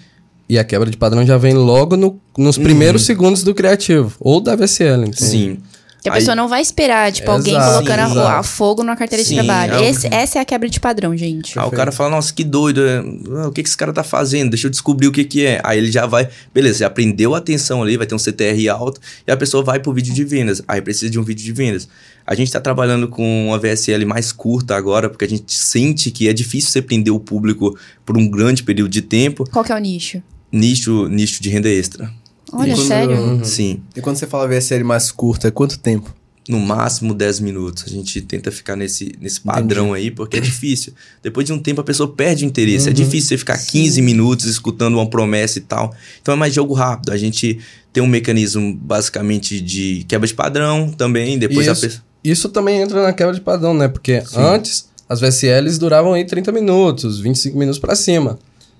E 0.49 0.57
a 0.57 0.63
quebra 0.63 0.89
de 0.89 0.97
padrão 0.97 1.23
já 1.25 1.37
vem 1.37 1.53
logo 1.53 1.95
no- 1.95 2.19
nos 2.35 2.57
primeiros 2.57 3.03
segundos 3.05 3.43
do 3.43 3.53
criativo. 3.53 4.11
Ou 4.19 4.41
da 4.41 4.55
VCL, 4.55 5.03
entende? 5.03 5.17
Sim. 5.23 5.57
Que 6.05 6.09
a 6.09 6.13
Aí- 6.13 6.19
pessoa 6.19 6.35
não 6.35 6.47
vai 6.47 6.61
esperar, 6.61 7.11
tipo, 7.11 7.31
alguém 7.31 7.55
Exato, 7.55 7.73
colocando 7.83 7.99
a- 7.99 8.05
exato. 8.11 8.27
a, 8.39 8.43
fogo 8.43 8.83
numa 8.83 8.95
carteira 8.95 9.23
de 9.23 9.29
Sim, 9.29 9.35
trabalho. 9.37 9.73
é 9.73 9.79
o- 9.79 9.83
Esse- 9.85 10.05
essa 10.13 10.37
é 10.37 10.41
a 10.43 10.45
quebra 10.45 10.69
de 10.69 10.79
padrão, 10.79 11.17
gente. 11.17 11.57
Aí 11.57 11.65
o 11.65 11.71
cara 11.71 11.91
fala, 11.91 12.11
nossa, 12.11 12.31
que 12.31 12.43
doido. 12.43 12.85
é, 12.85 12.99
ah, 13.41 13.47
O 13.47 13.51
que, 13.51 13.63
que 13.63 13.69
esse 13.69 13.75
cara 13.75 13.91
tá 13.91 14.03
fazendo? 14.03 14.51
Deixa 14.51 14.67
eu 14.67 14.69
descobrir 14.69 15.07
o 15.07 15.11
que, 15.11 15.23
que 15.23 15.43
é. 15.43 15.59
Aí 15.63 15.79
ele 15.79 15.91
já 15.91 16.05
vai. 16.05 16.29
Beleza, 16.53 16.77
já 16.77 16.85
aprendeu 16.87 17.33
a 17.33 17.39
atenção 17.39 17.81
ali, 17.81 17.97
vai 17.97 18.05
ter 18.05 18.13
um 18.13 18.19
CTR 18.19 18.69
alto, 18.69 19.01
e 19.27 19.31
a 19.31 19.35
pessoa 19.35 19.63
vai 19.63 19.79
pro 19.79 19.91
vídeo 19.93 20.13
de 20.13 20.23
vendas. 20.23 20.61
Aí 20.67 20.79
precisa 20.79 21.09
de 21.09 21.19
um 21.19 21.23
vídeo 21.23 21.43
de 21.43 21.51
vendas. 21.51 21.89
A 22.23 22.35
gente 22.35 22.51
tá 22.51 22.61
trabalhando 22.61 23.07
com 23.07 23.47
uma 23.47 23.57
VSL 23.57 24.05
mais 24.05 24.31
curta 24.31 24.75
agora, 24.75 25.09
porque 25.09 25.25
a 25.25 25.27
gente 25.27 25.51
sente 25.55 26.11
que 26.11 26.27
é 26.29 26.33
difícil 26.33 26.69
você 26.69 26.83
prender 26.83 27.11
o 27.11 27.19
público 27.19 27.75
por 28.05 28.15
um 28.15 28.27
grande 28.29 28.61
período 28.61 28.91
de 28.91 29.01
tempo. 29.01 29.43
Qual 29.51 29.65
que 29.65 29.71
é 29.71 29.75
o 29.75 29.79
nicho? 29.79 30.21
Nicho, 30.51 31.07
nicho 31.07 31.41
de 31.41 31.49
renda 31.49 31.67
extra. 31.67 32.11
Olha, 32.55 32.75
quando- 32.75 32.87
sério? 32.87 33.45
Sim. 33.45 33.81
E 33.95 34.01
quando 34.01 34.15
você 34.17 34.27
fala 34.27 34.47
VSL 34.47 34.83
mais 34.83 35.11
curta, 35.11 35.47
é 35.47 35.51
quanto 35.51 35.77
tempo? 35.79 36.13
No 36.47 36.59
máximo 36.59 37.13
10 37.15 37.39
minutos. 37.39 37.85
A 37.87 37.89
gente 37.89 38.21
tenta 38.21 38.51
ficar 38.51 38.75
nesse, 38.75 39.15
nesse 39.19 39.41
padrão 39.41 39.93
aí, 39.93 40.11
porque 40.11 40.37
é 40.37 40.39
difícil. 40.39 40.93
Depois 41.23 41.45
de 41.47 41.51
um 41.51 41.57
tempo 41.57 41.81
a 41.81 41.83
pessoa 41.83 42.07
perde 42.11 42.45
o 42.45 42.47
interesse. 42.47 42.87
É 42.87 42.93
difícil 42.93 43.29
você 43.29 43.37
ficar 43.39 43.57
15 43.57 43.99
minutos 44.01 44.45
escutando 44.45 44.93
uma 44.93 45.09
promessa 45.09 45.57
e 45.57 45.61
tal. 45.61 45.91
Então 46.21 46.35
é 46.35 46.37
mais 46.37 46.53
jogo 46.53 46.75
rápido. 46.75 47.11
A 47.11 47.17
gente 47.17 47.57
tem 47.91 48.03
um 48.03 48.07
mecanismo 48.07 48.75
basicamente 48.75 49.59
de 49.59 50.05
quebra 50.07 50.27
de 50.27 50.35
padrão 50.35 50.91
também. 50.91 51.39
Depois 51.39 51.67
a 51.67 51.71
Isso, 51.71 51.81
pessoa. 51.81 52.03
isso 52.23 52.49
também 52.49 52.79
entra 52.79 53.01
na 53.01 53.11
quebra 53.11 53.33
de 53.33 53.41
padrão, 53.41 53.73
né? 53.73 53.87
Porque 53.87 54.21
antes 54.35 54.87
as 55.09 55.19
VSLs 55.21 55.79
duravam 55.79 56.13
aí 56.13 56.25
30 56.25 56.51
minutos, 56.51 57.19
25 57.19 57.57
minutos 57.57 57.79
pra 57.79 57.95
cima. 57.95 58.37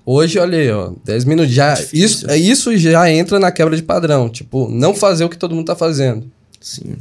Hoje, 0.08 0.38
olha 0.38 0.56
aí, 0.56 0.70
ó, 0.70 0.92
10 1.04 1.24
minutos. 1.24 1.52
Já, 1.52 1.74
Difícil. 1.74 2.04
isso, 2.04 2.30
é, 2.30 2.38
isso 2.38 2.76
já 2.76 3.10
entra 3.10 3.40
na 3.40 3.50
quebra 3.50 3.74
de 3.76 3.82
padrão. 3.82 4.28
Tipo, 4.28 4.70
não 4.70 4.94
fazer 4.94 5.24
o 5.24 5.28
que 5.28 5.36
todo 5.36 5.52
mundo 5.52 5.66
tá 5.66 5.74
fazendo. 5.74 6.30
Sim. 6.60 6.94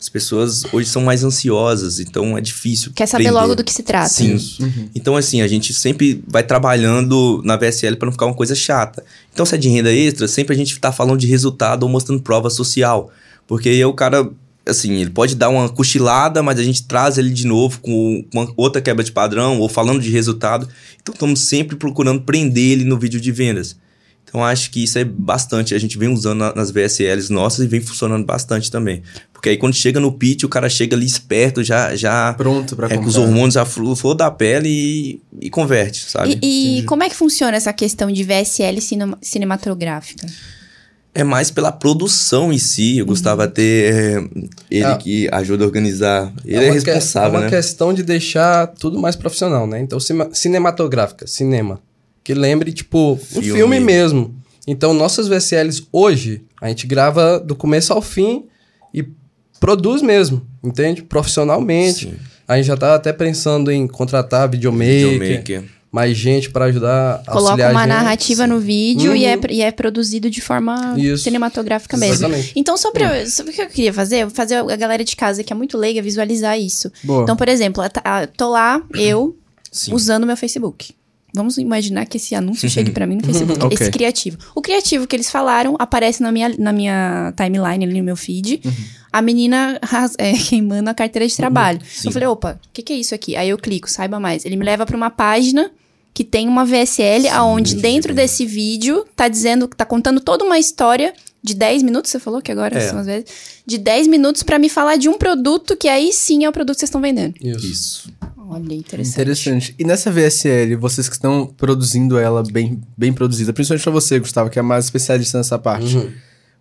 As 0.00 0.08
pessoas 0.08 0.62
hoje 0.72 0.88
são 0.88 1.02
mais 1.02 1.24
ansiosas, 1.24 1.98
então 1.98 2.38
é 2.38 2.40
difícil. 2.40 2.92
Quer 2.94 3.06
saber 3.06 3.24
prender. 3.24 3.42
logo 3.42 3.56
do 3.56 3.64
que 3.64 3.72
se 3.72 3.82
trata. 3.82 4.10
Sim. 4.10 4.38
Então, 4.94 5.16
assim, 5.16 5.42
a 5.42 5.48
gente 5.48 5.74
sempre 5.74 6.22
vai 6.28 6.44
trabalhando 6.44 7.42
na 7.44 7.56
VSL 7.56 7.96
para 7.96 8.06
não 8.06 8.12
ficar 8.12 8.26
uma 8.26 8.34
coisa 8.34 8.54
chata. 8.54 9.02
Então, 9.32 9.44
se 9.44 9.56
é 9.56 9.58
de 9.58 9.68
renda 9.68 9.92
extra, 9.92 10.28
sempre 10.28 10.54
a 10.54 10.56
gente 10.56 10.78
tá 10.78 10.92
falando 10.92 11.18
de 11.18 11.26
resultado 11.26 11.82
ou 11.82 11.88
mostrando 11.88 12.22
prova 12.22 12.48
social. 12.48 13.10
Porque 13.46 13.68
aí 13.68 13.84
o 13.84 13.92
cara, 13.92 14.30
assim, 14.66 14.94
ele 15.00 15.10
pode 15.10 15.34
dar 15.34 15.48
uma 15.48 15.68
cochilada, 15.68 16.42
mas 16.42 16.58
a 16.58 16.62
gente 16.62 16.84
traz 16.84 17.18
ele 17.18 17.30
de 17.30 17.46
novo 17.46 17.80
com 17.80 18.24
uma 18.32 18.52
outra 18.56 18.80
quebra 18.80 19.04
de 19.04 19.12
padrão 19.12 19.58
ou 19.60 19.68
falando 19.68 20.00
de 20.00 20.10
resultado. 20.10 20.68
Então, 21.02 21.12
estamos 21.12 21.40
sempre 21.40 21.76
procurando 21.76 22.22
prender 22.22 22.72
ele 22.72 22.84
no 22.84 22.98
vídeo 22.98 23.20
de 23.20 23.30
vendas. 23.32 23.76
Então, 24.26 24.42
acho 24.42 24.70
que 24.70 24.82
isso 24.82 24.98
é 24.98 25.04
bastante. 25.04 25.74
A 25.74 25.78
gente 25.78 25.96
vem 25.96 26.08
usando 26.08 26.38
na- 26.38 26.54
nas 26.54 26.70
VSLs 26.72 27.30
nossas 27.32 27.64
e 27.64 27.68
vem 27.68 27.80
funcionando 27.80 28.24
bastante 28.24 28.68
também. 28.70 29.00
Porque 29.32 29.50
aí, 29.50 29.56
quando 29.56 29.74
chega 29.74 30.00
no 30.00 30.10
pitch, 30.10 30.42
o 30.42 30.48
cara 30.48 30.68
chega 30.68 30.96
ali 30.96 31.06
esperto, 31.06 31.62
já. 31.62 31.94
já 31.94 32.32
Pronto 32.32 32.74
pra 32.74 32.88
é, 32.88 32.96
com 32.96 33.04
os 33.04 33.16
hormônios 33.16 33.56
à 33.56 33.64
flu- 33.64 33.94
flor 33.94 34.14
da 34.14 34.30
pele 34.30 34.68
e, 34.68 35.20
e 35.42 35.50
converte, 35.50 36.10
sabe? 36.10 36.38
E, 36.42 36.78
e 36.78 36.82
como 36.84 37.02
é 37.04 37.08
que 37.10 37.14
funciona 37.14 37.56
essa 37.56 37.72
questão 37.72 38.10
de 38.10 38.24
VSL 38.24 38.80
cinema- 38.80 39.18
cinematográfica? 39.22 40.26
É 41.14 41.22
mais 41.22 41.50
pela 41.50 41.70
produção 41.70 42.52
em 42.52 42.58
si. 42.58 42.98
Eu 42.98 43.06
gostava 43.06 43.46
de 43.46 43.54
ter 43.54 43.94
é, 43.94 44.24
ele 44.70 44.84
Ah. 44.84 44.96
que 44.96 45.28
ajuda 45.30 45.62
a 45.64 45.66
organizar. 45.66 46.32
Ele 46.44 46.56
é, 46.56 46.66
que- 46.68 46.72
responsável, 46.90 47.28
É 47.28 47.32
uma 47.38 47.40
né? 47.44 47.50
questão 47.50 47.94
de 47.94 48.02
deixar 48.02 48.66
tudo 48.66 48.98
mais 48.98 49.14
profissional, 49.14 49.66
né? 49.66 49.80
Então, 49.80 50.00
cima- 50.00 50.30
cinematográfica, 50.32 51.26
cinema. 51.26 51.80
Que 52.24 52.34
lembre, 52.34 52.72
tipo, 52.72 53.12
um 53.12 53.16
Filme. 53.16 53.52
filme 53.52 53.80
mesmo. 53.80 54.34
Então, 54.66 54.92
nossas 54.94 55.28
VSLs 55.28 55.86
hoje, 55.92 56.42
a 56.60 56.68
gente 56.68 56.86
grava 56.86 57.38
do 57.38 57.54
começo 57.54 57.92
ao 57.92 58.00
fim 58.02 58.46
e 58.92 59.06
produz 59.60 60.02
mesmo, 60.02 60.42
entende? 60.64 61.02
Profissionalmente. 61.02 62.06
Sim. 62.06 62.14
A 62.48 62.56
gente 62.56 62.66
já 62.66 62.76
tá 62.76 62.94
até 62.94 63.12
pensando 63.12 63.70
em 63.70 63.86
contratar 63.86 64.48
videomaker, 64.48 65.10
Videomaker. 65.18 65.64
Mais 65.94 66.16
gente 66.16 66.50
para 66.50 66.64
ajudar 66.64 67.22
a 67.24 67.30
Coloca 67.30 67.50
auxiliar 67.50 67.70
a 67.70 67.72
uma 67.72 67.80
gente. 67.82 67.88
narrativa 67.90 68.46
no 68.48 68.58
vídeo 68.58 69.14
e, 69.14 69.24
é, 69.24 69.36
Uhum. 69.36 69.42
e 69.48 69.62
é 69.62 69.70
produzido 69.70 70.28
de 70.28 70.40
forma 70.40 70.94
Isso. 70.98 71.22
cinematográfica 71.22 71.96
mesmo. 71.96 72.14
Exatamente. 72.14 72.52
Então, 72.56 72.76
sobre, 72.76 73.26
sobre 73.30 73.52
o 73.52 73.54
que 73.54 73.62
eu 73.62 73.68
queria 73.68 73.92
fazer, 73.92 74.16
eu 74.22 74.26
vou 74.26 74.34
fazer 74.34 74.56
a 74.56 74.76
galera 74.76 75.04
de 75.04 75.14
casa 75.14 75.44
que 75.44 75.52
é 75.52 75.56
muito 75.56 75.78
leiga 75.78 76.02
visualizar 76.02 76.58
isso. 76.58 76.90
Boa. 77.04 77.22
Então, 77.22 77.36
por 77.36 77.48
exemplo, 77.48 77.88
tá- 77.88 78.02
ah, 78.04 78.26
tô 78.26 78.50
lá, 78.50 78.82
eu, 78.94 79.36
Sim. 79.70 79.94
usando 79.94 80.26
meu 80.26 80.36
Facebook. 80.36 80.92
Vamos 81.36 81.58
imaginar 81.58 82.06
que 82.06 82.16
esse 82.16 82.32
anúncio 82.34 82.68
chegue 82.70 82.92
pra 82.92 83.06
mim 83.08 83.16
no 83.16 83.22
Facebook. 83.26 83.64
Ok. 83.64 83.76
Esse 83.80 83.90
criativo. 83.90 84.38
O 84.54 84.60
criativo 84.60 85.06
que 85.06 85.14
eles 85.16 85.30
falaram 85.30 85.74
aparece 85.78 86.22
na 86.22 86.30
minha, 86.30 86.48
na 86.58 86.72
minha 86.72 87.32
timeline, 87.36 87.84
ali 87.84 87.98
no 87.98 88.04
meu 88.04 88.16
feed. 88.16 88.60
A 89.12 89.20
menina 89.20 89.78
ras- 89.82 90.14
é, 90.18 90.32
queimando 90.32 90.90
a 90.90 90.94
carteira 90.94 91.26
de 91.26 91.36
trabalho. 91.36 91.80
Sim. 91.84 92.08
Eu 92.08 92.12
falei, 92.12 92.28
opa, 92.28 92.60
o 92.64 92.68
que, 92.72 92.82
que 92.82 92.92
é 92.92 92.96
isso 92.96 93.14
aqui? 93.14 93.34
Aí 93.36 93.48
eu 93.48 93.58
clico, 93.58 93.90
saiba 93.90 94.20
mais. 94.20 94.44
Ele 94.44 94.54
me 94.56 94.64
leva 94.64 94.86
pra 94.86 94.96
uma 94.96 95.10
página 95.10 95.70
que 96.14 96.22
tem 96.24 96.46
uma 96.48 96.64
VSL, 96.64 97.28
aonde 97.28 97.74
dentro 97.74 98.14
desse 98.14 98.46
vídeo 98.46 99.04
tá 99.16 99.26
dizendo, 99.26 99.66
tá 99.66 99.84
contando 99.84 100.20
toda 100.20 100.44
uma 100.44 100.58
história 100.58 101.12
de 101.42 101.54
10 101.54 101.82
minutos, 101.82 102.10
você 102.10 102.18
falou 102.20 102.40
que 102.40 102.50
agora 102.52 102.78
É. 102.78 102.88
são 102.88 103.00
as 103.00 103.06
vezes, 103.06 103.26
de 103.66 103.76
10 103.76 104.06
minutos 104.06 104.42
pra 104.44 104.58
me 104.58 104.68
falar 104.70 104.96
de 104.96 105.08
um 105.08 105.18
produto 105.18 105.76
que 105.76 105.88
aí 105.88 106.12
sim 106.12 106.44
é 106.44 106.48
o 106.48 106.52
produto 106.52 106.76
que 106.76 106.80
vocês 106.80 106.88
estão 106.88 107.00
vendendo. 107.02 107.34
Isso. 107.42 107.66
Isso. 107.66 108.12
Olha, 108.48 108.72
interessante. 108.74 109.14
Interessante. 109.14 109.74
E 109.78 109.84
nessa 109.84 110.10
VSL, 110.10 110.76
vocês 110.76 111.08
que 111.08 111.16
estão 111.16 111.46
produzindo 111.56 112.16
ela 112.16 112.42
bem, 112.42 112.80
bem 112.96 113.12
produzida, 113.12 113.52
principalmente 113.52 113.82
pra 113.82 113.92
você, 113.92 114.18
Gustavo, 114.20 114.48
que 114.48 114.58
é 114.58 114.62
mais 114.62 114.84
especialista 114.84 115.36
nessa 115.38 115.58
parte. 115.58 115.96
Uhum. 115.96 116.12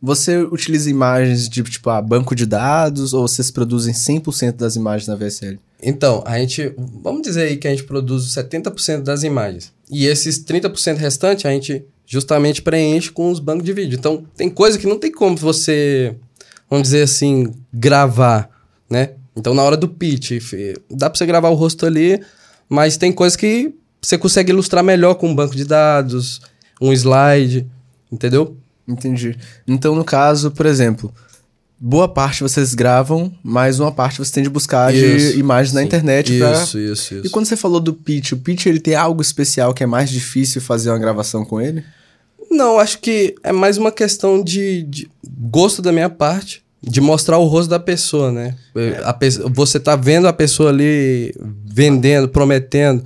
Você 0.01 0.37
utiliza 0.39 0.89
imagens 0.89 1.47
de, 1.47 1.61
tipo, 1.63 1.89
ah, 1.89 2.01
banco 2.01 2.35
de 2.35 2.45
dados 2.45 3.13
ou 3.13 3.25
vocês 3.27 3.51
produzem 3.51 3.93
100% 3.93 4.53
das 4.57 4.75
imagens 4.75 5.07
na 5.07 5.15
VSL? 5.15 5.59
Então, 5.83 6.23
a 6.25 6.39
gente. 6.39 6.73
Vamos 6.77 7.21
dizer 7.21 7.43
aí 7.43 7.57
que 7.57 7.67
a 7.67 7.71
gente 7.71 7.83
produz 7.83 8.23
70% 8.33 9.01
das 9.01 9.23
imagens. 9.23 9.71
E 9.91 10.05
esses 10.05 10.43
30% 10.43 10.97
restantes 10.97 11.45
a 11.45 11.51
gente 11.51 11.85
justamente 12.05 12.61
preenche 12.61 13.11
com 13.11 13.29
os 13.29 13.39
bancos 13.39 13.65
de 13.65 13.73
vídeo. 13.73 13.97
Então, 13.97 14.25
tem 14.35 14.49
coisa 14.49 14.77
que 14.77 14.87
não 14.87 14.97
tem 14.97 15.11
como 15.11 15.35
você, 15.35 16.15
vamos 16.69 16.83
dizer 16.83 17.03
assim, 17.03 17.51
gravar, 17.73 18.49
né? 18.89 19.11
Então, 19.35 19.53
na 19.53 19.63
hora 19.63 19.75
do 19.75 19.87
pitch, 19.87 20.31
dá 20.89 21.09
pra 21.09 21.17
você 21.17 21.25
gravar 21.25 21.49
o 21.49 21.55
rosto 21.55 21.85
ali, 21.85 22.21
mas 22.69 22.97
tem 22.97 23.11
coisa 23.11 23.37
que 23.37 23.73
você 24.01 24.17
consegue 24.17 24.51
ilustrar 24.51 24.83
melhor 24.83 25.15
com 25.15 25.29
um 25.29 25.35
banco 25.35 25.55
de 25.55 25.65
dados, 25.65 26.41
um 26.79 26.91
slide, 26.93 27.67
entendeu? 28.11 28.57
Entendi. 28.87 29.37
Então, 29.67 29.95
no 29.95 30.03
caso, 30.03 30.51
por 30.51 30.65
exemplo, 30.65 31.13
boa 31.79 32.07
parte 32.07 32.41
vocês 32.43 32.73
gravam, 32.73 33.31
mas 33.43 33.79
uma 33.79 33.91
parte 33.91 34.17
você 34.19 34.31
tem 34.31 34.43
de 34.43 34.49
buscar 34.49 34.93
Isso. 34.93 35.33
de 35.33 35.39
imagens 35.39 35.73
na 35.73 35.83
internet 35.83 36.37
pra... 36.37 36.51
Isso, 36.53 36.79
isso, 36.79 37.13
isso. 37.15 37.27
E 37.27 37.29
quando 37.29 37.45
você 37.45 37.57
falou 37.57 37.79
do 37.79 37.93
pitch, 37.93 38.31
o 38.31 38.37
pitch 38.37 38.65
ele 38.67 38.79
tem 38.79 38.95
algo 38.95 39.21
especial 39.21 39.73
que 39.73 39.83
é 39.83 39.87
mais 39.87 40.09
difícil 40.09 40.61
fazer 40.61 40.89
uma 40.89 40.99
gravação 40.99 41.43
com 41.43 41.59
ele? 41.59 41.83
Não, 42.49 42.79
acho 42.79 42.99
que 42.99 43.35
é 43.43 43.51
mais 43.51 43.77
uma 43.77 43.91
questão 43.91 44.41
de, 44.43 44.83
de 44.83 45.09
gosto 45.49 45.81
da 45.81 45.91
minha 45.91 46.09
parte, 46.09 46.61
de 46.81 47.01
mostrar 47.01 47.37
o 47.37 47.45
rosto 47.47 47.69
da 47.69 47.79
pessoa, 47.79 48.31
né? 48.31 48.55
A 49.03 49.13
pe- 49.13 49.29
você 49.53 49.79
tá 49.79 49.95
vendo 49.95 50.27
a 50.27 50.33
pessoa 50.33 50.69
ali 50.69 51.33
vendendo, 51.65 52.27
prometendo, 52.29 53.03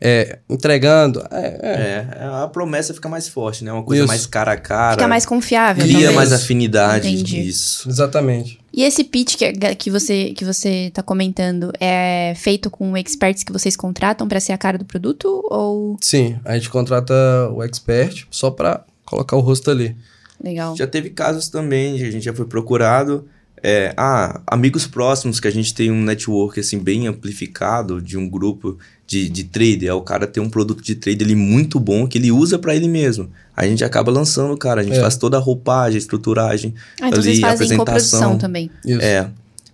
é, 0.00 0.38
entregando. 0.48 1.20
É, 1.30 1.58
é. 1.62 2.06
É, 2.20 2.24
a 2.24 2.46
promessa 2.46 2.94
fica 2.94 3.08
mais 3.08 3.28
forte, 3.28 3.64
né? 3.64 3.72
Uma 3.72 3.82
coisa 3.82 4.02
Isso. 4.02 4.08
mais 4.08 4.26
cara 4.26 4.52
a 4.52 4.56
cara. 4.56 4.92
Fica 4.92 5.08
mais 5.08 5.26
confiável. 5.26 5.82
Cria 5.82 5.94
talvez. 5.94 6.14
mais 6.14 6.32
afinidade 6.32 7.08
Entendi. 7.08 7.48
Exatamente. 7.48 8.60
E 8.72 8.84
esse 8.84 9.02
pitch 9.02 9.36
que, 9.36 9.52
que, 9.74 9.90
você, 9.90 10.32
que 10.36 10.44
você 10.44 10.90
tá 10.94 11.02
comentando 11.02 11.72
é 11.80 12.32
feito 12.36 12.70
com 12.70 12.96
experts 12.96 13.42
que 13.42 13.52
vocês 13.52 13.76
contratam 13.76 14.28
pra 14.28 14.38
ser 14.38 14.52
a 14.52 14.58
cara 14.58 14.78
do 14.78 14.84
produto? 14.84 15.44
Ou. 15.50 15.96
Sim, 16.00 16.38
a 16.44 16.54
gente 16.54 16.70
contrata 16.70 17.14
o 17.52 17.62
expert 17.62 18.24
só 18.30 18.50
pra 18.50 18.84
colocar 19.04 19.36
o 19.36 19.40
rosto 19.40 19.70
ali. 19.70 19.96
Legal. 20.42 20.76
Já 20.76 20.86
teve 20.86 21.10
casos 21.10 21.48
também, 21.48 21.96
de 21.96 22.04
a 22.04 22.10
gente 22.10 22.24
já 22.24 22.32
foi 22.32 22.46
procurado. 22.46 23.28
É, 23.60 23.92
ah, 23.96 24.40
amigos 24.46 24.86
próximos, 24.86 25.40
que 25.40 25.48
a 25.48 25.50
gente 25.50 25.74
tem 25.74 25.90
um 25.90 26.02
network 26.02 26.60
assim 26.60 26.78
bem 26.78 27.08
amplificado 27.08 28.00
de 28.00 28.16
um 28.16 28.28
grupo 28.28 28.78
de, 29.08 29.28
de 29.28 29.44
trader. 29.44 29.84
Aí 29.84 29.90
O 29.90 30.02
cara 30.02 30.26
tem 30.26 30.40
um 30.42 30.50
produto 30.50 30.82
de 30.82 30.94
trade 30.94 31.24
ali 31.24 31.34
muito 31.34 31.80
bom 31.80 32.06
que 32.06 32.18
ele 32.18 32.30
usa 32.30 32.58
pra 32.58 32.76
ele 32.76 32.86
mesmo. 32.86 33.28
Aí 33.56 33.66
a 33.66 33.70
gente 33.70 33.82
acaba 33.82 34.12
lançando, 34.12 34.56
cara. 34.56 34.82
A 34.82 34.84
gente 34.84 34.98
É. 34.98 35.00
faz 35.00 35.16
toda 35.16 35.36
a 35.38 35.40
roupagem, 35.40 35.96
a 35.96 35.98
estruturagem. 35.98 36.74
Ah, 37.00 37.08
então 37.08 37.18
ali, 37.18 37.22
vocês 37.22 37.40
fazem 37.40 37.76
apresentação. 37.80 38.38
também. 38.38 38.70
Isso. 38.84 39.00
É. 39.02 39.28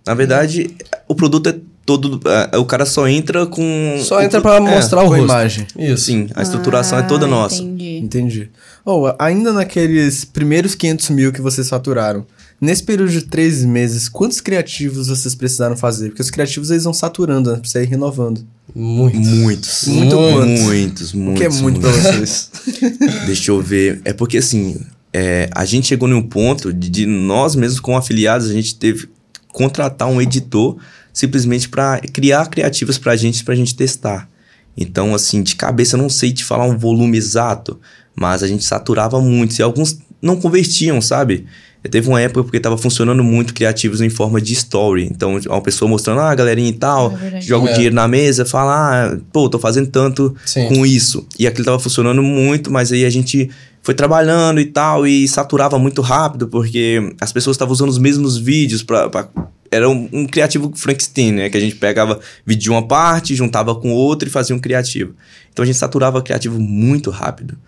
Na 0.07 0.15
verdade, 0.15 0.75
o 1.09 1.15
produto 1.15 1.49
é 1.49 1.57
todo. 1.85 2.21
é, 2.53 2.57
o 2.57 2.65
cara 2.65 2.87
só 2.87 3.09
entra 3.09 3.45
com. 3.47 3.97
Só 4.03 4.23
entra 4.23 4.41
pra 4.41 4.57
é, 4.57 4.61
mostrar 4.61 5.03
o 5.03 5.09
com 5.09 5.15
a 5.15 5.17
rosto. 5.17 5.31
imagem. 5.33 5.67
Isso. 5.79 6.05
Sim, 6.05 6.29
a 6.35 6.43
estruturação 6.43 6.99
é 6.99 7.03
toda 7.03 7.27
Ah, 7.27 7.29
nossa. 7.29 7.57
Entendi. 7.63 7.99
Entendi. 7.99 8.51
Oh, 8.85 9.11
ainda 9.19 9.53
naqueles 9.53 10.25
primeiros 10.25 10.75
500 10.75 11.11
mil 11.11 11.33
que 11.33 11.41
vocês 11.41 11.69
faturaram, 11.69 12.25
nesse 12.65 12.83
período 12.83 13.11
de 13.13 13.23
três 13.23 13.65
meses, 13.65 14.09
quantos 14.09 14.41
criativos 14.41 15.09
vocês 15.09 15.35
precisaram 15.35 15.77
fazer? 15.77 16.09
Porque 16.09 16.23
os 16.23 16.31
criativos 16.31 16.71
eles 16.71 16.85
vão 16.85 16.93
saturando, 16.95 17.53
né? 17.53 17.59
Precisa 17.59 17.83
ir 17.83 17.87
renovando. 17.89 18.45
Muito. 18.75 19.19
Muitos. 19.19 19.85
Muito 19.87 20.17
muitos. 20.17 20.33
quanto? 20.35 20.63
Muitos, 20.63 21.15
O 21.15 21.19
muitos. 21.19 21.39
que 21.41 21.45
é 21.45 21.49
muito 21.63 21.81
pra 21.81 21.91
muitos. 21.91 22.11
vocês. 22.11 22.51
Deixa 23.27 23.51
eu 23.51 23.61
ver. 23.61 24.01
É 24.05 24.13
porque 24.13 24.39
assim, 24.39 24.81
é, 25.13 25.49
a 25.55 25.65
gente 25.65 25.87
chegou 25.87 26.09
num 26.09 26.23
ponto 26.23 26.73
de, 26.73 26.89
de 26.89 27.07
nós 27.07 27.55
mesmos, 27.55 27.79
como 27.81 27.97
afiliados, 27.97 28.49
a 28.51 28.53
gente 28.53 28.75
teve 28.75 29.07
que 29.07 29.41
contratar 29.53 30.09
um 30.09 30.21
editor 30.21 30.77
simplesmente 31.13 31.69
para 31.69 32.01
criar 32.13 32.47
criativos 32.49 32.99
pra 32.99 33.15
gente, 33.15 33.45
pra 33.45 33.55
gente 33.55 33.75
testar. 33.77 34.29
Então, 34.77 35.15
assim, 35.15 35.43
de 35.43 35.55
cabeça 35.55 35.95
eu 35.97 36.03
não 36.03 36.09
sei 36.09 36.33
te 36.33 36.45
falar 36.45 36.65
um 36.67 36.77
volume 36.77 37.17
exato, 37.17 37.79
mas 38.17 38.43
a 38.43 38.49
gente 38.49 38.65
saturava 38.65 39.21
muito. 39.21 39.57
E 39.57 39.63
alguns 39.63 39.99
não 40.21 40.37
convertiam, 40.37 41.01
sabe? 41.01 41.47
Teve 41.91 42.09
uma 42.09 42.21
época 42.21 42.43
porque 42.45 42.59
tava 42.59 42.79
funcionando 42.79 43.23
muito 43.23 43.53
criativos 43.53 44.01
em 44.01 44.09
forma 44.09 44.41
de 44.41 44.55
story. 44.55 45.07
Então, 45.11 45.39
uma 45.47 45.61
pessoa 45.61 45.89
mostrando, 45.89 46.21
ah, 46.21 46.35
galerinha 46.35 46.71
e 46.71 46.73
tal, 46.73 47.13
É 47.21 47.41
joga 47.43 47.67
o 47.67 47.69
É. 47.69 47.73
dinheiro 47.75 47.95
na 47.95 48.09
mesa, 48.09 48.45
fala, 48.47 49.13
ah, 49.13 49.17
pô, 49.33 49.49
tô 49.51 49.59
fazendo 49.59 49.89
tanto 49.89 50.35
Sim. 50.47 50.67
com 50.69 50.87
isso. 50.87 51.27
E 51.39 51.47
aquilo 51.47 51.65
tava 51.67 51.79
funcionando 51.79 52.23
muito, 52.23 52.71
mas 52.73 52.91
aí 52.91 53.05
a 53.05 53.11
gente 53.11 53.51
foi 53.83 53.93
trabalhando 53.95 54.61
e 54.61 54.65
tal, 54.65 55.07
e 55.07 55.29
saturava 55.29 55.79
muito 55.79 56.01
rápido, 56.01 56.49
porque 56.49 57.15
as 57.21 57.33
pessoas 57.33 57.55
estavam 57.55 57.73
usando 57.73 57.91
os 57.91 57.99
mesmos 57.99 58.37
vídeos 58.39 58.83
pra. 58.83 59.11
pra- 59.11 59.29
era 59.71 59.91
um, 59.91 60.09
um 60.13 60.25
criativo 60.27 60.73
Frankenstein, 60.77 61.33
né? 61.33 61.51
Que 61.51 61.57
a 61.57 61.61
gente 61.61 61.75
pegava 61.75 62.21
vídeo 62.47 62.63
de 62.63 62.71
uma 62.71 62.87
parte, 62.87 63.35
juntava 63.35 63.75
com 63.75 63.91
outra 63.93 64.29
e 64.29 64.31
fazia 64.33 64.55
um 64.55 64.59
criativo. 64.61 65.15
Então 65.53 65.65
a 65.65 65.67
gente 65.67 65.77
saturava 65.77 66.23
criativo 66.23 66.61
muito 66.61 67.11
rápido. 67.11 67.59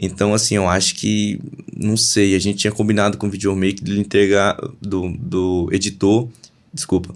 Então, 0.00 0.32
assim, 0.32 0.54
eu 0.54 0.68
acho 0.68 0.94
que, 0.94 1.40
não 1.76 1.96
sei, 1.96 2.36
a 2.36 2.38
gente 2.38 2.58
tinha 2.58 2.72
combinado 2.72 3.18
com 3.18 3.26
o 3.26 3.30
videomaker 3.30 3.82
de 3.82 3.90
ele 3.90 4.00
entregar, 4.00 4.56
do, 4.80 5.12
do 5.18 5.68
editor, 5.72 6.28
desculpa, 6.72 7.12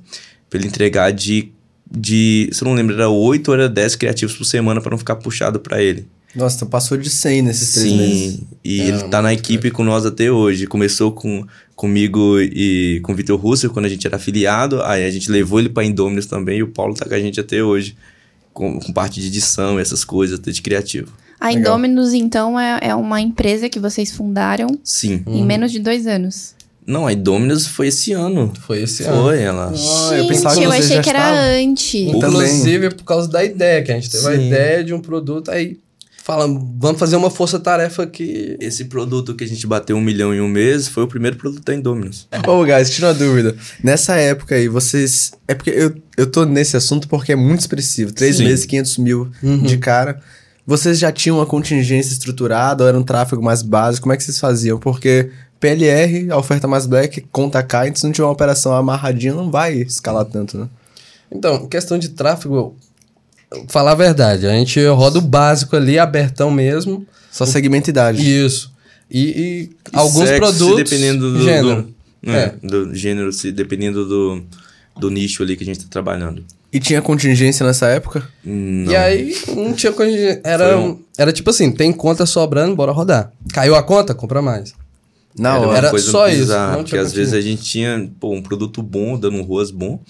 pra 0.50 0.58
ele 0.58 0.66
entregar 0.66 1.12
de, 1.12 1.52
de, 1.88 2.50
se 2.52 2.64
eu 2.64 2.68
não 2.68 2.74
lembro, 2.74 2.94
era 2.94 3.08
8 3.08 3.48
ou 3.48 3.54
era 3.54 3.68
10 3.68 3.94
criativos 3.94 4.34
por 4.34 4.44
semana 4.44 4.80
pra 4.80 4.90
não 4.90 4.98
ficar 4.98 5.14
puxado 5.16 5.60
pra 5.60 5.80
ele. 5.80 6.08
Nossa, 6.34 6.56
então 6.56 6.68
passou 6.68 6.96
de 6.96 7.10
100 7.10 7.42
nesses 7.42 7.74
três 7.74 7.92
meses. 7.92 8.34
Sim, 8.34 8.46
e 8.64 8.80
É, 8.80 8.88
ele 8.88 9.02
tá 9.04 9.20
na 9.20 9.32
equipe 9.34 9.70
com 9.70 9.84
nós 9.84 10.06
até 10.06 10.32
hoje. 10.32 10.66
Começou 10.66 11.12
com, 11.12 11.46
comigo 11.76 12.40
e 12.40 13.00
com 13.02 13.12
o 13.12 13.14
Vitor 13.14 13.38
Russo 13.38 13.68
quando 13.68 13.84
a 13.84 13.88
gente 13.88 14.06
era 14.06 14.16
afiliado, 14.16 14.82
aí 14.82 15.04
a 15.04 15.10
gente 15.10 15.30
levou 15.30 15.60
ele 15.60 15.68
pra 15.68 15.84
Indominus 15.84 16.26
também 16.26 16.58
e 16.58 16.62
o 16.62 16.68
Paulo 16.68 16.94
tá 16.94 17.04
com 17.04 17.14
a 17.14 17.20
gente 17.20 17.38
até 17.38 17.62
hoje. 17.62 17.94
Com, 18.52 18.78
com 18.80 18.92
parte 18.92 19.20
de 19.20 19.26
edição, 19.28 19.78
essas 19.78 20.04
coisas, 20.04 20.38
até 20.38 20.50
de 20.50 20.60
criativo. 20.62 21.12
A 21.42 21.48
Legal. 21.48 21.60
Indominus, 21.74 22.12
então, 22.14 22.58
é, 22.60 22.78
é 22.82 22.94
uma 22.94 23.20
empresa 23.20 23.68
que 23.68 23.80
vocês 23.80 24.12
fundaram 24.12 24.68
Sim. 24.84 25.24
em 25.26 25.44
menos 25.44 25.72
de 25.72 25.80
dois 25.80 26.06
anos. 26.06 26.54
Não, 26.86 27.06
a 27.06 27.12
Indominus 27.12 27.66
foi 27.66 27.88
esse 27.88 28.12
ano. 28.12 28.52
Foi 28.66 28.82
esse 28.82 29.02
ano. 29.02 29.22
Foi, 29.22 29.40
ela. 29.42 29.72
Ah, 29.74 30.14
eu 30.14 30.18
Gente, 30.22 30.28
pensava 30.28 30.54
que 30.56 30.62
eu 30.64 30.70
vocês 30.70 30.84
achei 30.84 30.96
já 30.98 31.02
que 31.02 31.10
era 31.10 31.18
estavam. 31.18 31.70
antes. 31.70 31.94
Inclusive 31.94 32.90
por 32.94 33.04
causa 33.04 33.28
da 33.28 33.44
ideia, 33.44 33.82
que 33.82 33.90
a 33.90 33.94
gente 33.96 34.10
teve 34.10 34.26
a 34.28 34.36
Sim. 34.36 34.46
ideia 34.46 34.84
de 34.84 34.94
um 34.94 35.00
produto, 35.00 35.50
aí 35.50 35.78
fala, 36.24 36.46
vamos 36.46 37.00
fazer 37.00 37.16
uma 37.16 37.30
força-tarefa 37.30 38.04
aqui. 38.04 38.56
Esse 38.60 38.84
produto 38.84 39.34
que 39.34 39.42
a 39.42 39.46
gente 39.48 39.66
bateu 39.66 39.96
um 39.96 40.00
milhão 40.00 40.32
em 40.32 40.40
um 40.40 40.46
mês 40.48 40.86
foi 40.86 41.02
o 41.02 41.08
primeiro 41.08 41.36
produto 41.36 41.64
da 41.64 41.74
Indominus. 41.74 42.28
Ô, 42.46 42.64
guys, 42.64 42.90
tira 42.90 43.08
uma 43.08 43.14
dúvida. 43.14 43.56
Nessa 43.82 44.14
época 44.16 44.54
aí, 44.54 44.68
vocês. 44.68 45.32
É 45.48 45.54
porque 45.54 45.70
eu, 45.70 45.92
eu 46.16 46.26
tô 46.30 46.44
nesse 46.44 46.76
assunto 46.76 47.08
porque 47.08 47.32
é 47.32 47.36
muito 47.36 47.58
expressivo. 47.60 48.12
Três 48.12 48.36
Sim. 48.36 48.44
meses, 48.44 48.64
500 48.64 48.98
mil 48.98 49.28
Uhum. 49.42 49.62
de 49.62 49.78
cara. 49.78 50.20
Vocês 50.66 50.98
já 50.98 51.10
tinham 51.10 51.38
uma 51.38 51.46
contingência 51.46 52.12
estruturada 52.12 52.84
ou 52.84 52.88
era 52.88 52.98
um 52.98 53.02
tráfego 53.02 53.42
mais 53.42 53.62
básico? 53.62 54.04
Como 54.04 54.12
é 54.12 54.16
que 54.16 54.22
vocês 54.22 54.38
faziam? 54.38 54.78
Porque 54.78 55.30
PLR, 55.58 56.30
a 56.30 56.36
oferta 56.38 56.68
mais 56.68 56.86
black, 56.86 57.20
conta 57.32 57.62
cá, 57.62 57.86
então 57.86 57.96
se 57.96 58.04
não 58.04 58.12
tiver 58.12 58.26
uma 58.26 58.32
operação 58.32 58.72
amarradinha, 58.74 59.34
não 59.34 59.50
vai 59.50 59.74
escalar 59.74 60.24
tanto, 60.24 60.56
né? 60.58 60.68
Então, 61.30 61.66
questão 61.66 61.98
de 61.98 62.10
tráfego, 62.10 62.76
falar 63.68 63.92
a 63.92 63.96
verdade, 63.96 64.46
a 64.46 64.52
gente 64.52 64.84
roda 64.86 65.18
o 65.18 65.22
básico 65.22 65.74
ali, 65.76 65.98
abertão 65.98 66.50
mesmo. 66.50 67.06
Só 67.30 67.46
segmento 67.46 67.88
e 67.88 67.90
idade. 67.90 68.20
Isso. 68.44 68.70
E, 69.10 69.20
e 69.20 69.62
E 69.62 69.70
alguns 69.96 70.28
sexo, 70.28 70.40
produtos. 70.40 70.76
dependendo 70.76 71.32
do 71.32 71.42
gênero. 71.42 71.82
Do, 72.22 72.30
é, 72.30 72.36
É. 72.44 72.66
do 72.66 72.94
gênero, 72.94 73.32
se, 73.32 73.50
dependendo 73.50 74.06
do, 74.06 74.42
do 74.98 75.10
nicho 75.10 75.42
ali 75.42 75.56
que 75.56 75.62
a 75.62 75.66
gente 75.66 75.80
tá 75.80 75.86
trabalhando. 75.88 76.44
E 76.72 76.80
tinha 76.80 77.02
contingência 77.02 77.66
nessa 77.66 77.86
época? 77.88 78.26
Não. 78.44 78.90
E 78.90 78.96
aí, 78.96 79.36
não 79.54 79.72
tinha 79.74 79.92
coisa. 79.92 80.40
Era, 80.42 80.78
um- 80.78 80.98
era 81.18 81.32
tipo 81.32 81.50
assim: 81.50 81.70
tem 81.70 81.92
conta 81.92 82.24
sobrando, 82.24 82.74
bora 82.74 82.92
rodar. 82.92 83.30
Caiu 83.52 83.74
a 83.74 83.82
conta, 83.82 84.14
compra 84.14 84.40
mais. 84.40 84.72
Na 85.38 85.56
Era 85.56 85.66
hora. 85.66 85.78
Era 85.78 85.98
só 85.98 86.28
isso, 86.28 86.38
bizarra, 86.40 86.72
não 86.76 86.82
porque 86.84 86.96
às 86.96 87.12
vezes 87.12 87.34
a 87.34 87.40
gente 87.40 87.62
tinha 87.62 88.10
pô, 88.20 88.32
um 88.34 88.42
produto 88.42 88.82
bom, 88.82 89.18
dando 89.18 89.40
ROAS 89.42 89.70
bom, 89.70 90.00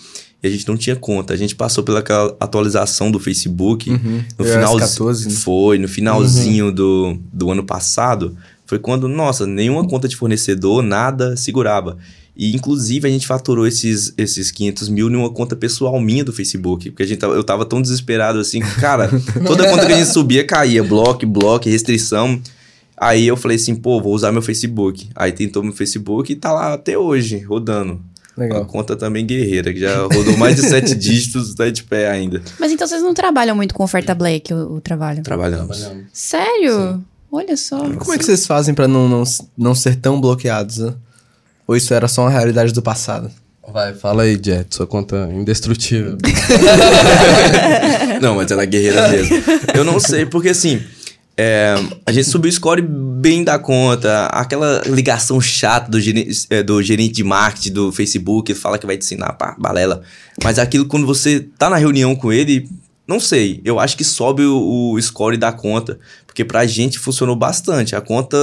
e 0.42 0.46
a 0.46 0.51
gente 0.51 0.66
não 0.68 0.77
tinha 0.77 0.96
conta. 0.96 1.33
A 1.33 1.37
gente 1.37 1.55
passou 1.55 1.83
pela 1.85 2.03
atualização 2.40 3.11
do 3.11 3.18
Facebook 3.20 3.90
Uhum. 3.90 4.22
no 4.38 4.44
final 4.44 4.77
14, 4.79 5.29
né? 5.29 5.35
Foi, 5.37 5.79
no 5.79 5.87
finalzinho 5.88 6.66
Uhum. 6.66 6.72
do, 6.72 7.18
do 7.33 7.51
ano 7.53 7.62
passado, 7.64 8.37
foi 8.66 8.79
quando, 8.81 9.07
nossa, 9.09 9.46
nenhuma 9.46 9.87
conta 9.87 10.09
de 10.09 10.16
fornecedor, 10.16 10.83
nada 10.83 11.37
segurava. 11.37 11.98
E, 12.35 12.55
inclusive, 12.55 13.07
a 13.07 13.11
gente 13.11 13.27
faturou 13.27 13.66
esses, 13.66 14.14
esses 14.16 14.51
500 14.51 14.88
mil 14.88 15.11
numa 15.11 15.31
conta 15.31 15.55
pessoal 15.55 16.01
minha 16.01 16.25
do 16.25 16.33
Facebook. 16.33 16.90
Porque 16.90 17.03
a 17.03 17.07
gente 17.07 17.18
tava, 17.18 17.35
eu 17.35 17.45
tava 17.45 17.64
tão 17.64 17.83
desesperado 17.83 18.38
assim, 18.38 18.61
cara, 18.61 19.09
toda 19.47 19.68
conta 19.68 19.87
que 19.87 19.92
a 19.92 19.97
gente 19.97 20.11
subia 20.11 20.47
caía. 20.47 20.83
Bloco, 20.83 21.27
bloco, 21.27 21.68
restrição. 21.68 22.40
Aí 22.97 23.27
eu 23.27 23.37
falei 23.37 23.57
assim, 23.57 23.75
pô, 23.75 24.01
vou 24.01 24.14
usar 24.14 24.33
meu 24.33 24.40
Facebook. 24.40 25.09
Aí 25.14 25.33
tentou 25.33 25.62
meu 25.62 25.73
Facebook 25.73 26.33
e 26.33 26.37
tá 26.37 26.53
lá 26.53 26.75
até 26.75 26.97
hoje, 26.97 27.38
rodando. 27.38 28.01
A 28.37 28.40
Legal. 28.40 28.64
conta 28.64 28.97
também 28.97 29.27
guerreira, 29.27 29.75
que 29.75 29.81
já 29.81 30.05
rodou 30.05 30.37
mais 30.38 30.57
de 30.57 30.62
sete 30.62 30.95
dígitos, 30.97 31.55
tá 31.55 31.68
de 31.68 31.83
pé 31.83 32.09
ainda. 32.09 32.40
Mas 32.59 32.73
então 32.73 32.87
vocês 32.87 33.03
não 33.03 33.12
trabalham 33.12 33.55
muito 33.55 33.75
com 33.75 33.85
oferta 33.85 34.14
black, 34.14 34.55
o, 34.55 34.77
o 34.77 34.81
trabalho? 34.81 35.23
Trabalhamos. 35.23 35.90
Sério? 36.12 37.05
Olha 37.31 37.57
só. 37.59 37.79
Como 37.79 38.12
é 38.14 38.18
que 38.18 38.25
vocês 38.25 38.47
fazem 38.47 38.75
pra 38.75 38.88
não, 38.88 39.07
não, 39.07 39.25
não 39.57 39.75
ser 39.75 39.97
tão 39.97 40.18
bloqueados, 40.18 40.79
né? 40.79 40.95
Ou 41.72 41.76
isso 41.76 41.94
era 41.94 42.06
só 42.06 42.20
uma 42.20 42.30
realidade 42.30 42.70
do 42.70 42.82
passado? 42.82 43.30
Vai, 43.72 43.94
fala 43.94 44.24
aí, 44.24 44.35
Jet, 44.35 44.74
sua 44.74 44.87
conta 44.87 45.26
indestrutível. 45.32 46.18
Não, 48.20 48.35
mas 48.35 48.50
ela 48.50 48.64
é 48.64 48.66
guerreira 48.66 49.08
mesmo. 49.08 49.37
Eu 49.74 49.82
não 49.82 49.98
sei, 49.98 50.26
porque 50.26 50.50
assim, 50.50 50.82
é, 51.35 51.74
a 52.04 52.12
gente 52.12 52.28
subiu 52.28 52.50
o 52.50 52.52
score 52.52 52.82
bem 52.82 53.42
da 53.42 53.58
conta. 53.58 54.26
Aquela 54.26 54.82
ligação 54.85 55.40
chata 55.40 55.90
do 55.90 55.98
gerente, 55.98 56.46
é, 56.50 56.62
do 56.62 56.82
gerente 56.82 57.14
de 57.14 57.24
marketing 57.24 57.72
do 57.72 57.90
Facebook, 57.90 58.52
fala 58.52 58.76
que 58.76 58.85
vai 58.85 58.98
te 58.98 59.06
ensinar, 59.06 59.32
pá, 59.32 59.56
balela. 59.58 60.02
Mas 60.44 60.58
aquilo 60.58 60.85
quando 60.85 61.06
você 61.06 61.40
tá 61.58 61.70
na 61.70 61.76
reunião 61.76 62.14
com 62.14 62.30
ele, 62.30 62.68
não 63.08 63.18
sei, 63.18 63.62
eu 63.64 63.80
acho 63.80 63.96
que 63.96 64.04
sobe 64.04 64.44
o, 64.44 64.92
o 64.92 65.00
score 65.00 65.38
da 65.38 65.52
conta. 65.52 65.98
Porque 66.33 66.47
pra 66.47 66.64
gente 66.66 66.99
funcionou 66.99 67.37
bastante. 67.37 67.95
A 67.95 68.01
conta 68.01 68.37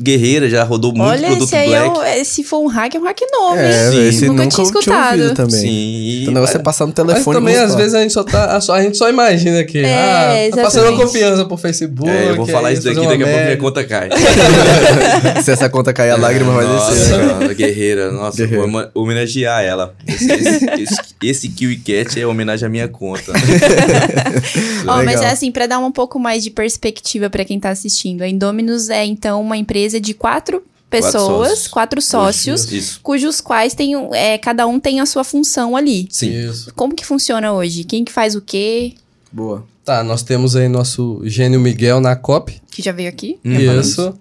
guerreira 0.00 0.48
já 0.48 0.62
rodou 0.64 0.92
muito 0.92 1.08
Olha, 1.08 1.26
produto 1.28 1.44
esse 1.46 1.56
aí 1.56 1.68
black. 1.68 1.86
é 2.16 2.20
um, 2.20 2.24
se 2.24 2.42
for 2.44 2.60
um 2.60 2.66
hack, 2.68 2.94
é 2.94 2.98
um 2.98 3.04
hack 3.04 3.20
novo, 3.32 3.56
É, 3.56 3.92
hein? 3.94 4.08
esse 4.08 4.26
Nunca 4.26 4.44
nunca 4.44 4.54
tinha 4.56 4.64
tinha 4.70 4.80
escutado. 4.80 5.18
ouvido 5.20 5.34
também. 5.34 5.60
Sim, 5.60 6.18
Então 6.22 6.30
o 6.32 6.34
negócio 6.34 6.56
é 6.56 6.62
passar 6.62 6.84
no 6.86 6.92
Mas 6.96 7.06
telefone. 7.06 7.36
também, 7.38 7.54
e 7.54 7.58
às 7.58 7.74
vezes, 7.74 7.94
a 7.94 8.00
gente 8.02 8.12
só 8.12 8.22
tá. 8.24 8.56
a 8.56 8.60
só- 8.60 8.74
A 8.74 8.82
gente 8.82 8.96
só 8.96 9.08
imagina 9.10 9.60
aqui. 9.60 9.78
É, 9.84 10.48
ah, 10.52 10.56
tá 10.56 10.62
passando 10.62 10.96
confiança 10.96 11.44
pro 11.44 11.56
Facebook. 11.56 12.08
É, 12.10 12.30
eu 12.30 12.36
vou 12.36 12.46
falar 12.46 12.68
aí 12.68 12.74
isso 12.74 12.84
daqui, 12.84 12.96
daqui 13.06 13.22
a 13.22 13.26
pouco 13.26 13.42
minha 13.44 13.56
conta 13.56 13.84
cai. 13.84 14.08
Se 15.42 15.50
essa 15.52 15.68
conta 15.68 15.92
cair, 15.92 16.10
a 16.10 16.16
lágrima 16.16 16.52
vai 16.52 16.64
Nossa, 16.66 16.92
descer. 16.94 17.18
né? 17.18 17.34
cara, 17.40 17.54
guerreira. 17.54 18.10
Nossa, 18.12 18.36
Guerreira. 18.46 18.66
vou 18.66 18.88
homenagear 18.94 19.62
ela. 19.62 19.94
Esse, 20.08 20.32
esse, 20.32 20.64
esse, 20.82 20.96
esse 21.22 21.48
Kiwi 21.48 21.76
Cat 21.78 22.20
é 22.20 22.26
homenagem 22.26 22.66
à 22.66 22.68
minha 22.68 22.88
conta. 22.88 23.32
Ó, 24.86 24.96
mas 24.96 25.06
Legal. 25.06 25.24
é 25.24 25.30
assim, 25.30 25.50
pra 25.50 25.66
dar 25.66 25.78
um 25.78 25.92
pouco 25.92 26.18
mais 26.18 26.42
de 26.42 26.50
perspectiva 26.50 27.23
pra 27.30 27.44
quem 27.44 27.58
tá 27.60 27.70
assistindo. 27.70 28.22
A 28.22 28.28
Indominus 28.28 28.88
é, 28.88 29.04
então, 29.04 29.40
uma 29.40 29.56
empresa 29.56 30.00
de 30.00 30.14
quatro 30.14 30.62
pessoas, 30.88 31.48
sócios. 31.48 31.68
quatro 31.68 32.00
sócios, 32.00 32.72
Isso. 32.72 33.00
cujos 33.02 33.40
quais 33.40 33.74
tem, 33.74 33.94
é, 34.12 34.38
cada 34.38 34.66
um 34.66 34.78
tem 34.78 35.00
a 35.00 35.06
sua 35.06 35.24
função 35.24 35.76
ali. 35.76 36.06
Sim. 36.10 36.30
Isso. 36.30 36.72
Como 36.74 36.94
que 36.94 37.04
funciona 37.04 37.52
hoje? 37.52 37.84
Quem 37.84 38.04
que 38.04 38.12
faz 38.12 38.34
o 38.34 38.40
quê? 38.40 38.94
Boa. 39.32 39.64
Tá, 39.84 40.02
nós 40.02 40.22
temos 40.22 40.56
aí 40.56 40.68
nosso 40.68 41.20
gênio 41.24 41.60
Miguel 41.60 42.00
na 42.00 42.16
COP. 42.16 42.60
Que 42.70 42.80
já 42.80 42.92
veio 42.92 43.08
aqui? 43.08 43.38
Uhum. 43.44 43.80
Isso. 43.80 44.14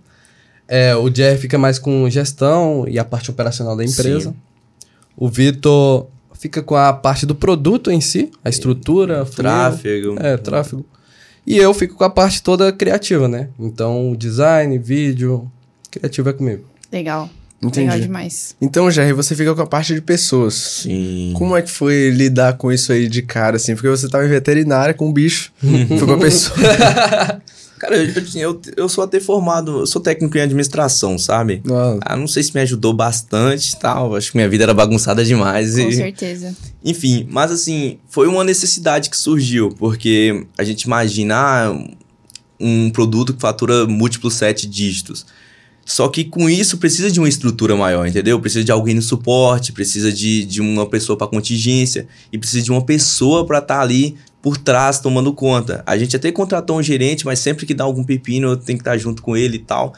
É, 0.68 0.96
o 0.96 1.14
Jerry 1.14 1.40
fica 1.40 1.58
mais 1.58 1.78
com 1.78 2.10
gestão 2.10 2.86
e 2.88 2.98
a 2.98 3.06
parte 3.06 3.30
operacional 3.30 3.76
da 3.76 3.84
empresa. 3.84 4.32
Sim. 4.32 4.36
O 5.16 5.30
Vitor 5.30 6.08
fica 6.34 6.62
com 6.62 6.76
a 6.76 6.92
parte 6.92 7.26
do 7.26 7.36
produto 7.36 7.90
em 7.92 8.02
si, 8.02 8.32
a 8.44 8.50
estrutura, 8.50 9.26
funil. 9.26 9.36
Tráfego. 9.36 10.16
É, 10.20 10.36
tráfego. 10.36 10.86
E 11.46 11.58
eu 11.58 11.74
fico 11.74 11.96
com 11.96 12.04
a 12.04 12.10
parte 12.10 12.42
toda 12.42 12.72
criativa, 12.72 13.28
né? 13.28 13.50
Então, 13.60 14.16
design, 14.18 14.78
vídeo, 14.78 15.52
criativo 15.92 16.30
é 16.30 16.34
comigo. 16.34 16.64
Legal. 16.92 17.30
Entendi. 17.62 17.88
Legal 17.88 18.00
demais. 18.00 18.56
Então, 18.62 18.92
Jerry, 18.92 19.14
você 19.14 19.36
fica 19.36 19.56
com 19.56 19.62
a 19.62 19.68
parte 19.68 19.94
de 19.94 20.02
pessoas. 20.02 20.54
Sim. 20.54 21.34
Como 21.36 21.56
é 21.56 21.62
que 21.62 21.72
foi 21.72 22.10
lidar 22.10 22.54
com 22.54 22.72
isso 22.72 22.92
aí 22.92 23.08
de 23.08 23.22
cara, 23.22 23.56
assim? 23.56 23.74
Porque 23.74 23.88
você 23.88 24.10
tava 24.10 24.26
em 24.26 24.30
veterinária 24.30 24.94
com 24.94 25.08
um 25.08 25.14
bicho. 25.14 25.52
foi 25.62 26.06
com 26.06 26.14
a 26.14 26.18
pessoa. 26.18 26.58
Cara, 27.80 27.98
eu, 27.98 28.06
eu, 28.06 28.24
eu, 28.36 28.62
eu 28.78 28.90
sou 28.90 29.04
até 29.04 29.20
formado, 29.20 29.80
eu 29.80 29.86
sou 29.86 30.02
técnico 30.02 30.38
em 30.38 30.42
administração, 30.42 31.18
sabe? 31.18 31.62
Nossa. 31.66 32.00
Ah, 32.06 32.16
não 32.16 32.28
sei 32.28 32.42
se 32.44 32.54
me 32.54 32.62
ajudou 32.62 32.94
bastante 32.94 33.74
e 33.74 33.80
tal. 33.80 34.16
Acho 34.16 34.32
que 34.32 34.38
minha 34.38 34.48
vida 34.48 34.64
era 34.64 34.74
bagunçada 34.74 35.24
demais. 35.26 35.76
Com 35.76 35.82
e- 35.82 35.94
certeza. 35.94 36.56
Enfim, 36.84 37.28
mas 37.30 37.52
assim, 37.52 37.98
foi 38.10 38.28
uma 38.28 38.44
necessidade 38.44 39.10
que 39.10 39.18
surgiu, 39.18 39.70
porque 39.78 40.46
a 40.58 40.64
gente 40.64 40.84
imagina 40.84 41.36
ah, 41.36 41.78
um 42.60 42.90
produto 42.90 43.34
que 43.34 43.42
fatura 43.42 43.86
múltiplos 43.86 44.36
sete 44.36 44.68
dígitos. 44.68 45.26
Só 45.86 46.08
que 46.08 46.24
com 46.24 46.50
isso 46.50 46.78
precisa 46.78 47.12
de 47.12 47.20
uma 47.20 47.28
estrutura 47.28 47.76
maior, 47.76 48.08
entendeu? 48.08 48.40
Precisa 48.40 48.64
de 48.64 48.72
alguém 48.72 48.96
no 48.96 49.02
suporte, 49.02 49.74
precisa 49.74 50.12
de, 50.12 50.46
de 50.46 50.62
uma 50.62 50.86
pessoa 50.86 51.18
para 51.18 51.28
contingência 51.28 52.08
e 52.32 52.38
precisa 52.38 52.64
de 52.64 52.72
uma 52.72 52.86
pessoa 52.86 53.46
para 53.46 53.60
estar 53.60 53.82
ali 53.82 54.16
por 54.44 54.58
trás 54.58 55.00
tomando 55.00 55.34
conta. 55.34 55.82
A 55.88 55.98
gente 55.98 56.18
até 56.18 56.30
contratou 56.30 56.78
um 56.78 56.84
gerente, 56.84 57.26
mas 57.26 57.40
sempre 57.40 57.66
que 57.66 57.74
dá 57.74 57.86
algum 57.86 58.04
pepino 58.04 58.50
eu 58.50 58.58
tenho 58.58 58.78
que 58.78 58.82
estar 58.82 58.98
junto 58.98 59.22
com 59.22 59.38
ele 59.38 59.56
e 59.56 59.60
tal. 59.60 59.94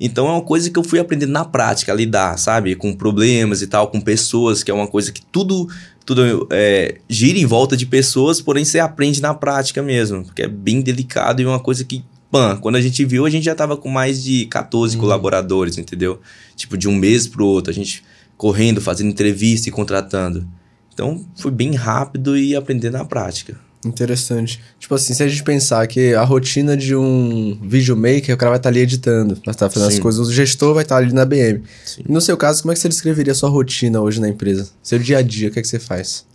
Então 0.00 0.26
é 0.26 0.30
uma 0.30 0.40
coisa 0.40 0.70
que 0.70 0.78
eu 0.78 0.82
fui 0.82 0.98
aprendendo 0.98 1.32
na 1.32 1.44
prática, 1.44 1.92
a 1.92 1.94
lidar, 1.94 2.38
sabe? 2.38 2.74
Com 2.74 2.94
problemas 2.94 3.60
e 3.60 3.66
tal, 3.66 3.88
com 3.88 4.00
pessoas, 4.00 4.62
que 4.62 4.70
é 4.70 4.74
uma 4.74 4.86
coisa 4.86 5.12
que 5.12 5.20
tudo, 5.20 5.68
tudo 6.06 6.48
é, 6.50 6.96
gira 7.10 7.38
em 7.38 7.44
volta 7.44 7.76
de 7.76 7.84
pessoas, 7.84 8.40
porém 8.40 8.64
você 8.64 8.78
aprende 8.78 9.20
na 9.20 9.34
prática 9.34 9.82
mesmo, 9.82 10.24
porque 10.24 10.44
é 10.44 10.48
bem 10.48 10.80
delicado 10.80 11.42
e 11.42 11.44
uma 11.44 11.60
coisa 11.60 11.84
que, 11.84 12.02
pã, 12.30 12.56
quando 12.56 12.76
a 12.76 12.80
gente 12.80 13.04
viu, 13.04 13.26
a 13.26 13.30
gente 13.30 13.44
já 13.44 13.54
tava 13.54 13.76
com 13.76 13.90
mais 13.90 14.24
de 14.24 14.46
14 14.46 14.96
colaboradores, 14.96 15.76
entendeu? 15.76 16.22
Tipo, 16.56 16.78
de 16.78 16.88
um 16.88 16.94
mês 16.94 17.26
pro 17.28 17.44
outro, 17.44 17.70
a 17.70 17.74
gente 17.74 18.02
correndo, 18.38 18.80
fazendo 18.80 19.10
entrevista 19.10 19.68
e 19.68 19.72
contratando. 19.72 20.48
Então 20.94 21.22
foi 21.36 21.50
bem 21.50 21.74
rápido 21.74 22.34
e 22.38 22.56
aprender 22.56 22.88
na 22.88 23.04
prática. 23.04 23.68
Interessante. 23.84 24.60
Tipo 24.78 24.94
assim, 24.94 25.14
se 25.14 25.22
a 25.22 25.28
gente 25.28 25.42
pensar 25.42 25.86
que 25.86 26.14
a 26.14 26.22
rotina 26.22 26.76
de 26.76 26.94
um 26.94 27.58
videomaker, 27.62 28.34
o 28.34 28.38
cara 28.38 28.50
vai 28.50 28.58
estar 28.58 28.68
ali 28.68 28.80
editando, 28.80 29.36
vai 29.44 29.54
estar 29.54 29.70
fazendo 29.70 29.88
as 29.88 29.94
Sim. 29.94 30.00
coisas, 30.02 30.28
o 30.28 30.32
gestor 30.32 30.74
vai 30.74 30.82
estar 30.82 30.96
ali 30.98 31.12
na 31.14 31.24
BM. 31.24 31.62
Sim. 31.84 32.02
No 32.08 32.20
seu 32.20 32.36
caso, 32.36 32.62
como 32.62 32.72
é 32.72 32.74
que 32.74 32.80
você 32.80 32.88
descreveria 32.88 33.32
a 33.32 33.34
sua 33.34 33.48
rotina 33.48 34.00
hoje 34.00 34.20
na 34.20 34.28
empresa? 34.28 34.68
Seu 34.82 34.98
dia 34.98 35.18
a 35.18 35.22
dia, 35.22 35.48
o 35.48 35.50
que 35.50 35.58
é 35.58 35.62
que 35.62 35.68
você 35.68 35.78
faz? 35.78 36.26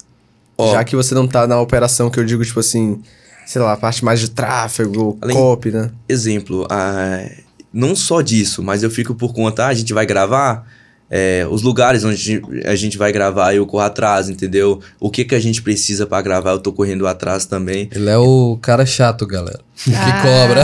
Ó. 0.57 0.71
Já 0.71 0.83
que 0.83 0.95
você 0.95 1.13
não 1.13 1.27
tá 1.27 1.45
na 1.45 1.59
operação 1.61 2.09
que 2.09 2.19
eu 2.19 2.25
digo, 2.25 2.43
tipo 2.43 2.59
assim, 2.59 3.01
sei 3.45 3.61
lá, 3.61 3.73
a 3.73 3.77
parte 3.77 4.03
mais 4.03 4.19
de 4.19 4.29
tráfego, 4.31 5.17
Além- 5.21 5.35
copy, 5.35 5.69
né? 5.71 5.91
exemplo, 6.09 6.65
ah, 6.69 7.29
não 7.71 7.95
só 7.95 8.21
disso, 8.21 8.63
mas 8.63 8.81
eu 8.81 8.89
fico 8.89 9.13
por 9.13 9.33
conta, 9.33 9.65
ah, 9.65 9.67
a 9.67 9.73
gente 9.73 9.93
vai 9.93 10.05
gravar, 10.05 10.65
é, 11.09 11.45
os 11.49 11.61
lugares 11.61 12.03
onde 12.03 12.41
a 12.65 12.75
gente 12.75 12.97
vai 12.97 13.11
gravar 13.11 13.53
eu 13.53 13.65
corro 13.65 13.83
atrás, 13.83 14.27
entendeu? 14.29 14.79
O 14.99 15.09
que 15.09 15.23
que 15.23 15.35
a 15.35 15.39
gente 15.39 15.61
precisa 15.61 16.05
pra 16.05 16.21
gravar, 16.21 16.51
eu 16.51 16.59
tô 16.59 16.71
correndo 16.73 17.05
atrás 17.07 17.45
também. 17.45 17.89
Ele 17.93 18.09
é 18.09 18.17
o 18.17 18.57
cara 18.61 18.85
chato, 18.85 19.25
galera. 19.27 19.59
Que 19.83 19.91
Ah. 19.93 20.21
cobra. 20.21 20.63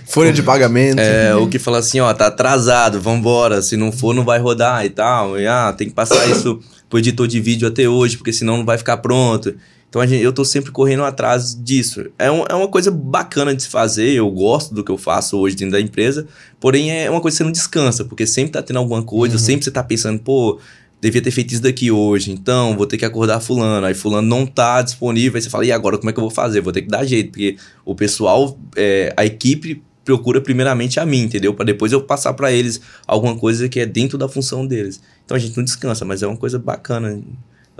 Folha 0.06 0.32
de 0.32 0.42
pagamento. 0.42 0.98
É, 1.00 1.34
o 1.34 1.46
que 1.48 1.58
fala 1.58 1.78
assim, 1.78 2.00
ó, 2.00 2.12
tá 2.12 2.26
atrasado, 2.26 3.00
vambora, 3.00 3.62
se 3.62 3.76
não 3.76 3.92
for 3.92 4.14
não 4.14 4.24
vai 4.24 4.38
rodar 4.38 4.84
e 4.84 4.90
tal, 4.90 5.38
e, 5.38 5.46
ah, 5.46 5.72
tem 5.76 5.88
que 5.88 5.94
passar 5.94 6.26
isso 6.28 6.58
pro 6.88 6.98
editor 6.98 7.28
de 7.28 7.40
vídeo 7.40 7.68
até 7.68 7.88
hoje, 7.88 8.16
porque 8.16 8.32
senão 8.32 8.56
não 8.58 8.64
vai 8.64 8.76
ficar 8.78 8.96
pronto. 8.96 9.54
Então 9.90 10.06
gente, 10.06 10.22
eu 10.22 10.32
tô 10.32 10.44
sempre 10.44 10.70
correndo 10.70 11.02
atrás 11.02 11.54
disso. 11.60 12.06
É, 12.16 12.30
um- 12.30 12.44
é 12.48 12.54
uma 12.54 12.68
coisa 12.68 12.90
bacana 12.92 13.52
de 13.54 13.64
se 13.64 13.68
fazer, 13.68 14.12
eu 14.12 14.30
gosto 14.30 14.72
do 14.72 14.82
que 14.84 14.90
eu 14.90 14.96
faço 14.96 15.36
hoje 15.36 15.56
dentro 15.56 15.72
da 15.72 15.80
empresa, 15.80 16.26
porém 16.60 16.92
é 16.92 17.10
uma 17.10 17.20
coisa 17.20 17.34
que 17.34 17.38
você 17.38 17.44
não 17.44 17.50
descansa, 17.52 18.04
porque 18.04 18.24
sempre 18.24 18.52
tá 18.52 18.62
tendo 18.62 18.78
alguma 18.78 19.02
coisa, 19.02 19.36
sempre 19.36 19.64
você 19.64 19.70
tá 19.72 19.82
pensando, 19.82 20.20
pô, 20.20 20.60
devia 21.00 21.20
ter 21.20 21.32
feito 21.32 21.52
isso 21.52 21.62
daqui 21.62 21.90
hoje, 21.90 22.30
então 22.30 22.76
vou 22.76 22.86
ter 22.86 22.98
que 22.98 23.04
acordar 23.04 23.40
fulano, 23.40 23.84
aí 23.84 23.94
fulano 23.94 24.28
não 24.28 24.46
tá 24.46 24.80
disponível, 24.80 25.36
aí 25.38 25.42
você 25.42 25.50
fala, 25.50 25.66
e 25.66 25.72
agora 25.72 25.98
como 25.98 26.08
é 26.08 26.12
que 26.12 26.18
eu 26.20 26.22
vou 26.22 26.30
fazer? 26.30 26.60
Vou 26.60 26.72
ter 26.72 26.82
que 26.82 26.88
dar 26.88 27.04
jeito, 27.04 27.30
porque 27.32 27.56
o 27.84 27.94
pessoal, 27.94 28.56
é, 28.76 29.12
a 29.16 29.26
equipe 29.26 29.82
procura 30.04 30.40
primeiramente 30.40 31.00
a 31.00 31.06
mim, 31.06 31.22
entendeu? 31.22 31.52
Pra 31.52 31.64
depois 31.64 31.90
eu 31.92 32.00
passar 32.02 32.32
pra 32.34 32.52
eles 32.52 32.80
alguma 33.08 33.36
coisa 33.36 33.68
que 33.68 33.80
é 33.80 33.86
dentro 33.86 34.16
da 34.16 34.28
função 34.28 34.64
deles. 34.66 35.00
Então 35.24 35.36
a 35.36 35.40
gente 35.40 35.56
não 35.56 35.64
descansa, 35.64 36.04
mas 36.04 36.22
é 36.22 36.26
uma 36.26 36.36
coisa 36.36 36.58
bacana 36.58 37.20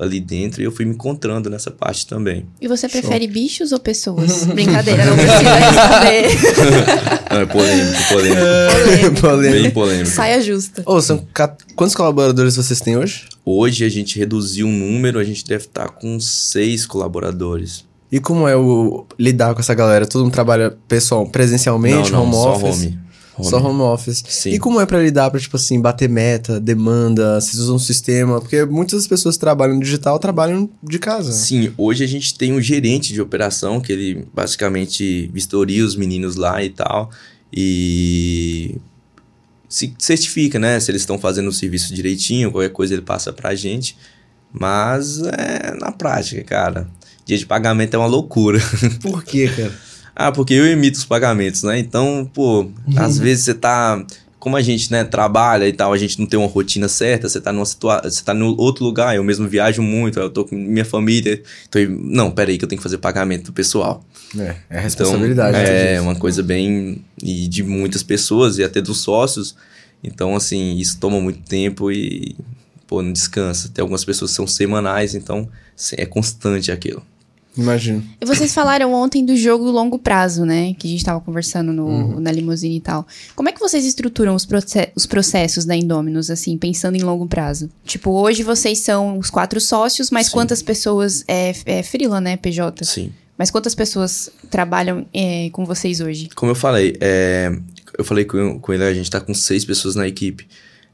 ali 0.00 0.18
dentro 0.18 0.62
e 0.62 0.64
eu 0.64 0.72
fui 0.72 0.84
me 0.86 0.94
encontrando 0.94 1.50
nessa 1.50 1.70
parte 1.70 2.06
também. 2.06 2.46
E 2.60 2.66
você 2.66 2.88
prefere 2.88 3.26
bichos 3.26 3.70
ou 3.70 3.78
pessoas? 3.78 4.44
Brincadeira, 4.52 5.04
não 5.04 5.14
precisa 5.14 5.54
responder. 5.60 7.30
Não, 7.30 7.40
é 7.40 7.46
polêmico, 7.46 8.08
polêmico. 8.08 9.20
Polêmico. 9.20 9.62
Bem 9.62 9.70
polêmico. 9.70 10.08
Saia 10.10 10.40
justa. 10.40 10.82
Ô, 10.86 11.00
são 11.00 11.24
ca- 11.34 11.54
quantos 11.76 11.94
colaboradores 11.94 12.56
vocês 12.56 12.80
têm 12.80 12.96
hoje? 12.96 13.24
Hoje 13.44 13.84
a 13.84 13.88
gente 13.88 14.18
reduziu 14.18 14.66
o 14.66 14.70
número, 14.70 15.18
a 15.18 15.24
gente 15.24 15.44
deve 15.44 15.64
estar 15.64 15.88
com 15.88 16.18
seis 16.18 16.86
colaboradores. 16.86 17.84
E 18.12 18.18
como 18.18 18.48
é 18.48 18.56
o 18.56 19.06
lidar 19.18 19.54
com 19.54 19.60
essa 19.60 19.74
galera? 19.74 20.06
Todo 20.06 20.24
mundo 20.24 20.32
trabalha 20.32 20.76
pessoal, 20.88 21.26
presencialmente, 21.28 22.10
não, 22.10 22.20
não, 22.20 22.22
home 22.24 22.32
só 22.60 22.66
office? 22.66 22.84
home. 22.86 22.98
Home. 23.40 23.50
Só 23.50 23.58
home 23.58 23.80
office. 23.80 24.22
Sim. 24.28 24.50
E 24.50 24.58
como 24.58 24.80
é 24.80 24.86
pra 24.86 25.02
lidar 25.02 25.30
pra, 25.30 25.40
tipo 25.40 25.56
assim, 25.56 25.80
bater 25.80 26.08
meta, 26.08 26.60
demanda, 26.60 27.40
vocês 27.40 27.58
usam 27.58 27.76
um 27.76 27.78
sistema? 27.78 28.40
Porque 28.40 28.64
muitas 28.64 29.06
pessoas 29.06 29.36
que 29.36 29.40
trabalham 29.40 29.74
no 29.74 29.80
digital 29.80 30.18
trabalham 30.18 30.68
de 30.82 30.98
casa. 30.98 31.32
Sim, 31.32 31.72
hoje 31.76 32.04
a 32.04 32.06
gente 32.06 32.36
tem 32.36 32.52
um 32.52 32.60
gerente 32.60 33.12
de 33.12 33.20
operação 33.20 33.80
que 33.80 33.92
ele 33.92 34.26
basicamente 34.32 35.30
vistoria 35.32 35.84
os 35.84 35.96
meninos 35.96 36.36
lá 36.36 36.62
e 36.62 36.70
tal. 36.70 37.10
E 37.52 38.76
se 39.68 39.94
certifica, 39.98 40.58
né? 40.58 40.78
Se 40.80 40.90
eles 40.90 41.02
estão 41.02 41.18
fazendo 41.18 41.48
o 41.48 41.52
serviço 41.52 41.94
direitinho, 41.94 42.50
qualquer 42.50 42.70
coisa 42.70 42.94
ele 42.94 43.02
passa 43.02 43.32
pra 43.32 43.54
gente. 43.54 43.96
Mas 44.52 45.20
é 45.20 45.74
na 45.80 45.92
prática, 45.92 46.42
cara. 46.42 46.88
Dia 47.24 47.38
de 47.38 47.46
pagamento 47.46 47.94
é 47.94 47.98
uma 47.98 48.06
loucura. 48.06 48.58
Por 49.00 49.22
quê, 49.22 49.48
cara? 49.48 49.72
Ah, 50.26 50.32
porque 50.32 50.54
eu 50.54 50.66
emito 50.66 50.98
os 50.98 51.04
pagamentos, 51.04 51.62
né? 51.62 51.78
Então, 51.78 52.28
pô, 52.34 52.70
às 52.96 53.18
vezes 53.18 53.44
você 53.44 53.54
tá. 53.54 54.04
Como 54.38 54.56
a 54.56 54.62
gente, 54.62 54.90
né, 54.90 55.04
trabalha 55.04 55.68
e 55.68 55.72
tal, 55.72 55.92
a 55.92 55.98
gente 55.98 56.18
não 56.18 56.24
tem 56.26 56.38
uma 56.38 56.48
rotina 56.48 56.88
certa, 56.88 57.28
você 57.28 57.38
tá 57.40 57.52
numa 57.52 57.66
situação. 57.66 58.10
Você 58.10 58.24
tá 58.24 58.34
em 58.34 58.40
outro 58.42 58.84
lugar, 58.84 59.14
eu 59.14 59.22
mesmo 59.22 59.46
viajo 59.46 59.82
muito, 59.82 60.18
eu 60.18 60.30
tô 60.30 60.46
com 60.46 60.56
minha 60.56 60.84
família. 60.84 61.42
Então, 61.68 61.80
eu- 61.82 61.90
não, 61.90 62.30
peraí, 62.30 62.56
que 62.56 62.64
eu 62.64 62.68
tenho 62.68 62.78
que 62.78 62.82
fazer 62.82 62.96
pagamento 62.98 63.44
do 63.46 63.52
pessoal. 63.52 64.02
É, 64.38 64.40
é 64.42 64.46
a 64.48 64.54
Então, 64.70 64.80
responsabilidade. 64.82 65.56
é 65.58 65.92
disso. 65.94 66.02
uma 66.04 66.14
coisa 66.14 66.42
bem. 66.42 67.04
E 67.22 67.46
de 67.48 67.62
muitas 67.62 68.02
pessoas, 68.02 68.56
e 68.56 68.64
até 68.64 68.80
dos 68.80 69.00
sócios. 69.02 69.54
Então, 70.02 70.34
assim, 70.34 70.76
isso 70.78 70.98
toma 70.98 71.20
muito 71.20 71.40
tempo 71.46 71.92
e. 71.92 72.34
pô, 72.86 73.02
não 73.02 73.12
descansa. 73.12 73.68
Tem 73.72 73.82
algumas 73.82 74.04
pessoas 74.06 74.30
que 74.30 74.36
são 74.36 74.46
semanais, 74.46 75.14
então 75.14 75.48
é 75.98 76.06
constante 76.06 76.72
aquilo. 76.72 77.02
Imagino. 77.56 78.02
E 78.20 78.24
vocês 78.24 78.54
falaram 78.54 78.92
ontem 78.92 79.24
do 79.24 79.36
jogo 79.36 79.70
longo 79.70 79.98
prazo, 79.98 80.44
né? 80.44 80.72
Que 80.78 80.86
a 80.86 80.90
gente 80.90 81.04
tava 81.04 81.20
conversando 81.20 81.72
no, 81.72 82.20
na 82.20 82.30
limusine 82.30 82.76
e 82.76 82.80
tal. 82.80 83.06
Como 83.34 83.48
é 83.48 83.52
que 83.52 83.58
vocês 83.58 83.84
estruturam 83.84 84.34
os, 84.34 84.46
proce- 84.46 84.88
os 84.94 85.04
processos 85.04 85.64
da 85.64 85.74
Indominus, 85.74 86.30
assim, 86.30 86.56
pensando 86.56 86.96
em 86.96 87.02
longo 87.02 87.26
prazo? 87.26 87.68
Tipo, 87.84 88.12
hoje 88.12 88.42
vocês 88.42 88.78
são 88.78 89.18
os 89.18 89.30
quatro 89.30 89.60
sócios, 89.60 90.10
mas 90.10 90.26
Sim. 90.26 90.32
quantas 90.32 90.62
pessoas... 90.62 91.24
É, 91.26 91.52
é 91.66 91.82
freela, 91.82 92.20
né, 92.20 92.36
PJ? 92.36 92.84
Sim. 92.84 93.12
Mas 93.36 93.50
quantas 93.50 93.74
pessoas 93.74 94.30
trabalham 94.50 95.06
é, 95.12 95.50
com 95.50 95.64
vocês 95.64 96.00
hoje? 96.00 96.28
Como 96.34 96.52
eu 96.52 96.56
falei, 96.56 96.96
é, 97.00 97.50
eu 97.98 98.04
falei 98.04 98.24
com, 98.24 98.60
com 98.60 98.72
ele, 98.72 98.84
a 98.84 98.94
gente 98.94 99.10
tá 99.10 99.20
com 99.20 99.34
seis 99.34 99.64
pessoas 99.64 99.94
na 99.96 100.06
equipe. 100.06 100.46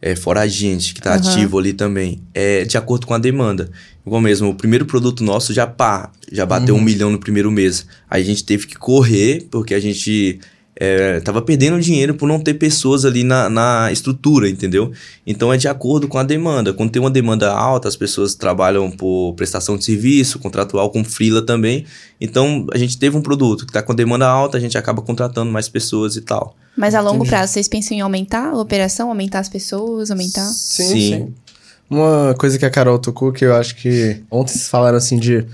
É, 0.07 0.15
fora 0.15 0.43
a 0.43 0.47
gente, 0.47 0.95
que 0.95 1.01
tá 1.01 1.15
Aham. 1.17 1.19
ativo 1.19 1.59
ali 1.59 1.73
também. 1.73 2.21
É 2.33 2.65
de 2.65 2.79
acordo 2.79 3.09
com 3.09 3.15
a 3.15 3.19
demanda. 3.19 3.69
Igual 4.07 4.21
mesmo, 4.21 4.51
o 4.51 4.55
primeiro 4.55 4.87
produto 4.87 5.25
nosso 5.25 5.53
já 5.53 5.67
pá, 5.67 6.13
já 6.31 6.47
bateu 6.47 6.77
um 6.77 6.81
milhão 6.81 7.11
no 7.11 7.19
primeiro 7.19 7.51
mês. 7.51 7.85
Aí 8.09 8.23
a 8.23 8.25
gente 8.25 8.45
teve 8.45 8.69
que 8.69 8.77
correr, 8.77 9.49
porque 9.51 9.75
a 9.75 9.81
gente 9.81 10.39
é, 10.79 11.21
tava 11.21 11.41
perdendo 11.41 11.81
dinheiro 11.81 12.15
por 12.15 12.29
não 12.29 12.39
ter 12.39 12.55
pessoas 12.55 13.05
ali 13.05 13.25
na, 13.25 13.49
na 13.49 13.91
estrutura, 13.91 14.49
entendeu? 14.49 14.93
Então 15.27 15.53
é 15.53 15.57
de 15.57 15.67
acordo 15.67 16.07
com 16.07 16.19
a 16.19 16.23
demanda. 16.23 16.73
Quando 16.73 16.91
tem 16.91 17.01
uma 17.01 17.11
demanda 17.11 17.51
alta, 17.51 17.89
as 17.89 17.97
pessoas 17.97 18.35
trabalham 18.35 18.91
por 18.91 19.33
prestação 19.35 19.77
de 19.79 19.85
serviço, 19.85 20.39
contratual 20.39 20.91
com 20.91 21.03
freela 21.03 21.41
também. 21.41 21.87
Então 22.21 22.67
a 22.73 22.79
gente 22.79 22.99
teve 22.99 23.17
um 23.17 23.23
produto 23.23 23.67
que 23.67 23.73
tá 23.73 23.83
com 23.83 23.95
demanda 23.95 24.27
alta, 24.27 24.59
a 24.59 24.61
gente 24.61 24.77
acaba 24.77 25.01
contratando 25.01 25.51
mais 25.51 25.69
pessoas 25.69 26.17
e 26.17 26.21
tal. 26.21 26.55
Mas 26.77 26.95
a 26.95 27.01
longo 27.01 27.25
prazo, 27.25 27.55
vocês 27.55 27.69
pensam 27.69 27.97
em 27.97 28.03
aumentar 28.03 28.51
a 28.51 28.61
operação, 28.61 29.09
aumentar 29.09 29.39
as 29.39 29.49
pessoas, 29.49 30.11
aumentar? 30.11 30.45
Sim, 30.45 30.85
Sim. 30.85 31.11
sim. 31.11 31.35
Uma 31.89 32.35
coisa 32.37 32.59
que 32.59 32.67
a 32.67 32.71
Carol 32.71 32.99
tocou, 32.99 33.33
que 33.33 33.45
eu 33.45 33.55
acho 33.55 33.77
que 33.77 34.21
ontem 34.31 34.53
vocês 34.53 34.69
falaram 34.69 34.99
assim 34.99 35.19
de. 35.19 35.47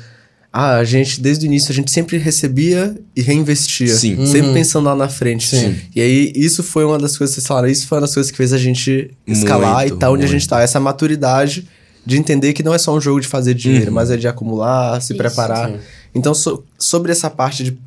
Ah, 0.52 0.76
a 0.76 0.84
gente, 0.84 1.18
desde 1.20 1.46
o 1.46 1.48
início, 1.48 1.72
a 1.72 1.74
gente 1.74 1.90
sempre 1.90 2.18
recebia 2.18 2.94
e 3.16 3.22
reinvestia. 3.22 3.94
Sim. 3.94 4.26
Sempre 4.26 4.48
Uhum. 4.48 4.54
pensando 4.54 4.84
lá 4.84 4.94
na 4.94 5.08
frente. 5.08 5.48
Sim. 5.56 5.76
E 5.96 6.00
aí, 6.00 6.32
isso 6.36 6.62
foi 6.62 6.84
uma 6.84 6.98
das 6.98 7.16
coisas 7.16 7.34
que 7.34 7.40
vocês 7.40 7.46
falaram, 7.48 7.68
isso 7.68 7.86
foi 7.86 7.96
uma 7.96 8.02
das 8.02 8.12
coisas 8.12 8.30
que 8.30 8.36
fez 8.36 8.52
a 8.52 8.58
gente 8.58 9.10
escalar 9.26 9.80
Muito, 9.80 9.94
e 9.94 9.98
tá 9.98 10.10
onde 10.10 10.24
a 10.24 10.26
gente 10.26 10.42
muito. 10.42 10.50
tá. 10.50 10.60
Essa 10.60 10.78
maturidade 10.78 11.66
de 12.04 12.18
entender 12.18 12.52
que 12.52 12.62
não 12.62 12.74
é 12.74 12.78
só 12.78 12.94
um 12.94 13.00
jogo 13.00 13.18
de 13.20 13.28
fazer 13.28 13.54
dinheiro, 13.54 13.86
Uhum. 13.86 13.94
mas 13.94 14.10
é 14.10 14.16
de 14.18 14.28
acumular, 14.28 15.00
se 15.00 15.12
Isso. 15.14 15.16
preparar. 15.18 15.70
Sim. 15.70 15.76
Então, 16.14 16.34
so- 16.34 16.62
sobre 16.78 17.10
essa 17.12 17.30
parte 17.30 17.64
de 17.64 17.78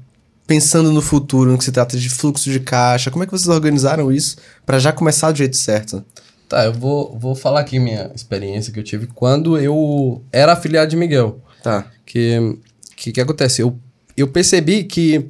pensando 0.48 0.92
no 0.92 1.02
futuro, 1.02 1.52
no 1.52 1.58
que 1.60 1.64
se 1.66 1.72
trata 1.72 1.98
de 1.98 2.10
fluxo 2.10 2.50
de 2.50 2.60
caixa, 2.60 3.12
como 3.12 3.24
é 3.24 3.28
que 3.28 3.32
vocês 3.32 3.48
organizaram 3.48 4.12
isso 4.12 4.38
pra 4.66 4.80
já 4.80 4.92
começar 4.92 5.32
do 5.32 5.38
jeito 5.38 5.56
certo? 5.58 6.04
Tá, 6.50 6.66
eu 6.66 6.74
vou, 6.74 7.18
vou 7.20 7.36
falar 7.36 7.60
aqui 7.60 7.78
minha 7.80 8.10
experiência 8.16 8.72
que 8.72 8.80
eu 8.80 8.84
tive 8.84 9.08
quando 9.08 9.58
eu 9.58 10.22
era 10.32 10.54
afiliado 10.54 10.90
de 10.90 10.96
Miguel. 10.96 11.40
Tá. 11.64 11.86
Que 12.06 12.58
que, 12.96 13.12
que 13.12 13.22
acontece? 13.22 13.62
Eu, 13.62 13.78
eu 14.16 14.28
percebi 14.28 14.84
que, 14.84 15.26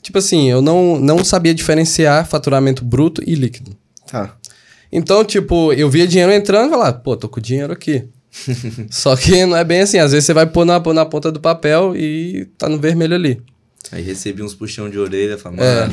tipo 0.00 0.18
assim, 0.18 0.50
eu 0.50 0.62
não, 0.62 0.98
não 0.98 1.24
sabia 1.24 1.54
diferenciar 1.54 2.26
faturamento 2.26 2.84
bruto 2.84 3.22
e 3.26 3.34
líquido. 3.34 3.76
Tá. 4.06 4.36
Então, 4.90 5.24
tipo, 5.24 5.72
eu 5.72 5.90
via 5.90 6.06
dinheiro 6.06 6.32
entrando 6.32 6.68
e 6.68 6.70
falava, 6.70 6.92
pô, 6.98 7.16
tô 7.16 7.28
com 7.28 7.40
dinheiro 7.40 7.72
aqui. 7.72 8.04
Só 8.90 9.16
que 9.16 9.44
não 9.44 9.56
é 9.56 9.64
bem 9.64 9.80
assim. 9.80 9.98
Às 9.98 10.12
vezes 10.12 10.26
você 10.26 10.32
vai 10.32 10.46
pôr 10.46 10.64
na, 10.64 10.80
pôr 10.80 10.94
na 10.94 11.04
ponta 11.04 11.32
do 11.32 11.40
papel 11.40 11.96
e 11.96 12.46
tá 12.56 12.68
no 12.68 12.78
vermelho 12.78 13.14
ali. 13.14 13.42
Aí 13.92 14.02
recebi 14.02 14.42
uns 14.42 14.52
puxão 14.52 14.90
de 14.90 14.98
orelha, 14.98 15.38
falei, 15.38 15.60
É. 15.60 15.88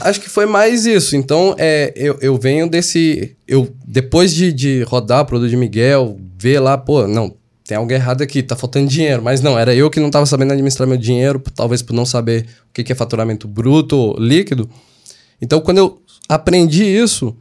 Acho 0.00 0.20
que 0.20 0.28
foi 0.28 0.44
mais 0.44 0.84
isso. 0.84 1.16
Então, 1.16 1.54
é, 1.58 1.92
eu, 1.96 2.18
eu 2.20 2.36
venho 2.36 2.68
desse. 2.68 3.36
Eu, 3.48 3.74
depois 3.86 4.34
de, 4.34 4.52
de 4.52 4.82
rodar 4.82 5.22
o 5.22 5.26
produto 5.26 5.48
de 5.48 5.56
Miguel, 5.56 6.18
ver 6.38 6.60
lá, 6.60 6.76
pô, 6.76 7.06
não, 7.06 7.34
tem 7.66 7.76
algo 7.76 7.92
errado 7.92 8.22
aqui, 8.22 8.42
tá 8.42 8.54
faltando 8.54 8.86
dinheiro. 8.86 9.22
Mas 9.22 9.40
não, 9.40 9.58
era 9.58 9.74
eu 9.74 9.90
que 9.90 9.98
não 9.98 10.10
tava 10.10 10.24
sabendo 10.24 10.52
administrar 10.52 10.88
meu 10.88 10.96
dinheiro, 10.96 11.42
talvez 11.54 11.82
por 11.82 11.92
não 11.94 12.06
saber 12.06 12.46
o 12.70 12.72
que, 12.72 12.84
que 12.84 12.92
é 12.92 12.94
faturamento 12.94 13.48
bruto 13.48 13.96
ou 13.96 14.16
líquido. 14.18 14.70
Então, 15.42 15.60
quando 15.60 15.78
eu 15.78 16.00
aprendi 16.28 16.84
isso, 16.84 17.36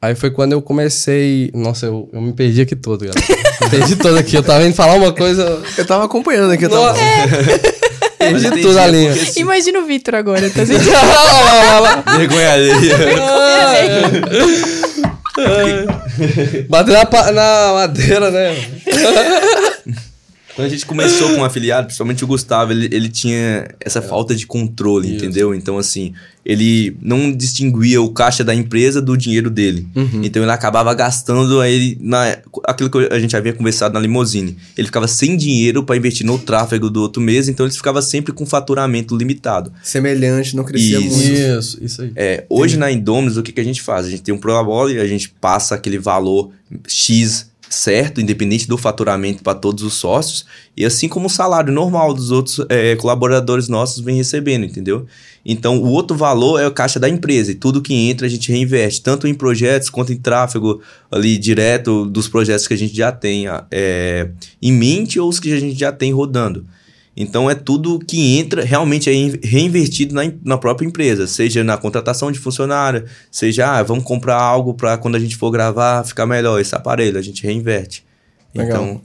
aí 0.00 0.14
foi 0.14 0.30
quando 0.30 0.52
eu 0.52 0.60
comecei. 0.60 1.50
Nossa, 1.54 1.86
eu, 1.86 2.08
eu 2.12 2.20
me 2.20 2.32
perdi 2.32 2.60
aqui 2.60 2.76
todo, 2.76 3.00
galera. 3.00 3.20
Me 3.62 3.70
perdi 3.70 3.96
todo 3.96 4.16
aqui. 4.18 4.36
Eu 4.36 4.42
tava 4.42 4.64
indo 4.66 4.74
falar 4.74 4.94
uma 4.94 5.12
coisa. 5.12 5.62
Eu 5.78 5.86
tava 5.86 6.04
acompanhando 6.04 6.52
aqui, 6.52 6.64
eu 6.64 6.70
tava... 6.70 6.88
Nossa! 6.88 7.00
Mas 8.22 8.30
Perdi 8.30 8.46
entendi, 8.46 8.62
tudo 8.62 8.78
a 8.78 8.86
é 8.86 8.90
linha. 8.90 9.10
porque, 9.10 9.28
assim, 9.30 9.40
Imagina 9.40 9.78
o 9.80 9.86
Vitor 9.86 10.14
agora, 10.14 10.48
tá 10.50 10.64
sentindo? 10.66 10.92
Vergonha 12.16 12.52
alheia. 12.52 12.74
Bateu 16.68 16.94
na, 16.94 17.32
na 17.32 17.72
madeira, 17.74 18.30
né? 18.30 18.54
Quando 20.54 20.66
a 20.66 20.70
gente 20.70 20.84
começou 20.84 21.30
com 21.30 21.40
um 21.40 21.44
afiliado, 21.44 21.86
principalmente 21.86 22.24
o 22.24 22.26
Gustavo, 22.26 22.72
ele, 22.72 22.88
ele 22.92 23.08
tinha 23.08 23.68
essa 23.80 24.02
falta 24.02 24.34
de 24.34 24.46
controle, 24.46 25.08
Isso. 25.08 25.16
entendeu? 25.16 25.54
Então, 25.54 25.78
assim, 25.78 26.12
ele 26.44 26.94
não 27.00 27.32
distinguia 27.32 28.02
o 28.02 28.10
caixa 28.10 28.44
da 28.44 28.54
empresa 28.54 29.00
do 29.00 29.16
dinheiro 29.16 29.48
dele. 29.48 29.86
Então, 30.22 30.42
ele 30.42 30.52
acabava 30.52 30.92
gastando 30.92 31.60
aí 31.60 31.96
na, 32.00 32.36
aquilo 32.64 32.90
que 32.90 32.98
a 33.10 33.18
gente 33.18 33.34
havia 33.34 33.52
conversado 33.52 33.94
na 33.94 34.00
limousine. 34.00 34.56
Ele 34.76 34.86
ficava 34.86 35.08
sem 35.08 35.36
dinheiro 35.36 35.82
para 35.82 35.96
investir 35.96 36.26
no 36.26 36.38
tráfego 36.38 36.90
do 36.90 37.00
outro 37.00 37.22
mês, 37.22 37.48
então 37.48 37.64
ele 37.64 37.74
ficava 37.74 38.02
sempre 38.02 38.32
com 38.32 38.44
faturamento 38.44 39.16
limitado. 39.16 39.72
Semelhante, 39.82 40.54
não 40.54 40.64
crescia 40.64 40.98
Isso. 40.98 41.16
muito. 41.16 41.32
Isso, 41.32 41.78
isso 41.82 42.02
aí. 42.02 42.12
É, 42.14 42.44
hoje 42.50 42.76
na 42.76 42.90
Indominus, 42.90 43.36
o 43.36 43.42
que, 43.42 43.52
que 43.52 43.60
a 43.60 43.64
gente 43.64 43.80
faz? 43.80 44.06
A 44.06 44.10
gente 44.10 44.22
tem 44.22 44.34
um 44.34 44.38
Prolabore 44.38 44.94
e 44.94 45.00
a 45.00 45.06
gente 45.06 45.30
passa 45.40 45.74
aquele 45.74 45.98
valor 45.98 46.50
X 46.86 47.51
certo, 47.74 48.20
independente 48.20 48.68
do 48.68 48.76
faturamento 48.76 49.42
para 49.42 49.54
todos 49.54 49.82
os 49.82 49.94
sócios, 49.94 50.44
e 50.76 50.84
assim 50.84 51.08
como 51.08 51.26
o 51.26 51.30
salário 51.30 51.72
normal 51.72 52.14
dos 52.14 52.30
outros 52.30 52.64
é, 52.68 52.96
colaboradores 52.96 53.68
nossos 53.68 54.02
vem 54.02 54.16
recebendo, 54.16 54.64
entendeu? 54.64 55.06
Então, 55.44 55.78
o 55.78 55.88
outro 55.88 56.16
valor 56.16 56.60
é 56.60 56.66
a 56.66 56.70
caixa 56.70 57.00
da 57.00 57.08
empresa, 57.08 57.52
e 57.52 57.54
tudo 57.54 57.82
que 57.82 57.94
entra 57.94 58.26
a 58.26 58.30
gente 58.30 58.50
reinveste, 58.50 59.02
tanto 59.02 59.26
em 59.26 59.34
projetos 59.34 59.90
quanto 59.90 60.12
em 60.12 60.16
tráfego 60.16 60.80
ali 61.10 61.36
direto 61.38 62.06
dos 62.06 62.28
projetos 62.28 62.66
que 62.66 62.74
a 62.74 62.78
gente 62.78 62.94
já 62.96 63.10
tem 63.10 63.46
é, 63.70 64.30
em 64.60 64.72
mente 64.72 65.18
ou 65.18 65.28
os 65.28 65.40
que 65.40 65.52
a 65.52 65.60
gente 65.60 65.78
já 65.78 65.90
tem 65.90 66.12
rodando. 66.12 66.66
Então 67.16 67.50
é 67.50 67.54
tudo 67.54 67.98
que 67.98 68.38
entra 68.38 68.64
realmente 68.64 69.10
é 69.10 69.12
in- 69.12 69.38
reinvestido 69.42 70.14
na, 70.14 70.22
na 70.42 70.56
própria 70.56 70.86
empresa, 70.86 71.26
seja 71.26 71.62
na 71.62 71.76
contratação 71.76 72.32
de 72.32 72.38
funcionário, 72.38 73.04
seja 73.30 73.78
ah, 73.78 73.82
vamos 73.82 74.04
comprar 74.04 74.40
algo 74.40 74.72
para 74.72 74.96
quando 74.96 75.16
a 75.16 75.20
gente 75.20 75.36
for 75.36 75.50
gravar 75.50 76.04
ficar 76.04 76.24
melhor 76.26 76.58
esse 76.60 76.74
aparelho, 76.74 77.18
a 77.18 77.22
gente 77.22 77.42
reinverte. 77.42 78.02
Legal. 78.54 78.82
Então, 78.82 79.02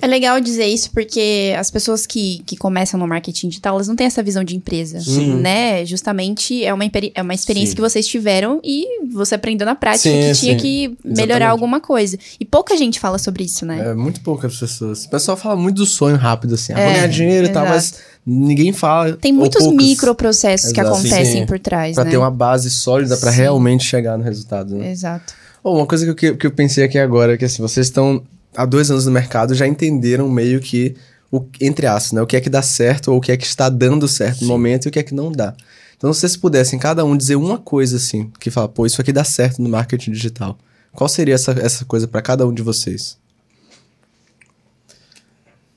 É 0.00 0.06
legal 0.06 0.40
dizer 0.40 0.66
isso 0.66 0.90
porque 0.92 1.54
as 1.58 1.70
pessoas 1.70 2.06
que, 2.06 2.42
que 2.46 2.56
começam 2.56 2.98
no 2.98 3.06
marketing 3.06 3.48
digital, 3.48 3.74
elas 3.74 3.88
não 3.88 3.96
têm 3.96 4.06
essa 4.06 4.22
visão 4.22 4.42
de 4.42 4.56
empresa, 4.56 5.00
Sim. 5.00 5.34
né? 5.36 5.84
Justamente 5.84 6.64
é 6.64 6.72
uma, 6.72 6.84
é 7.14 7.20
uma 7.22 7.34
experiência 7.34 7.70
Sim. 7.70 7.74
que 7.76 7.80
vocês 7.82 8.06
tiveram 8.06 8.60
e 8.64 8.86
você 9.12 9.34
aprendeu 9.34 9.66
na 9.66 9.74
prática 9.74 10.08
Sim, 10.08 10.20
que 10.32 10.34
tinha 10.38 10.56
que 10.56 10.96
melhorar 11.04 11.22
Exatamente. 11.24 11.42
alguma 11.50 11.80
coisa. 11.80 12.18
E 12.40 12.44
pouca 12.44 12.76
gente 12.76 12.98
fala 13.00 13.18
sobre 13.18 13.44
isso, 13.44 13.66
né? 13.66 13.90
É 13.90 13.94
muito 13.94 14.20
poucas 14.22 14.56
pessoas. 14.56 15.04
O 15.04 15.10
pessoal 15.10 15.36
fala 15.36 15.56
muito 15.56 15.76
do 15.76 15.86
sonho 15.86 16.16
rápido, 16.16 16.54
assim. 16.54 16.72
Ah, 16.72 16.80
É, 16.80 16.84
vou 16.84 16.94
ganhar 16.94 17.06
dinheiro 17.08 17.46
e 17.48 17.50
tal, 17.50 17.66
mas 17.66 17.94
ninguém 18.24 18.72
fala. 18.72 19.12
Tem 19.14 19.32
muitos 19.32 19.66
microprocessos 19.66 20.72
que 20.72 20.80
acontecem 20.80 21.40
Sim. 21.42 21.46
por 21.46 21.58
trás, 21.58 21.94
Pra 21.96 22.04
né? 22.04 22.10
ter 22.10 22.16
uma 22.16 22.30
base 22.30 22.70
sólida 22.70 23.16
pra 23.16 23.30
Sim. 23.32 23.38
realmente 23.38 23.84
chegar 23.84 24.16
no 24.16 24.24
resultado, 24.24 24.74
né? 24.76 24.90
Exato. 24.90 25.34
Oh, 25.64 25.76
uma 25.76 25.86
coisa 25.86 26.04
que 26.04 26.10
eu, 26.10 26.14
que- 26.16 26.34
que 26.38 26.46
eu 26.46 26.50
pensei 26.50 26.82
aqui 26.82 26.98
agora 26.98 27.34
é 27.34 27.36
que 27.36 27.44
assim, 27.44 27.62
vocês 27.62 27.86
estão 27.86 28.22
há 28.56 28.64
dois 28.64 28.90
anos 28.90 29.06
no 29.06 29.12
mercado, 29.12 29.54
já 29.54 29.66
entenderam 29.66 30.28
meio 30.28 30.60
que, 30.60 30.94
o, 31.30 31.44
entre 31.60 31.86
aspas, 31.86 32.12
né? 32.12 32.22
O 32.22 32.26
que 32.26 32.36
é 32.36 32.40
que 32.40 32.50
dá 32.50 32.62
certo 32.62 33.10
ou 33.10 33.18
o 33.18 33.20
que 33.20 33.32
é 33.32 33.36
que 33.36 33.46
está 33.46 33.68
dando 33.68 34.06
certo 34.06 34.42
no 34.42 34.48
momento 34.48 34.86
e 34.86 34.88
o 34.88 34.92
que 34.92 34.98
é 34.98 35.02
que 35.02 35.14
não 35.14 35.30
dá. 35.30 35.54
Então, 35.96 36.12
se 36.12 36.20
vocês 36.20 36.36
pudessem 36.36 36.78
cada 36.78 37.04
um 37.04 37.16
dizer 37.16 37.36
uma 37.36 37.58
coisa 37.58 37.96
assim, 37.96 38.30
que 38.40 38.50
fala, 38.50 38.68
pô, 38.68 38.84
isso 38.86 39.00
aqui 39.00 39.12
dá 39.12 39.24
certo 39.24 39.62
no 39.62 39.68
marketing 39.68 40.10
digital. 40.10 40.58
Qual 40.92 41.08
seria 41.08 41.34
essa, 41.34 41.52
essa 41.52 41.84
coisa 41.84 42.08
pra 42.08 42.20
cada 42.20 42.46
um 42.46 42.52
de 42.52 42.60
vocês? 42.60 43.16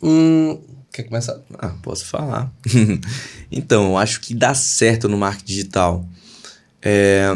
Hum, 0.02 0.60
quer 0.92 1.04
começar? 1.04 1.40
ah, 1.58 1.76
posso 1.82 2.06
falar. 2.06 2.52
então, 3.52 3.92
eu 3.92 3.98
acho 3.98 4.20
que 4.20 4.34
dá 4.34 4.54
certo 4.54 5.08
no 5.08 5.18
marketing 5.18 5.46
digital. 5.46 6.06
É, 6.82 7.32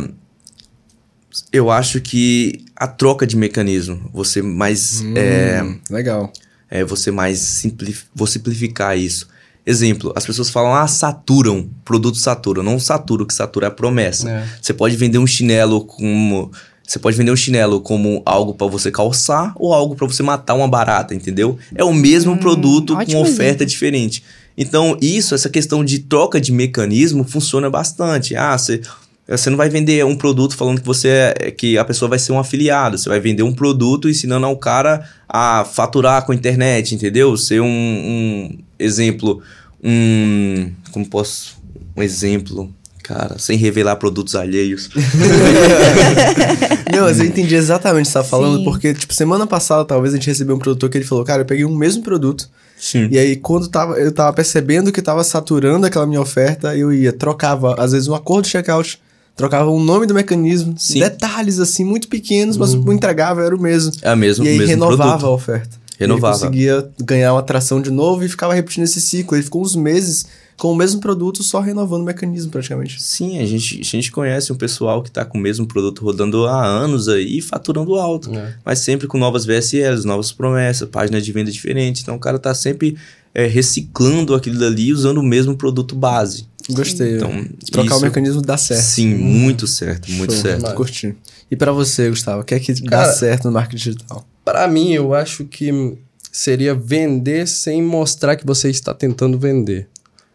eu 1.51 1.69
acho 1.71 1.99
que 2.01 2.65
a 2.75 2.87
troca 2.87 3.25
de 3.27 3.35
mecanismo, 3.35 4.09
você 4.13 4.41
mais 4.41 5.03
é, 5.15 5.61
Hum, 5.63 5.77
legal. 5.89 6.31
é, 6.69 6.83
você 6.83 7.11
mais 7.11 7.39
simplif 7.39 8.05
vou 8.15 8.27
simplificar 8.27 8.97
isso. 8.97 9.27
Exemplo, 9.65 10.11
as 10.15 10.25
pessoas 10.25 10.49
falam, 10.49 10.73
ah, 10.73 10.87
saturam, 10.87 11.69
produto 11.85 12.17
satura. 12.17 12.63
Não 12.63 12.79
satura, 12.79 13.23
o 13.23 13.25
que 13.25 13.33
satura 13.33 13.67
é 13.67 13.69
a 13.69 13.71
promessa. 13.71 14.29
É. 14.29 14.47
Você 14.61 14.73
pode 14.73 14.95
vender 14.95 15.17
um 15.19 15.27
chinelo 15.27 15.81
como. 15.85 16.51
Você 16.87 16.97
pode 16.97 17.15
vender 17.15 17.29
um 17.31 17.35
chinelo 17.35 17.79
como 17.81 18.23
algo 18.25 18.55
pra 18.55 18.65
você 18.65 18.89
calçar 18.89 19.53
ou 19.57 19.71
algo 19.73 19.95
pra 19.95 20.07
você 20.07 20.23
matar 20.23 20.55
uma 20.55 20.67
barata, 20.67 21.13
entendeu? 21.13 21.55
É 21.75 21.83
o 21.83 21.93
mesmo 21.93 22.35
produto 22.37 22.95
com 23.05 23.21
oferta 23.21 23.63
diferente. 23.63 24.23
Então, 24.57 24.97
isso, 24.99 25.35
essa 25.35 25.49
questão 25.49 25.85
de 25.85 25.99
troca 25.99 26.41
de 26.41 26.51
mecanismo 26.51 27.23
funciona 27.23 27.69
bastante. 27.69 28.35
Ah, 28.35 28.57
você. 28.57 28.81
Você 29.29 29.49
não 29.49 29.57
vai 29.57 29.69
vender 29.69 30.03
um 30.05 30.15
produto 30.15 30.55
falando 30.55 30.81
que 30.81 30.87
você 30.87 31.07
é, 31.07 31.51
que 31.51 31.77
a 31.77 31.85
pessoa 31.85 32.09
vai 32.09 32.17
ser 32.17 32.31
um 32.31 32.39
afiliado. 32.39 32.97
Você 32.97 33.07
vai 33.07 33.19
vender 33.19 33.43
um 33.43 33.53
produto 33.53 34.09
ensinando 34.09 34.45
ao 34.45 34.57
cara 34.57 35.07
a 35.27 35.63
faturar 35.63 36.25
com 36.25 36.31
a 36.31 36.35
internet, 36.35 36.95
entendeu? 36.95 37.37
Ser 37.37 37.61
um, 37.61 37.67
um 37.67 38.57
exemplo, 38.79 39.41
um 39.83 40.71
como 40.91 41.07
posso 41.07 41.59
um 41.95 42.01
exemplo, 42.01 42.73
cara, 43.03 43.37
sem 43.37 43.57
revelar 43.57 43.97
produtos 43.97 44.35
alheios. 44.35 44.89
Não, 46.91 47.01
mas 47.01 47.19
eu 47.19 47.25
entendi 47.25 47.55
exatamente 47.55 48.05
o 48.05 48.07
que 48.07 48.13
você 48.13 48.19
tá 48.19 48.23
falando, 48.23 48.59
Sim. 48.59 48.63
porque, 48.63 48.93
tipo, 48.93 49.13
semana 49.13 49.45
passada, 49.45 49.85
talvez, 49.85 50.13
a 50.13 50.17
gente 50.17 50.27
recebeu 50.27 50.55
um 50.55 50.59
produtor 50.59 50.89
que 50.89 50.97
ele 50.97 51.05
falou, 51.05 51.23
cara, 51.23 51.41
eu 51.41 51.45
peguei 51.45 51.65
o 51.65 51.75
mesmo 51.75 52.03
produto, 52.03 52.49
Sim. 52.77 53.07
e 53.11 53.19
aí, 53.19 53.35
quando 53.35 53.67
tava, 53.67 53.93
eu 53.99 54.11
tava 54.11 54.31
percebendo 54.33 54.91
que 54.91 55.01
tava 55.01 55.23
saturando 55.23 55.85
aquela 55.85 56.07
minha 56.07 56.21
oferta, 56.21 56.75
eu 56.75 56.93
ia, 56.93 57.11
trocava, 57.11 57.75
às 57.77 57.91
vezes, 57.91 58.07
um 58.07 58.15
acordo 58.15 58.45
de 58.45 58.51
checkout, 58.51 58.99
trocava 59.39 59.69
o 59.69 59.79
nome 59.79 60.05
do 60.05 60.13
mecanismo, 60.13 60.75
Sim. 60.77 60.99
detalhes, 60.99 61.59
assim, 61.59 61.85
muito 61.85 62.09
pequenos, 62.09 62.57
mas 62.57 62.73
o 62.73 62.91
entregável 62.91 63.41
era 63.43 63.55
o 63.55 63.59
mesmo. 63.59 63.93
É 64.01 64.09
a 64.09 64.15
mesma, 64.15 64.43
e 64.43 64.49
aí, 64.49 64.55
o 64.55 64.57
mesmo 64.57 64.73
renovava 64.73 65.11
produto. 65.11 65.25
a 65.25 65.29
oferta. 65.29 65.77
Renovava. 65.97 66.35
Ele 66.35 66.43
conseguia 66.43 66.89
ganhar 66.99 67.33
uma 67.33 67.39
atração 67.39 67.81
de 67.81 67.89
novo 67.89 68.23
e 68.25 68.29
ficava 68.29 68.53
repetindo 68.53 68.83
esse 68.83 68.99
ciclo. 68.99 69.37
Ele 69.37 69.43
ficou 69.43 69.61
uns 69.61 69.77
meses 69.77 70.25
com 70.57 70.73
o 70.73 70.75
mesmo 70.75 70.99
produto, 70.99 71.41
só 71.41 71.61
renovando 71.61 72.01
o 72.01 72.05
mecanismo, 72.05 72.51
praticamente. 72.51 73.01
Sim, 73.01 73.39
a 73.39 73.45
gente, 73.45 73.79
a 73.79 73.83
gente 73.83 74.11
conhece 74.11 74.51
um 74.51 74.57
pessoal 74.57 75.01
que 75.01 75.09
tá 75.09 75.23
com 75.23 75.37
o 75.37 75.41
mesmo 75.41 75.65
produto 75.65 76.03
rodando 76.03 76.45
há 76.47 76.65
anos 76.65 77.07
aí 77.07 77.37
e 77.37 77.41
faturando 77.41 77.95
alto. 77.95 78.29
É. 78.35 78.55
Mas 78.65 78.79
sempre 78.79 79.07
com 79.07 79.17
novas 79.17 79.45
VSLs, 79.45 80.05
novas 80.05 80.33
promessas, 80.33 80.89
páginas 80.89 81.23
de 81.23 81.31
venda 81.31 81.49
diferentes. 81.49 82.01
Então 82.01 82.15
o 82.15 82.19
cara 82.19 82.37
tá 82.37 82.53
sempre 82.53 82.97
é, 83.33 83.45
reciclando 83.45 84.35
aquilo 84.35 84.59
dali 84.59 84.91
usando 84.91 85.19
o 85.19 85.23
mesmo 85.23 85.55
produto 85.55 85.95
base. 85.95 86.48
Gostei. 86.71 87.15
Então, 87.17 87.45
Trocar 87.71 87.87
isso- 87.87 87.97
o 87.97 88.01
mecanismo 88.01 88.41
dá 88.41 88.57
certo. 88.57 88.81
Sim, 88.83 89.13
muito 89.15 89.65
certo, 89.67 90.11
muito 90.11 90.33
Show. 90.33 90.41
certo. 90.43 90.73
Curti. 90.75 91.15
E 91.49 91.55
pra 91.55 91.71
você, 91.71 92.09
Gustavo, 92.09 92.41
o 92.41 92.43
que 92.43 92.53
é 92.55 92.59
que 92.59 92.73
dá 92.81 92.89
Cara, 92.89 93.11
certo 93.13 93.45
no 93.45 93.51
marketing 93.51 93.77
digital? 93.91 94.27
Pra 94.45 94.67
mim, 94.67 94.91
eu 94.93 95.13
acho 95.13 95.45
que 95.45 95.97
seria 96.31 96.73
vender 96.75 97.47
sem 97.47 97.81
mostrar 97.81 98.35
que 98.35 98.45
você 98.45 98.69
está 98.69 98.93
tentando 98.93 99.37
vender. 99.39 99.87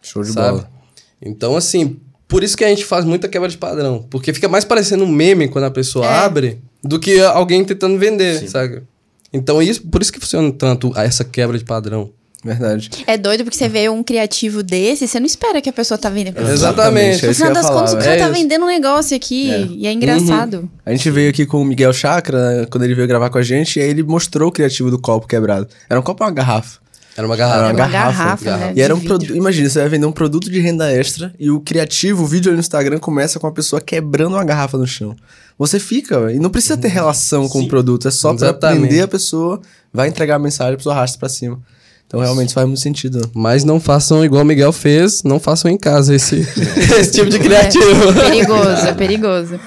Show 0.02 0.22
de 0.22 0.32
sabe? 0.32 0.58
bola. 0.58 0.70
Então, 1.22 1.56
assim, 1.56 1.96
por 2.28 2.42
isso 2.42 2.56
que 2.56 2.64
a 2.64 2.68
gente 2.68 2.84
faz 2.84 3.04
muita 3.04 3.28
quebra 3.28 3.48
de 3.48 3.56
padrão. 3.56 4.04
Porque 4.10 4.32
fica 4.32 4.48
mais 4.48 4.64
parecendo 4.64 5.04
um 5.04 5.08
meme 5.10 5.48
quando 5.48 5.64
a 5.64 5.70
pessoa 5.70 6.04
É. 6.06 6.18
abre 6.24 6.58
do 6.82 6.98
que 6.98 7.20
alguém 7.20 7.64
tentando 7.64 7.98
vender, 7.98 8.40
Sim. 8.40 8.48
sabe? 8.48 8.82
Então, 9.32 9.62
isso, 9.62 9.82
por 9.82 10.02
isso 10.02 10.12
que 10.12 10.20
funciona 10.20 10.50
tanto 10.52 10.92
essa 10.98 11.24
quebra 11.24 11.56
de 11.56 11.64
padrão. 11.64 12.10
Verdade. 12.44 12.90
É 13.06 13.16
doido 13.16 13.42
porque 13.44 13.56
você 13.56 13.68
vê 13.68 13.88
um 13.88 14.02
criativo 14.02 14.62
desse, 14.62 15.08
você 15.08 15.18
não 15.18 15.26
espera 15.26 15.60
que 15.62 15.68
a 15.70 15.72
pessoa 15.72 15.96
tá 15.96 16.10
vendendo. 16.10 16.38
Exatamente. 16.40 17.24
É 17.24 17.28
No 17.28 17.34
final 17.34 17.52
das 17.54 17.62
falar, 17.66 17.76
contas, 17.80 17.94
o 17.94 17.98
cara 17.98 18.10
É 18.10 18.18
tá 18.18 18.24
isso. 18.24 18.32
vendendo 18.34 18.64
um 18.64 18.68
negócio 18.68 19.16
aqui 19.16 19.50
É. 19.50 19.60
e 19.70 19.86
é 19.86 19.92
engraçado. 19.92 20.68
A 20.84 20.90
gente 20.90 21.10
veio 21.10 21.30
aqui 21.30 21.46
com 21.46 21.62
o 21.62 21.64
Miguel 21.64 21.92
Chakra, 21.92 22.66
quando 22.70 22.84
ele 22.84 22.94
veio 22.94 23.08
gravar 23.08 23.30
com 23.30 23.38
a 23.38 23.42
gente, 23.42 23.78
e 23.78 23.82
aí 23.82 23.88
ele 23.88 24.02
mostrou 24.02 24.48
o 24.48 24.52
criativo 24.52 24.90
do 24.90 24.98
copo 24.98 25.26
quebrado. 25.26 25.66
Era 25.88 25.98
um 25.98 26.02
copo 26.02 26.22
ou 26.22 26.28
uma 26.28 26.34
garrafa? 26.34 26.78
Era 27.16 27.26
uma 27.28 27.34
Era 27.36 27.44
garrafa. 27.46 27.60
uma 27.60 27.68
Era 27.68 27.74
uma 27.76 27.88
garrafa. 27.88 28.44
garrafa, 28.44 28.56
né? 28.66 28.72
E 28.76 28.82
era 28.82 28.94
um 28.94 29.00
produto. 29.00 29.34
Imagina, 29.36 29.68
você 29.70 29.78
vai 29.78 29.88
vender 29.88 30.04
um 30.06 30.12
produto 30.12 30.50
de 30.50 30.58
renda 30.60 30.90
extra 30.92 31.32
e 31.38 31.48
o 31.48 31.60
criativo, 31.60 32.24
o 32.24 32.26
vídeo 32.26 32.48
ali 32.50 32.56
no 32.56 32.60
Instagram, 32.60 32.98
começa 32.98 33.38
com 33.38 33.46
a 33.46 33.52
pessoa 33.52 33.80
quebrando 33.80 34.34
uma 34.34 34.44
garrafa 34.44 34.76
no 34.76 34.86
chão. 34.86 35.14
Você 35.56 35.78
fica, 35.78 36.32
e 36.32 36.40
não 36.40 36.50
precisa 36.50 36.76
ter 36.76 36.88
relação 36.88 37.48
com 37.48 37.60
o 37.62 37.68
produto, 37.68 38.08
é 38.08 38.10
só 38.10 38.34
pra 38.34 38.48
Exatamente. 38.48 38.80
prender 38.80 39.04
a 39.04 39.08
pessoa, 39.08 39.60
vai 39.92 40.08
entregar 40.08 40.34
a 40.34 40.38
mensagem, 40.40 40.74
a 40.74 40.76
pessoa 40.76 40.94
arrasta 40.96 41.16
pra 41.16 41.28
cima. 41.28 41.60
Então 42.06 42.20
realmente 42.20 42.54
faz 42.54 42.66
muito 42.66 42.80
sentido. 42.80 43.30
Mas 43.34 43.64
não 43.64 43.80
façam 43.80 44.24
igual 44.24 44.42
o 44.42 44.44
Miguel 44.44 44.72
fez, 44.72 45.22
não 45.22 45.40
façam 45.40 45.70
em 45.70 45.76
casa 45.76 46.14
esse, 46.14 46.36
esse 47.00 47.12
tipo 47.12 47.28
de 47.28 47.38
criativo. 47.38 47.84
É, 48.10 48.30
perigoso, 48.30 48.86
é 48.86 48.92
perigoso. 48.94 49.60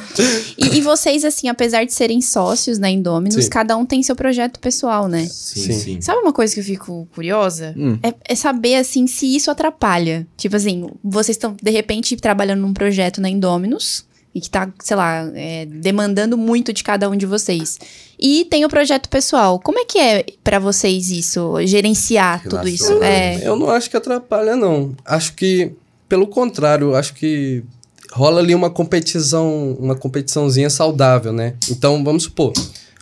E, 0.58 0.78
e 0.78 0.82
vocês, 0.82 1.26
assim, 1.26 1.50
apesar 1.50 1.84
de 1.84 1.94
serem 1.94 2.22
sócios 2.22 2.80
na 2.80 2.90
Indominus, 2.90 3.46
Sim. 3.46 3.50
cada 3.50 3.76
um 3.76 3.86
tem 3.86 4.02
seu 4.02 4.16
projeto 4.16 4.60
pessoal, 4.60 5.08
né? 5.08 5.26
Sim, 5.30 5.62
Sim. 5.62 5.74
sim. 5.74 6.02
Sabe 6.02 6.22
uma 6.22 6.32
coisa 6.32 6.54
que 6.54 6.60
eu 6.60 6.64
fico 6.64 7.08
curiosa? 7.14 7.74
Hum. 7.78 8.00
É, 8.02 8.14
é 8.30 8.36
saber, 8.36 8.76
assim, 8.76 9.08
se 9.08 9.36
isso 9.36 9.52
atrapalha. 9.52 10.26
Tipo 10.38 10.56
assim, 10.56 10.90
vocês 11.04 11.36
estão, 11.36 11.56
de 11.62 11.72
repente, 11.72 12.16
trabalhando 12.16 12.62
num 12.62 12.74
projeto 12.74 13.20
na 13.20 13.30
Indominus 13.30 14.07
e 14.38 14.42
que 14.42 14.52
tá, 14.52 14.72
sei 14.80 14.96
lá, 14.96 15.32
é, 15.34 15.66
demandando 15.66 16.38
muito 16.38 16.72
de 16.72 16.84
cada 16.84 17.10
um 17.10 17.16
de 17.16 17.26
vocês. 17.26 17.80
E 18.20 18.46
tem 18.46 18.64
o 18.66 18.70
projeto 18.70 19.10
pessoal. 19.10 19.60
Como 19.60 19.80
é 19.80 19.86
que 19.86 19.98
é 19.98 20.24
pra 20.44 20.60
vocês 20.60 21.10
isso? 21.10 21.56
Gerenciar 21.66 22.44
tudo 22.44 22.68
isso? 22.68 23.02
É, 23.02 23.40
Eu 23.44 23.56
não 23.56 23.72
acho 23.72 23.90
que 23.90 23.98
atrapalha, 23.98 24.56
não. 24.56 24.96
Acho 25.04 25.34
que, 25.34 25.72
pelo 26.08 26.28
contrário, 26.28 26.94
acho 26.96 27.16
que 27.16 27.64
rola 28.12 28.40
ali 28.40 28.54
uma 28.54 28.70
competição, 28.70 29.76
uma 29.80 29.96
competiçãozinha 29.96 30.70
saudável, 30.70 31.34
né? 31.34 31.56
Então, 31.72 32.04
vamos 32.04 32.24
supor, 32.24 32.54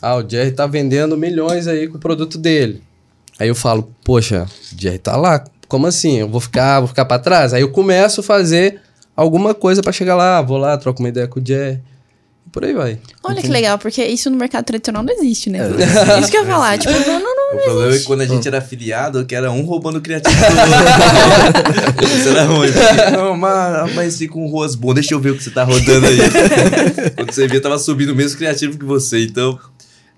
ah, 0.02 0.16
o 0.16 0.30
Jerry 0.30 0.52
tá 0.52 0.66
vendendo 0.66 1.18
milhões 1.18 1.68
aí 1.68 1.86
com 1.90 1.98
o 1.98 2.00
produto 2.00 2.38
dele. 2.38 2.82
Aí 3.38 3.50
eu 3.50 3.56
falo, 3.56 3.94
poxa, 4.06 4.48
o 4.74 4.82
Jerry 4.82 5.00
tá 5.00 5.18
lá, 5.18 5.44
como 5.68 5.86
assim? 5.86 6.20
Eu 6.20 6.30
vou 6.30 6.40
ficar, 6.40 6.80
vou 6.80 6.88
ficar 6.88 7.04
para 7.04 7.20
trás? 7.20 7.54
Aí 7.54 7.62
eu 7.62 7.72
começo 7.72 8.22
a 8.22 8.24
fazer 8.24 8.80
alguma 9.16 9.54
coisa 9.54 9.82
para 9.82 9.92
chegar 9.92 10.16
lá, 10.16 10.42
vou 10.42 10.58
lá, 10.58 10.78
troco 10.78 11.02
uma 11.02 11.10
ideia 11.10 11.28
com 11.28 11.40
o. 11.40 11.44
E 12.46 12.50
por 12.52 12.64
aí 12.64 12.74
vai. 12.74 13.00
Olha 13.24 13.42
que 13.42 13.48
legal, 13.48 13.78
porque 13.80 14.06
isso 14.06 14.30
no 14.30 14.38
mercado 14.38 14.66
tradicional 14.66 15.02
não 15.02 15.12
existe, 15.14 15.50
né? 15.50 15.60
É. 15.60 16.20
Isso 16.20 16.30
que 16.30 16.38
eu 16.38 16.44
ia 16.44 16.48
falar. 16.48 16.78
Tipo, 16.80 16.94
não, 16.94 17.20
não, 17.20 17.36
não. 17.36 17.58
O 17.58 17.64
problema 17.64 17.96
é 17.96 17.98
que 17.98 18.04
quando 18.04 18.22
a 18.22 18.26
gente 18.26 18.48
era 18.48 18.60
afiliado, 18.60 19.26
que 19.26 19.34
era 19.34 19.52
um 19.52 19.64
roubando 19.66 19.98
o 19.98 20.02
criativo 20.02 20.36
do. 20.36 22.06
Isso 22.06 22.30
era 22.30 22.46
ruim. 22.46 22.70
Não, 23.12 23.36
mas, 23.36 23.96
mas 23.96 24.18
fica 24.18 24.34
com 24.34 24.48
ruas 24.48 24.76
boas, 24.76 24.96
deixa 24.96 25.14
eu 25.14 25.20
ver 25.20 25.32
o 25.32 25.38
que 25.38 25.44
você 25.44 25.50
tá 25.50 25.64
rodando 25.64 26.06
aí. 26.06 26.18
quando 27.16 27.32
você 27.32 27.48
via, 27.48 27.62
tava 27.62 27.80
subindo 27.80 28.12
o 28.12 28.16
mesmo 28.16 28.38
criativo 28.38 28.78
que 28.78 28.86
você, 28.86 29.26
então... 29.26 29.58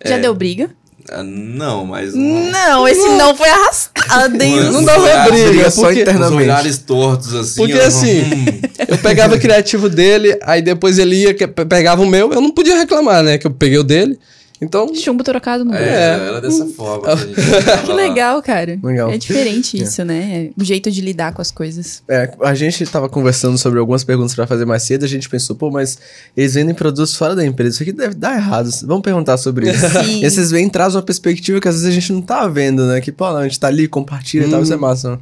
Já 0.05 0.17
deu 0.17 0.35
briga? 0.35 0.69
Ah, 1.12 1.24
Não, 1.24 1.86
mas... 1.86 2.14
Não, 2.14 2.88
esse 2.88 3.08
não 3.10 3.36
foi 3.36 3.49
arrastado, 3.49 4.41
hein? 4.41 4.62
Não 4.72 4.84
dava 4.84 5.01
olhares- 5.01 5.49
briga, 5.49 5.72
só 5.72 5.82
porque- 5.88 6.01
internamente. 6.01 6.36
Os 6.41 6.43
olhares 6.43 6.78
tortos, 6.80 7.34
assim. 7.34 7.55
Porque 7.58 7.80
ó, 7.80 7.86
assim, 7.86 8.22
hum, 8.22 8.45
Eu 8.88 8.97
pegava 8.97 9.36
o 9.36 9.39
criativo 9.39 9.89
dele, 9.89 10.38
aí 10.43 10.62
depois 10.62 10.97
ele 10.97 11.16
ia, 11.24 11.34
que- 11.34 11.47
pegava 11.47 12.01
o 12.01 12.08
meu, 12.08 12.32
eu 12.32 12.41
não 12.41 12.51
podia 12.51 12.78
reclamar, 12.78 13.24
né? 13.24 13.38
Que 13.38 13.47
eu 13.47 13.51
peguei 13.51 13.78
o 13.78 13.84
dele. 13.84 14.18
Então, 14.60 14.93
Chumbo 14.95 15.24
trocado 15.24 15.64
no 15.64 15.74
é, 15.74 15.78
bolso. 15.78 16.24
era 16.28 16.41
dessa 16.41 16.66
forma. 16.68 17.16
que 17.16 17.86
Que 17.86 17.93
legal, 17.93 18.41
cara. 18.41 18.80
Legal. 18.82 19.12
É 19.12 19.18
diferente 19.18 19.82
isso, 19.82 20.03
né? 20.03 20.49
O 20.58 20.64
jeito 20.64 20.89
de 20.89 20.99
lidar 21.01 21.34
com 21.34 21.41
as 21.41 21.51
coisas. 21.51 22.01
É, 22.08 22.32
a 22.41 22.55
gente 22.55 22.84
tava 22.88 23.08
conversando 23.08 23.58
sobre 23.58 23.80
algumas 23.80 24.03
perguntas 24.03 24.34
pra 24.34 24.47
fazer 24.47 24.66
mais 24.66 24.84
cedo, 24.84 25.05
a 25.05 25.08
gente 25.08 25.30
pensou, 25.30 25.55
pô, 25.55 25.70
mas 25.70 25.97
eles 26.36 26.55
vendem 26.55 26.74
produtos 26.74 27.16
fora 27.16 27.36
da 27.36 27.45
empresa, 27.45 27.76
isso 27.76 27.84
aqui 27.84 27.91
deve 27.91 28.16
dar 28.16 28.36
errado. 28.36 28.70
Vamos 28.84 29.03
perguntar 29.03 29.38
sobre 29.38 29.70
isso. 29.70 29.88
Sim. 30.03 30.24
Esses 30.24 30.49
vêm 30.49 30.68
traz 30.70 30.95
uma 30.95 31.01
perspectiva 31.03 31.60
que 31.62 31.68
às 31.68 31.76
vezes 31.76 31.89
a 31.89 31.93
gente 31.93 32.12
não 32.12 32.22
tá 32.22 32.47
vendo, 32.47 32.86
né? 32.88 32.99
Que, 32.99 33.12
pô, 33.12 33.30
não, 33.30 33.38
a 33.38 33.43
gente 33.43 33.60
tá 33.60 33.68
ali, 33.68 33.88
compartilha 33.88 34.45
e 34.45 34.49
tal, 34.49 34.64
isso 34.64 34.74
é 34.74 34.78
massa. 34.78 35.12
né? 35.12 35.18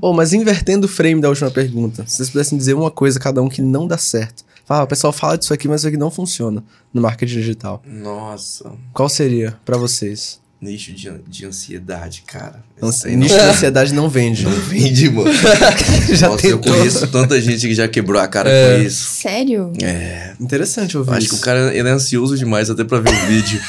Ô, 0.00 0.12
mas 0.12 0.32
invertendo 0.32 0.86
o 0.86 0.88
frame 0.88 1.20
da 1.20 1.28
última 1.28 1.50
pergunta, 1.50 2.04
se 2.06 2.16
vocês 2.16 2.30
pudessem 2.30 2.58
dizer 2.58 2.74
uma 2.74 2.90
coisa 2.90 3.20
cada 3.20 3.40
um 3.40 3.48
que 3.48 3.62
não 3.62 3.86
dá 3.86 3.96
certo. 3.96 4.44
Fala, 4.72 4.84
o 4.84 4.88
pessoal 4.88 5.12
fala 5.12 5.36
disso 5.36 5.52
aqui, 5.52 5.68
mas 5.68 5.82
isso 5.82 5.88
aqui 5.88 5.98
não 5.98 6.10
funciona 6.10 6.64
no 6.94 7.02
marketing 7.02 7.34
digital. 7.34 7.82
Nossa, 7.84 8.72
Qual 8.94 9.06
seria 9.06 9.60
pra 9.66 9.76
vocês? 9.76 10.40
Nicho 10.62 10.92
de, 10.92 11.10
de 11.26 11.44
ansiedade, 11.44 12.22
cara. 12.26 12.62
Aí 13.04 13.16
nicho 13.16 13.34
de 13.34 13.40
ansiedade 13.40 13.92
não 13.92 14.08
vende. 14.08 14.44
não 14.44 14.52
vende, 14.52 15.10
mano. 15.10 15.30
Já 16.14 16.28
Nossa, 16.28 16.46
eu 16.46 16.58
tentou. 16.58 16.72
conheço 16.78 17.06
tanta 17.08 17.40
gente 17.40 17.66
que 17.66 17.74
já 17.74 17.88
quebrou 17.88 18.20
a 18.20 18.28
cara 18.28 18.48
É. 18.48 18.76
com 18.78 18.82
isso. 18.84 19.04
Sério? 19.20 19.72
É, 19.82 20.32
Interessante 20.40 20.96
ouvir 20.96 21.10
acho 21.14 21.26
isso. 21.26 21.34
que 21.34 21.40
o 21.40 21.44
cara 21.44 21.74
ele 21.74 21.88
é 21.88 21.92
ansioso 21.92 22.36
demais 22.38 22.70
até 22.70 22.84
pra 22.84 23.00
ver 23.00 23.10
o 23.10 23.26
vídeo. 23.26 23.60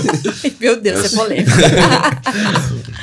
Meu 0.60 0.80
Deus, 0.80 1.12
é 1.12 1.16
polêmico. 1.16 1.50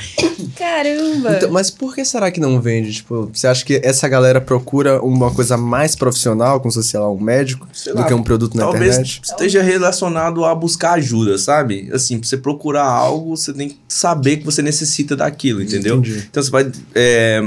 Caramba. 0.57 1.35
Então, 1.37 1.51
mas 1.51 1.69
por 1.71 1.95
que 1.95 2.03
será 2.05 2.29
que 2.31 2.39
não 2.39 2.59
vende? 2.61 2.93
Tipo, 2.93 3.29
você 3.33 3.47
acha 3.47 3.65
que 3.65 3.81
essa 3.83 4.07
galera 4.07 4.39
procura 4.39 5.01
uma 5.01 5.31
coisa 5.31 5.57
mais 5.57 5.95
profissional, 5.95 6.59
como 6.59 6.71
se 6.71 6.77
fosse, 6.79 6.89
sei 6.89 6.99
lá, 6.99 7.11
um 7.11 7.19
médico, 7.19 7.67
Sei 7.73 7.93
do 7.93 7.99
lá, 7.99 8.05
que 8.07 8.13
um 8.13 8.23
produto 8.23 8.55
na 8.55 8.63
Talvez 8.63 8.95
internet? 8.95 9.21
esteja 9.23 9.61
relacionado 9.61 10.45
a 10.45 10.53
buscar 10.53 10.93
ajuda, 10.93 11.37
sabe? 11.37 11.89
Assim, 11.93 12.19
pra 12.19 12.27
você 12.27 12.37
procurar 12.37 12.83
algo, 12.85 13.30
você 13.36 13.53
tem 13.53 13.69
que 13.69 13.79
saber 13.88 14.38
que 14.38 14.45
você 14.45 14.61
necessita 14.61 15.15
daquilo, 15.15 15.61
entendeu? 15.61 15.97
Entendi. 15.97 16.25
Então 16.29 16.41
você 16.41 16.51
vai 16.51 16.71
é, 16.95 17.41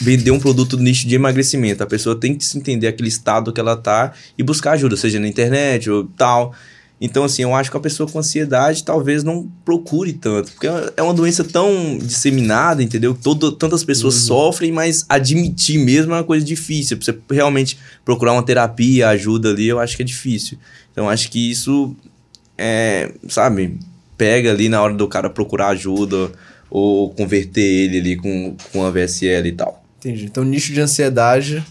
vender 0.00 0.30
um 0.30 0.40
produto 0.40 0.76
no 0.76 0.82
nicho 0.82 1.06
de 1.06 1.14
emagrecimento. 1.14 1.82
A 1.82 1.86
pessoa 1.86 2.16
tem 2.16 2.34
que 2.34 2.44
se 2.44 2.58
entender 2.58 2.86
aquele 2.86 3.08
estado 3.08 3.52
que 3.52 3.60
ela 3.60 3.76
tá 3.76 4.12
e 4.36 4.42
buscar 4.42 4.72
ajuda, 4.72 4.96
seja 4.96 5.20
na 5.20 5.28
internet 5.28 5.90
ou 5.90 6.04
tal. 6.16 6.54
Então, 7.00 7.24
assim, 7.24 7.42
eu 7.42 7.54
acho 7.54 7.70
que 7.70 7.76
a 7.76 7.80
pessoa 7.80 8.08
com 8.08 8.18
ansiedade 8.18 8.84
talvez 8.84 9.22
não 9.24 9.48
procure 9.64 10.12
tanto. 10.12 10.52
Porque 10.52 10.66
é 10.96 11.02
uma 11.02 11.12
doença 11.12 11.44
tão 11.44 11.98
disseminada, 11.98 12.82
entendeu? 12.82 13.16
Todo, 13.20 13.52
tantas 13.52 13.84
pessoas 13.84 14.14
sofrem, 14.14 14.72
mas 14.72 15.04
admitir 15.08 15.78
mesmo 15.78 16.12
é 16.12 16.18
uma 16.18 16.24
coisa 16.24 16.44
difícil. 16.46 16.96
Pra 16.96 17.04
você 17.04 17.18
realmente 17.30 17.78
procurar 18.04 18.32
uma 18.32 18.44
terapia, 18.44 19.08
ajuda 19.08 19.50
ali, 19.50 19.68
eu 19.68 19.80
acho 19.80 19.96
que 19.96 20.02
é 20.02 20.06
difícil. 20.06 20.56
Então, 20.92 21.04
eu 21.04 21.10
acho 21.10 21.30
que 21.30 21.50
isso, 21.50 21.94
é, 22.56 23.12
sabe, 23.28 23.78
pega 24.16 24.50
ali 24.50 24.68
na 24.68 24.82
hora 24.82 24.94
do 24.94 25.08
cara 25.08 25.28
procurar 25.28 25.68
ajuda 25.68 26.30
ou 26.70 27.10
converter 27.10 27.60
ele 27.60 27.98
ali 27.98 28.16
com, 28.16 28.56
com 28.72 28.84
a 28.84 28.90
VSL 28.90 29.48
e 29.48 29.52
tal. 29.52 29.84
Entendi. 29.98 30.24
Então, 30.24 30.44
nicho 30.44 30.72
de 30.72 30.80
ansiedade 30.80 31.64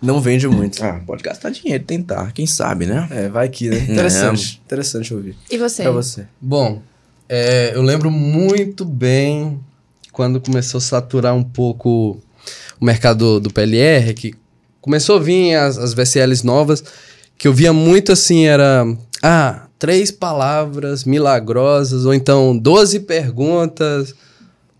não 0.00 0.20
vende 0.20 0.46
muito. 0.46 0.84
Ah, 0.84 1.00
pode 1.06 1.22
gastar 1.22 1.50
dinheiro, 1.50 1.82
tentar, 1.82 2.32
quem 2.32 2.46
sabe, 2.46 2.86
né? 2.86 3.08
É, 3.10 3.28
vai 3.28 3.48
que, 3.48 3.68
né? 3.68 3.78
Interessante. 3.88 4.60
Interessante 4.66 5.14
ouvir. 5.14 5.34
E 5.50 5.56
você? 5.56 5.82
Pra 5.82 5.92
você. 5.92 6.26
Bom, 6.40 6.82
é, 7.28 7.72
eu 7.74 7.82
lembro 7.82 8.10
muito 8.10 8.84
bem 8.84 9.58
quando 10.12 10.40
começou 10.40 10.78
a 10.78 10.82
saturar 10.82 11.34
um 11.34 11.42
pouco 11.42 12.20
o 12.78 12.84
mercado 12.84 13.40
do 13.40 13.50
PLR, 13.50 14.12
que 14.12 14.34
começou 14.80 15.16
a 15.16 15.20
vir 15.20 15.54
as, 15.54 15.78
as 15.78 15.94
VCLs 15.94 16.44
novas, 16.44 16.84
que 17.38 17.48
eu 17.48 17.52
via 17.52 17.72
muito 17.72 18.12
assim, 18.12 18.46
era... 18.46 18.86
Ah, 19.22 19.63
três 19.84 20.10
palavras 20.10 21.04
milagrosas, 21.04 22.04
ou 22.06 22.14
então 22.14 22.56
12 22.56 23.00
perguntas, 23.00 24.14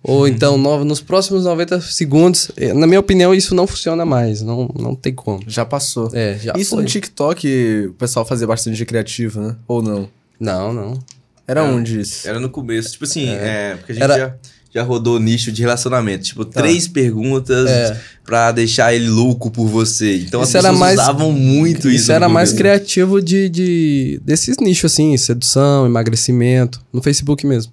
ou 0.03 0.27
então 0.27 0.57
no, 0.57 0.85
nos 0.85 1.01
próximos 1.01 1.45
90 1.45 1.81
segundos. 1.81 2.51
Eh, 2.57 2.73
Na 2.73 2.87
minha 2.87 3.01
opinião, 3.01 3.35
isso 3.35 3.55
não 3.55 3.67
funciona 3.67 4.05
mais, 4.05 4.41
não, 4.41 4.69
não 4.79 4.95
tem 4.95 5.15
como. 5.15 5.41
Já 5.47 5.65
passou. 5.65 6.11
É, 6.15 6.39
já 6.39 6.53
Isso 6.57 6.71
foi. 6.71 6.83
no 6.83 6.89
TikTok 6.89 7.87
o 7.91 7.93
pessoal 7.95 8.25
fazia 8.25 8.47
bastante 8.47 8.77
de 8.77 8.87
criativo, 8.87 9.41
né? 9.41 9.57
Ou 9.69 9.83
não? 9.83 10.09
Não, 10.41 10.73
não. 10.73 10.99
Era 11.47 11.61
É. 11.61 11.65
onde 11.65 12.01
isso? 12.01 12.27
Era 12.27 12.41
no 12.41 12.49
começo. 12.49 12.93
Tipo 12.93 13.05
assim, 13.05 13.29
é, 13.29 13.75
porque 13.77 13.93
a 13.93 13.95
gente 13.95 14.05
Era- 14.05 14.19
já, 14.19 14.35
já 14.75 14.83
rodou 14.83 15.21
nicho 15.21 15.53
de 15.53 15.63
relacionamento. 15.63 16.25
Tipo, 16.25 16.45
três 16.45 16.89
perguntas 16.89 17.71
É. 17.71 18.01
pra 18.25 18.51
deixar 18.51 18.93
ele 18.93 19.09
louco 19.09 19.51
por 19.51 19.67
você. 19.69 20.17
Então 20.17 20.43
Isso 20.43 20.57
as 20.59 20.65
era 20.65 20.73
pessoas 20.73 20.79
mais- 20.81 21.01
usavam 21.01 21.31
muito 21.33 21.89
isso. 21.89 22.03
Isso 22.03 22.13
era 22.13 22.29
mais 22.29 22.53
criativo 22.53 23.23
de, 23.23 23.49
de 23.49 24.21
desses 24.25 24.57
nichos 24.59 24.93
assim, 24.93 25.17
sedução, 25.17 25.87
emagrecimento, 25.87 26.83
no 26.93 27.01
Facebook 27.01 27.47
mesmo. 27.47 27.73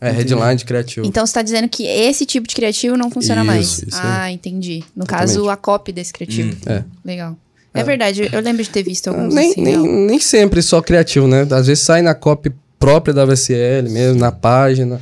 É, 0.00 0.10
headline 0.12 0.58
criativo. 0.64 1.04
Então 1.06 1.26
você 1.26 1.32
tá 1.34 1.42
dizendo 1.42 1.68
que 1.68 1.84
esse 1.84 2.24
tipo 2.24 2.46
de 2.46 2.54
criativo 2.54 2.96
não 2.96 3.10
funciona 3.10 3.40
Isso, 3.42 3.46
mais. 3.46 3.78
isso 3.82 4.00
ah, 4.00 4.30
entendi. 4.30 4.84
No 4.94 5.02
Exatamente. 5.04 5.08
caso, 5.34 5.48
a 5.50 5.56
cópia 5.56 5.92
desse 5.92 6.12
criativo. 6.12 6.56
É. 6.66 6.84
Legal. 7.04 7.36
É 7.74 7.82
verdade, 7.84 8.28
eu 8.32 8.40
lembro 8.40 8.62
de 8.62 8.70
ter 8.70 8.82
visto 8.82 9.08
alguns 9.08 9.32
nem, 9.34 9.50
assim. 9.52 9.60
nem, 9.60 9.76
nem 10.06 10.18
sempre 10.18 10.62
só 10.62 10.80
criativo, 10.80 11.28
né? 11.28 11.46
Às 11.50 11.66
vezes 11.68 11.84
sai 11.84 12.02
na 12.02 12.14
copy 12.14 12.50
própria 12.78 13.12
da 13.14 13.24
VCL 13.24 13.88
mesmo, 13.90 14.18
na 14.18 14.32
página. 14.32 15.00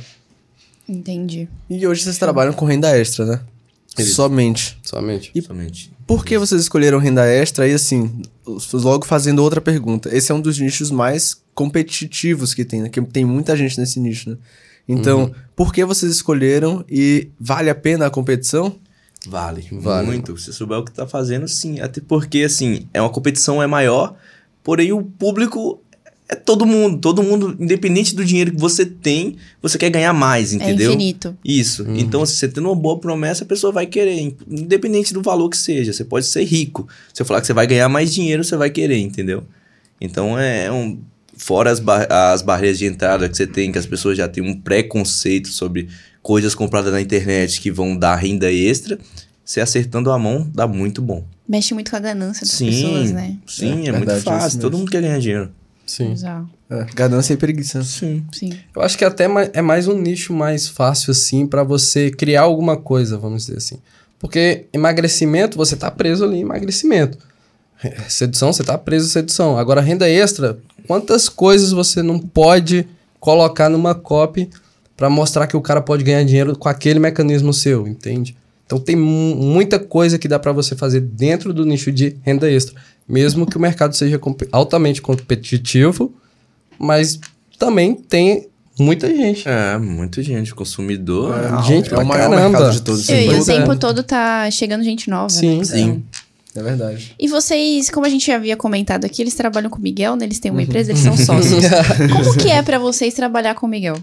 Entendi. 0.87 1.47
E 1.69 1.85
hoje 1.85 2.03
vocês 2.03 2.17
trabalham 2.17 2.53
com 2.53 2.65
renda 2.65 2.97
extra, 2.97 3.25
né? 3.25 3.41
Isso. 3.97 4.15
Somente. 4.15 4.77
Somente. 4.83 5.31
Somente. 5.41 5.91
Por 6.05 6.23
que 6.23 6.37
vocês 6.37 6.61
escolheram 6.61 6.99
renda 6.99 7.25
extra? 7.25 7.67
E 7.67 7.73
assim, 7.73 8.21
logo 8.73 9.05
fazendo 9.05 9.43
outra 9.43 9.59
pergunta. 9.59 10.15
Esse 10.15 10.31
é 10.31 10.35
um 10.35 10.39
dos 10.39 10.59
nichos 10.59 10.91
mais 10.91 11.41
competitivos 11.53 12.53
que 12.53 12.63
tem, 12.63 12.83
né? 12.83 12.89
Que 12.89 13.01
tem 13.01 13.25
muita 13.25 13.57
gente 13.57 13.79
nesse 13.79 13.99
nicho, 13.99 14.29
né? 14.29 14.37
Então, 14.87 15.33
por 15.53 15.73
que 15.73 15.83
vocês 15.83 16.09
escolheram 16.11 16.85
e 16.89 17.29
vale 17.37 17.69
a 17.69 17.75
pena 17.75 18.05
a 18.05 18.09
competição? 18.09 18.77
Vale, 19.27 19.67
Vale. 19.71 20.07
muito. 20.07 20.37
Se 20.37 20.45
você 20.45 20.53
souber 20.53 20.77
o 20.77 20.85
que 20.85 20.91
tá 20.91 21.05
fazendo, 21.05 21.45
sim. 21.47 21.81
Até 21.81 21.99
porque, 21.99 22.43
assim, 22.43 22.87
é 22.93 23.01
uma 23.01 23.09
competição 23.09 23.61
é 23.61 23.67
maior, 23.67 24.15
porém 24.63 24.93
o 24.93 25.03
público 25.03 25.81
é 26.29 26.35
todo 26.35 26.65
mundo. 26.65 26.97
Todo 26.99 27.23
mundo, 27.23 27.55
independente 27.59 28.13
do 28.15 28.23
dinheiro 28.25 28.51
que 28.51 28.59
você 28.59 28.85
tem, 28.85 29.37
você 29.61 29.77
quer 29.77 29.89
ganhar 29.89 30.13
mais, 30.13 30.53
entendeu? 30.53 30.91
É 30.91 30.93
infinito. 30.93 31.37
Isso. 31.43 31.85
Então, 31.95 32.25
se 32.25 32.35
você 32.35 32.47
tendo 32.47 32.67
uma 32.67 32.75
boa 32.75 32.99
promessa, 32.99 33.43
a 33.43 33.47
pessoa 33.47 33.71
vai 33.71 33.85
querer, 33.85 34.35
independente 34.49 35.13
do 35.13 35.21
valor 35.21 35.49
que 35.49 35.57
seja. 35.57 35.93
Você 35.93 36.03
pode 36.03 36.25
ser 36.25 36.43
rico. 36.43 36.87
Se 37.13 37.21
eu 37.21 37.25
falar 37.25 37.39
que 37.41 37.47
você 37.47 37.53
vai 37.53 37.65
ganhar 37.67 37.87
mais 37.89 38.13
dinheiro, 38.13 38.43
você 38.43 38.57
vai 38.57 38.69
querer, 38.69 38.97
entendeu? 38.97 39.43
Então, 40.01 40.37
é 40.37 40.71
um. 40.71 40.99
Fora 41.39 41.69
as, 41.71 41.79
bar- 41.79 42.07
as 42.11 42.41
barreiras 42.41 42.79
de 42.79 42.85
entrada 42.87 43.29
que 43.29 43.37
você 43.37 43.45
tem, 43.45 43.71
que 43.71 43.77
as 43.77 43.85
pessoas 43.85 44.17
já 44.17 44.27
têm 44.27 44.43
um 44.43 44.59
preconceito 44.59 45.49
sobre 45.49 45.87
coisas 46.21 46.55
compradas 46.55 46.91
na 46.91 46.99
internet 46.99 47.61
que 47.61 47.69
vão 47.71 47.95
dar 47.95 48.15
renda 48.15 48.51
extra, 48.51 48.97
você 49.45 49.61
acertando 49.61 50.11
a 50.11 50.17
mão 50.17 50.49
dá 50.53 50.67
muito 50.67 50.99
bom. 50.99 51.23
Mexe 51.47 51.73
muito 51.75 51.91
com 51.91 51.95
a 51.95 51.99
ganância 51.99 52.41
das 52.41 52.49
sim, 52.55 52.65
pessoas, 52.65 53.11
né? 53.11 53.37
sim, 53.45 53.85
É 53.85 53.89
é, 53.89 53.91
verdade, 53.91 54.05
muito 54.25 54.29
é 54.29 54.39
fácil. 54.39 54.59
Todo 54.59 54.77
mundo 54.79 54.89
quer 54.91 55.01
ganhar 55.01 55.19
dinheiro. 55.19 55.51
Sim. 55.87 56.11
Exato. 56.11 56.47
É, 56.69 56.85
ganância 56.93 57.33
e 57.33 57.37
preguiça. 57.37 57.81
Sim. 57.83 58.23
Sim. 58.31 58.51
Eu 58.75 58.81
acho 58.81 58.97
que 58.97 59.05
até 59.05 59.25
é 59.53 59.61
mais 59.61 59.87
um 59.87 59.97
nicho 59.97 60.33
mais 60.33 60.67
fácil, 60.67 61.11
assim, 61.11 61.47
pra 61.47 61.63
você 61.63 62.11
criar 62.11 62.41
alguma 62.41 62.75
coisa, 62.77 63.17
vamos 63.17 63.45
dizer 63.45 63.57
assim. 63.57 63.77
Porque 64.19 64.65
emagrecimento, 64.73 65.57
você 65.57 65.75
tá 65.75 65.89
preso 65.89 66.25
ali 66.25 66.37
em 66.37 66.41
emagrecimento. 66.41 67.17
Sedução, 68.09 68.51
você 68.51 68.63
tá 68.63 68.77
preso 68.77 69.05
em 69.05 69.09
sedução. 69.09 69.57
Agora, 69.57 69.81
renda 69.81 70.09
extra, 70.09 70.57
quantas 70.87 71.29
coisas 71.29 71.71
você 71.71 72.01
não 72.01 72.19
pode 72.19 72.87
colocar 73.19 73.69
numa 73.69 73.93
copy 73.95 74.49
pra 74.95 75.09
mostrar 75.09 75.45
que 75.47 75.55
o 75.55 75.61
cara 75.61 75.81
pode 75.81 76.03
ganhar 76.03 76.23
dinheiro 76.23 76.57
com 76.57 76.67
aquele 76.67 76.99
mecanismo 76.99 77.53
seu, 77.53 77.87
entende? 77.87 78.35
Então 78.65 78.79
tem 78.79 78.95
mu- 78.95 79.35
muita 79.35 79.77
coisa 79.79 80.17
que 80.17 80.27
dá 80.27 80.39
pra 80.39 80.51
você 80.51 80.75
fazer 80.75 80.99
dentro 81.01 81.53
do 81.53 81.65
nicho 81.65 81.91
de 81.91 82.17
renda 82.23 82.49
extra. 82.51 82.75
Mesmo 83.07 83.45
que 83.45 83.55
o 83.57 83.59
mercado 83.59 83.95
seja 83.95 84.19
altamente 84.51 85.01
competitivo, 85.01 86.13
mas 86.77 87.19
também 87.57 87.95
tem 87.95 88.47
muita 88.79 89.07
gente. 89.07 89.47
É, 89.47 89.77
muita 89.77 90.21
gente. 90.21 90.53
Consumidor. 90.53 91.33
É, 91.33 91.63
gente 91.63 91.87
é 91.87 91.89
pra 91.89 92.03
o 92.03 92.05
maior 92.05 92.29
caramba. 92.29 92.49
mercado 92.49 92.73
de 92.73 92.81
todos. 92.81 93.01
E, 93.03 93.05
sem 93.05 93.25
e 93.27 93.33
o 93.33 93.41
é. 93.41 93.45
tempo 93.45 93.75
todo 93.77 94.03
tá 94.03 94.49
chegando 94.51 94.83
gente 94.83 95.09
nova. 95.09 95.29
Sim. 95.29 95.59
né? 95.59 95.63
Sim. 95.63 96.03
É 96.55 96.63
verdade. 96.63 97.15
E 97.19 97.27
vocês, 97.27 97.89
como 97.91 98.05
a 98.07 98.09
gente 98.09 98.25
já 98.25 98.35
havia 98.35 98.57
comentado 98.57 99.05
aqui, 99.05 99.21
eles 99.21 99.35
trabalham 99.35 99.69
com 99.69 99.77
o 99.77 99.81
Miguel, 99.81 100.15
né? 100.15 100.25
Eles 100.25 100.39
têm 100.39 100.49
Uhum. 100.49 100.57
uma 100.57 100.63
empresa, 100.63 100.91
eles 100.91 101.03
são 101.03 101.15
sócios. 101.15 101.63
Como 102.11 102.35
que 102.37 102.49
é 102.49 102.63
pra 102.63 102.79
vocês 102.79 103.13
trabalhar 103.13 103.53
com 103.53 103.67
o 103.67 103.69
Miguel? 103.69 103.95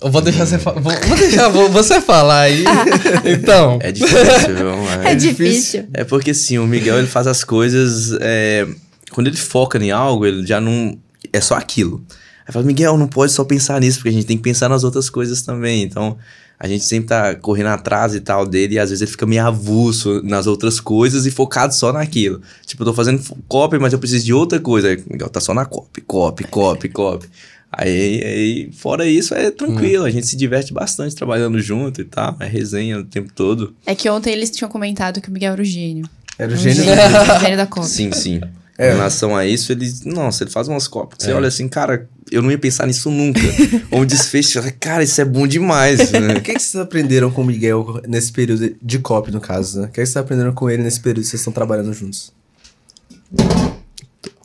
Eu 0.00 0.10
vou 0.10 0.20
deixar 0.20 0.46
você 0.46 0.58
falar. 0.58 0.80
Vou, 0.80 0.92
vou 0.92 1.16
deixar 1.16 1.48
vo- 1.48 1.68
você 1.70 2.00
falar 2.00 2.40
aí. 2.42 2.64
então. 3.26 3.78
É 3.82 3.90
difícil, 3.90 4.54
viu? 4.56 4.68
É, 5.04 5.14
difícil. 5.14 5.88
É 5.92 6.04
porque 6.04 6.30
assim, 6.30 6.58
o 6.58 6.66
Miguel 6.66 6.98
ele 6.98 7.06
faz 7.08 7.26
as 7.26 7.42
coisas. 7.42 8.16
é, 8.20 8.66
quando 9.10 9.26
ele 9.26 9.36
foca 9.36 9.78
em 9.82 9.90
algo, 9.90 10.24
ele 10.26 10.46
já 10.46 10.60
não. 10.60 10.96
É 11.32 11.40
só 11.40 11.54
aquilo. 11.54 12.02
Aí 12.46 12.52
fala, 12.52 12.64
Miguel, 12.64 12.96
não 12.96 13.08
pode 13.08 13.32
só 13.32 13.44
pensar 13.44 13.80
nisso, 13.80 13.98
porque 13.98 14.08
a 14.08 14.12
gente 14.12 14.26
tem 14.26 14.36
que 14.36 14.42
pensar 14.42 14.68
nas 14.68 14.84
outras 14.84 15.10
coisas 15.10 15.42
também. 15.42 15.82
Então, 15.82 16.16
a 16.58 16.66
gente 16.66 16.84
sempre 16.84 17.08
tá 17.08 17.34
correndo 17.34 17.66
atrás 17.66 18.14
e 18.14 18.20
tal 18.20 18.46
dele, 18.46 18.76
e 18.76 18.78
às 18.78 18.88
vezes 18.90 19.02
ele 19.02 19.10
fica 19.10 19.26
meio 19.26 19.44
avulso 19.44 20.22
nas 20.24 20.46
outras 20.46 20.80
coisas 20.80 21.26
e 21.26 21.30
focado 21.30 21.74
só 21.74 21.92
naquilo. 21.92 22.40
Tipo, 22.64 22.82
eu 22.82 22.86
tô 22.86 22.94
fazendo 22.94 23.22
copy, 23.48 23.78
mas 23.78 23.92
eu 23.92 23.98
preciso 23.98 24.24
de 24.24 24.32
outra 24.32 24.58
coisa. 24.60 24.88
Aí, 24.88 24.96
o 24.96 25.12
Miguel 25.12 25.28
tá 25.28 25.40
só 25.40 25.52
na 25.52 25.66
copy, 25.66 26.00
copy, 26.00 26.44
copy, 26.44 26.88
copy. 26.88 27.28
Aí, 27.70 28.22
aí, 28.24 28.70
fora 28.72 29.06
isso, 29.06 29.34
é 29.34 29.50
tranquilo, 29.50 30.04
a 30.04 30.10
gente 30.10 30.26
se 30.26 30.36
diverte 30.36 30.72
bastante 30.72 31.14
trabalhando 31.14 31.60
junto 31.60 32.00
e 32.00 32.04
tal, 32.04 32.34
é 32.40 32.46
resenha 32.46 32.98
o 32.98 33.04
tempo 33.04 33.30
todo. 33.34 33.74
É 33.84 33.94
que 33.94 34.08
ontem 34.08 34.32
eles 34.32 34.50
tinham 34.50 34.70
comentado 34.70 35.20
que 35.20 35.28
o 35.28 35.32
Miguel 35.32 35.52
era 35.52 35.62
o 35.62 35.64
gênio. 35.64 36.08
Era 36.38 36.52
o 36.52 36.56
gênio. 36.56 36.82
o 37.36 37.40
gênio 37.40 37.56
da 37.56 37.66
Copa. 37.66 37.86
Sim, 37.86 38.10
sim. 38.12 38.40
É. 38.78 38.92
Em 38.92 38.94
relação 38.94 39.36
a 39.36 39.44
isso, 39.44 39.72
ele. 39.72 39.92
Nossa, 40.04 40.44
ele 40.44 40.50
faz 40.52 40.68
umas 40.68 40.86
cópias. 40.86 41.22
Você 41.24 41.32
É. 41.32 41.34
olha 41.34 41.48
assim, 41.48 41.66
cara, 41.68 42.08
eu 42.30 42.40
não 42.40 42.50
ia 42.50 42.56
pensar 42.58 42.86
nisso 42.86 43.10
nunca. 43.10 43.40
Ou 43.90 44.02
um 44.02 44.06
desfecho, 44.06 44.50
você 44.50 44.60
fala, 44.60 44.72
cara, 44.78 45.02
isso 45.02 45.20
é 45.20 45.24
bom 45.24 45.48
demais. 45.48 46.12
né? 46.12 46.34
O 46.36 46.40
que, 46.40 46.54
que 46.54 46.60
vocês 46.62 46.80
aprenderam 46.80 47.28
com 47.30 47.42
o 47.42 47.44
Miguel 47.44 48.00
nesse 48.06 48.30
período 48.32 48.76
de 48.80 48.98
copy, 49.00 49.32
no 49.32 49.40
caso, 49.40 49.80
né? 49.80 49.86
O 49.86 49.88
que, 49.88 49.94
que 50.00 50.06
vocês 50.06 50.16
aprenderam 50.16 50.52
com 50.52 50.70
ele 50.70 50.84
nesse 50.84 51.00
período 51.00 51.24
que 51.24 51.28
vocês 51.30 51.40
estão 51.40 51.52
trabalhando 51.52 51.92
juntos? 51.92 52.32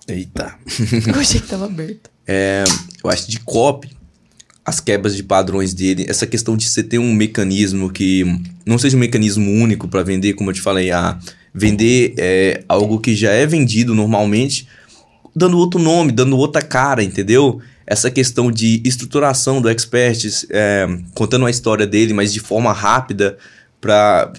Eita. 0.07 0.55
Eu 1.07 1.19
achei 1.19 1.39
que 1.39 1.47
tava 1.47 1.65
aberto. 1.65 2.09
É, 2.27 2.63
eu 3.03 3.09
acho 3.09 3.29
de 3.29 3.39
copy, 3.39 3.89
as 4.65 4.79
quebras 4.79 5.15
de 5.15 5.23
padrões 5.23 5.73
dele, 5.73 6.05
essa 6.07 6.25
questão 6.25 6.55
de 6.55 6.67
você 6.67 6.81
ter 6.81 6.97
um 6.97 7.13
mecanismo 7.13 7.89
que 7.89 8.23
não 8.65 8.77
seja 8.77 8.95
um 8.95 8.99
mecanismo 8.99 9.51
único 9.51 9.87
para 9.87 10.03
vender, 10.03 10.33
como 10.33 10.49
eu 10.49 10.53
te 10.53 10.61
falei, 10.61 10.89
a 10.91 11.19
vender 11.53 12.13
é, 12.17 12.63
algo 12.67 12.99
que 12.99 13.15
já 13.15 13.31
é 13.31 13.45
vendido 13.45 13.93
normalmente, 13.93 14.67
dando 15.35 15.57
outro 15.57 15.79
nome, 15.79 16.11
dando 16.11 16.37
outra 16.37 16.61
cara, 16.61 17.03
entendeu? 17.03 17.61
Essa 17.85 18.09
questão 18.09 18.49
de 18.49 18.81
estruturação 18.85 19.61
do 19.61 19.69
Experts, 19.69 20.47
é, 20.49 20.87
contando 21.13 21.45
a 21.45 21.51
história 21.51 21.85
dele, 21.85 22.13
mas 22.13 22.31
de 22.31 22.39
forma 22.39 22.71
rápida, 22.71 23.37
pra. 23.81 24.31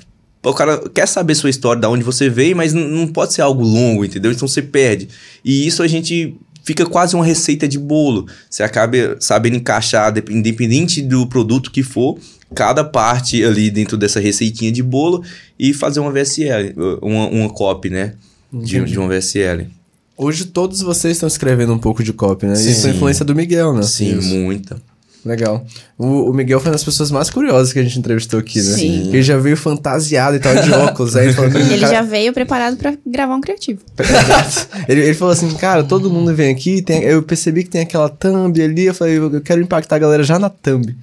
O 0.42 0.52
cara 0.52 0.88
quer 0.90 1.06
saber 1.06 1.34
sua 1.34 1.48
história, 1.48 1.80
da 1.80 1.88
onde 1.88 2.04
você 2.04 2.28
veio, 2.28 2.54
mas 2.54 2.74
não 2.74 3.06
pode 3.06 3.32
ser 3.32 3.40
algo 3.40 3.62
longo, 3.62 4.04
entendeu? 4.04 4.30
Então 4.30 4.46
você 4.46 4.60
perde. 4.60 5.08
E 5.42 5.66
isso 5.66 5.82
a 5.82 5.86
gente 5.86 6.36
fica 6.64 6.84
quase 6.86 7.14
uma 7.14 7.24
receita 7.24 7.68
de 7.68 7.78
bolo. 7.78 8.26
Você 8.50 8.62
acaba 8.62 8.96
sabendo 9.20 9.56
encaixar, 9.56 10.12
dep- 10.12 10.30
independente 10.30 11.00
do 11.02 11.26
produto 11.26 11.70
que 11.70 11.82
for, 11.82 12.18
cada 12.54 12.82
parte 12.82 13.44
ali 13.44 13.70
dentro 13.70 13.96
dessa 13.96 14.18
receitinha 14.18 14.72
de 14.72 14.82
bolo 14.82 15.22
e 15.58 15.72
fazer 15.74 16.00
uma 16.00 16.10
VSL, 16.10 16.74
uma, 17.02 17.28
uma 17.28 17.48
copy, 17.50 17.90
né? 17.90 18.14
De, 18.52 18.80
de 18.84 18.98
uma 18.98 19.08
VSL. 19.08 19.66
Hoje 20.16 20.44
todos 20.44 20.80
vocês 20.80 21.16
estão 21.16 21.26
escrevendo 21.26 21.72
um 21.72 21.78
pouco 21.78 22.02
de 22.04 22.12
copy, 22.12 22.46
né? 22.46 22.54
Sim. 22.54 22.70
Isso 22.70 22.86
é 22.86 22.90
influência 22.90 23.24
do 23.24 23.34
Miguel, 23.34 23.74
né? 23.74 23.82
Sim, 23.82 24.18
Isso. 24.18 24.28
muita. 24.28 24.80
Legal. 25.24 25.64
O, 25.96 26.30
o 26.30 26.34
Miguel 26.34 26.60
foi 26.60 26.68
uma 26.68 26.74
das 26.74 26.84
pessoas 26.84 27.10
mais 27.10 27.30
curiosas 27.30 27.72
que 27.72 27.78
a 27.78 27.82
gente 27.82 27.98
entrevistou 27.98 28.38
aqui, 28.38 28.58
né? 28.58 28.74
Sim. 28.76 29.08
Ele 29.08 29.22
já 29.22 29.38
veio 29.38 29.56
fantasiado 29.56 30.36
e 30.36 30.38
tal, 30.38 30.54
de 30.54 30.70
óculos. 30.72 31.16
Aí 31.16 31.26
ele 31.26 31.32
falou, 31.32 31.50
Ele 31.50 31.80
cara- 31.80 31.92
já 31.94 32.02
veio 32.02 32.32
preparado 32.32 32.76
pra 32.76 32.94
gravar 33.06 33.34
um 33.34 33.40
criativo. 33.40 33.80
ele, 34.88 35.00
ele 35.00 35.14
falou 35.14 35.32
assim, 35.32 35.48
cara, 35.54 35.82
todo 35.82 36.10
mundo 36.10 36.34
vem 36.34 36.52
aqui, 36.52 36.82
tem, 36.82 37.02
eu 37.02 37.22
percebi 37.22 37.64
que 37.64 37.70
tem 37.70 37.80
aquela 37.82 38.08
thumb 38.08 38.60
ali, 38.62 38.84
eu 38.84 38.94
falei, 38.94 39.16
eu 39.16 39.40
quero 39.40 39.60
impactar 39.62 39.96
a 39.96 39.98
galera 40.00 40.22
já 40.22 40.38
na 40.38 40.50
thumb. 40.50 40.94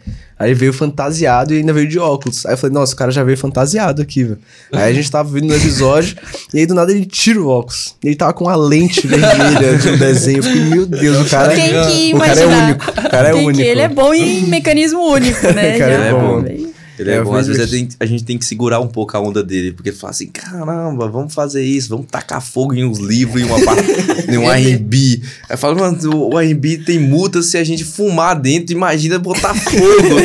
Aí 0.42 0.54
veio 0.56 0.74
fantasiado 0.74 1.54
e 1.54 1.58
ainda 1.58 1.72
veio 1.72 1.88
de 1.88 2.00
óculos. 2.00 2.46
Aí 2.46 2.54
eu 2.54 2.58
falei, 2.58 2.74
nossa, 2.74 2.94
o 2.94 2.98
cara 2.98 3.12
já 3.12 3.24
veio 3.24 3.38
fantasiado 3.38 4.02
aqui, 4.02 4.24
velho. 4.24 4.40
Aí 4.74 4.92
a 4.92 4.94
gente 4.94 5.10
tava 5.12 5.30
vindo 5.32 5.48
no 5.48 5.56
episódio 5.56 6.18
e 6.54 6.60
aí 6.60 6.66
do 6.66 6.74
nada 6.74 6.92
ele 6.92 7.06
tira 7.06 7.40
o 7.40 7.48
óculos. 7.48 7.96
E 8.04 8.08
ele 8.08 8.16
tava 8.16 8.34
com 8.34 8.46
uma 8.46 8.56
lente 8.56 9.06
vermelha 9.06 9.78
de 9.78 9.90
um 9.90 9.98
desenho. 9.98 10.38
Eu 10.40 10.44
fiquei, 10.44 10.62
meu 10.62 10.86
Deus, 10.86 11.28
o 11.28 11.30
cara, 11.30 11.54
Quem 11.56 11.68
que 11.70 12.14
o 12.16 12.20
cara 12.20 12.40
é 12.42 12.46
único. 12.48 12.92
O 12.92 13.10
cara 13.10 13.30
é 13.30 13.34
que- 13.34 13.40
único. 13.46 13.62
Ele 13.62 13.82
é 13.82 13.88
bom 13.88 14.14
em 14.14 14.48
mecanismo 14.48 15.00
único, 15.02 15.42
né? 15.54 15.76
O 15.76 15.80
cara 15.80 15.98
Já- 15.98 16.06
é 16.06 16.12
bom. 16.12 16.42
bem. 16.42 16.71
Ele 17.00 17.10
É, 17.12 17.16
é, 17.16 17.24
bom, 17.24 17.36
às 17.36 17.48
vezes 17.48 17.70
gente, 17.70 17.96
a 18.00 18.06
gente 18.06 18.24
tem 18.24 18.38
que 18.38 18.46
segurar 18.46 18.80
um 18.80 18.88
pouco 18.88 19.16
a 19.16 19.20
onda 19.20 19.44
dele, 19.44 19.72
porque 19.72 19.90
ele 19.90 19.98
fala 19.98 20.12
assim, 20.12 20.28
caramba, 20.28 21.08
vamos 21.08 21.34
fazer 21.34 21.64
isso, 21.64 21.90
vamos 21.90 22.06
tacar 22.10 22.42
fogo 22.42 22.74
em 22.74 22.84
uns 22.86 23.00
livros, 23.00 23.42
em 23.42 23.46
uma 23.46 23.60
par- 23.64 23.78
em 24.30 24.38
um 24.38 24.52
R&B. 24.52 25.22
Aí 25.50 25.58
fala, 25.58 25.76
mano, 25.76 26.30
o 26.30 26.40
R&B 26.40 26.78
tem 26.80 27.00
multa 27.00 27.42
se 27.42 27.58
a 27.58 27.64
gente 27.64 27.84
fumar 27.84 28.40
dentro, 28.40 28.76
imagina 28.76 29.18
botar 29.18 29.54
fogo. 29.56 29.80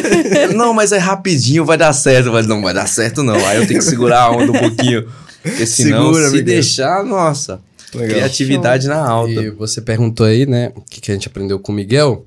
Não, 0.54 0.74
mas 0.74 0.92
é 0.92 0.98
rapidinho, 0.98 1.64
vai 1.64 1.78
dar 1.78 1.92
certo. 1.92 2.30
Mas 2.32 2.46
não 2.46 2.60
vai 2.62 2.74
dar 2.74 2.86
certo 2.86 3.22
não, 3.22 3.36
aí 3.46 3.58
eu 3.58 3.66
tenho 3.66 3.80
que 3.80 3.86
segurar 3.86 4.22
a 4.22 4.30
onda 4.30 4.52
um 4.52 4.58
pouquinho, 4.58 5.06
porque 5.42 5.66
senão, 5.66 6.12
Segura, 6.12 6.30
se 6.30 6.42
deixar, 6.42 7.04
nossa, 7.04 7.60
Legal. 7.94 8.08
criatividade 8.16 8.88
na 8.88 8.96
alta. 8.98 9.30
E 9.32 9.50
você 9.50 9.80
perguntou 9.80 10.26
aí, 10.26 10.46
né, 10.46 10.72
o 10.74 10.80
que, 10.82 11.00
que 11.00 11.10
a 11.10 11.14
gente 11.14 11.28
aprendeu 11.28 11.58
com 11.58 11.72
o 11.72 11.74
Miguel. 11.74 12.24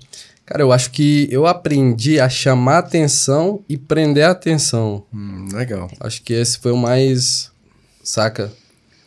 Cara, 0.49 0.63
eu 0.63 0.71
acho 0.71 0.89
que 0.89 1.27
eu 1.29 1.45
aprendi 1.45 2.19
a 2.19 2.27
chamar 2.27 2.79
atenção 2.79 3.63
e 3.69 3.77
prender 3.77 4.23
a 4.23 4.31
atenção. 4.31 5.05
Hum, 5.13 5.47
legal. 5.53 5.87
Acho 5.99 6.23
que 6.23 6.33
esse 6.33 6.57
foi 6.57 6.71
o 6.71 6.75
mais, 6.75 7.51
saca, 8.03 8.51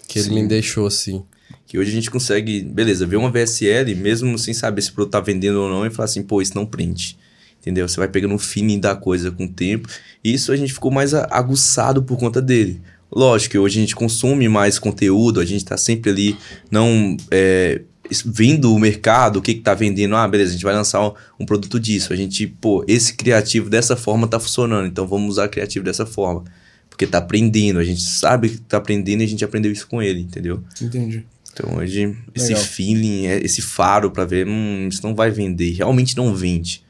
que 0.06 0.20
ele 0.20 0.30
me 0.30 0.46
deixou 0.46 0.86
assim. 0.86 1.24
Que 1.66 1.76
hoje 1.76 1.90
a 1.90 1.94
gente 1.94 2.12
consegue, 2.12 2.62
beleza, 2.62 3.04
ver 3.08 3.16
uma 3.16 3.28
VSL, 3.28 3.92
mesmo 3.96 4.38
sem 4.38 4.54
saber 4.54 4.82
se 4.82 4.90
o 4.90 4.92
produto 4.92 5.10
tá 5.10 5.20
vendendo 5.20 5.60
ou 5.60 5.68
não, 5.68 5.84
e 5.84 5.90
falar 5.90 6.04
assim, 6.04 6.22
pô, 6.22 6.40
isso 6.40 6.54
não 6.54 6.64
prende. 6.64 7.18
Entendeu? 7.60 7.88
Você 7.88 7.96
vai 7.96 8.06
pegando 8.06 8.36
o 8.36 8.38
feeling 8.38 8.78
da 8.78 8.94
coisa 8.94 9.32
com 9.32 9.46
o 9.46 9.52
tempo. 9.52 9.88
E 10.22 10.32
isso 10.32 10.52
a 10.52 10.56
gente 10.56 10.72
ficou 10.72 10.92
mais 10.92 11.12
aguçado 11.12 12.04
por 12.04 12.20
conta 12.20 12.40
dele. 12.40 12.80
Lógico 13.10 13.50
que 13.50 13.58
hoje 13.58 13.78
a 13.78 13.80
gente 13.80 13.96
consome 13.96 14.48
mais 14.48 14.78
conteúdo, 14.78 15.40
a 15.40 15.44
gente 15.44 15.64
tá 15.64 15.76
sempre 15.76 16.08
ali, 16.08 16.36
não 16.70 17.16
é, 17.32 17.82
vendo 18.24 18.74
o 18.74 18.78
mercado, 18.78 19.38
o 19.38 19.42
que 19.42 19.54
que 19.54 19.60
tá 19.60 19.74
vendendo. 19.74 20.14
Ah, 20.16 20.26
beleza, 20.28 20.50
a 20.50 20.52
gente 20.54 20.64
vai 20.64 20.74
lançar 20.74 21.00
um, 21.06 21.12
um 21.40 21.46
produto 21.46 21.78
disso. 21.80 22.12
A 22.12 22.16
gente, 22.16 22.46
pô, 22.46 22.84
esse 22.88 23.14
criativo 23.14 23.70
dessa 23.70 23.96
forma 23.96 24.26
tá 24.26 24.38
funcionando, 24.40 24.86
então 24.86 25.06
vamos 25.06 25.30
usar 25.30 25.48
criativo 25.48 25.84
dessa 25.84 26.04
forma. 26.06 26.44
Porque 26.90 27.06
tá 27.06 27.18
aprendendo, 27.18 27.78
a 27.78 27.84
gente 27.84 28.02
sabe 28.02 28.50
que 28.50 28.58
tá 28.58 28.76
aprendendo 28.76 29.22
e 29.22 29.24
a 29.24 29.28
gente 29.28 29.44
aprendeu 29.44 29.72
isso 29.72 29.86
com 29.86 30.02
ele, 30.02 30.20
entendeu? 30.20 30.62
Entendi. 30.80 31.24
Então 31.52 31.76
hoje, 31.76 32.16
esse 32.34 32.48
Legal. 32.48 32.62
feeling, 32.64 33.26
é- 33.26 33.40
esse 33.44 33.60
faro 33.62 34.10
pra 34.10 34.24
ver, 34.24 34.46
hum, 34.46 34.88
isso 34.90 35.00
não 35.02 35.14
vai 35.14 35.30
vender, 35.30 35.72
realmente 35.72 36.16
não 36.16 36.34
vende. 36.34 36.82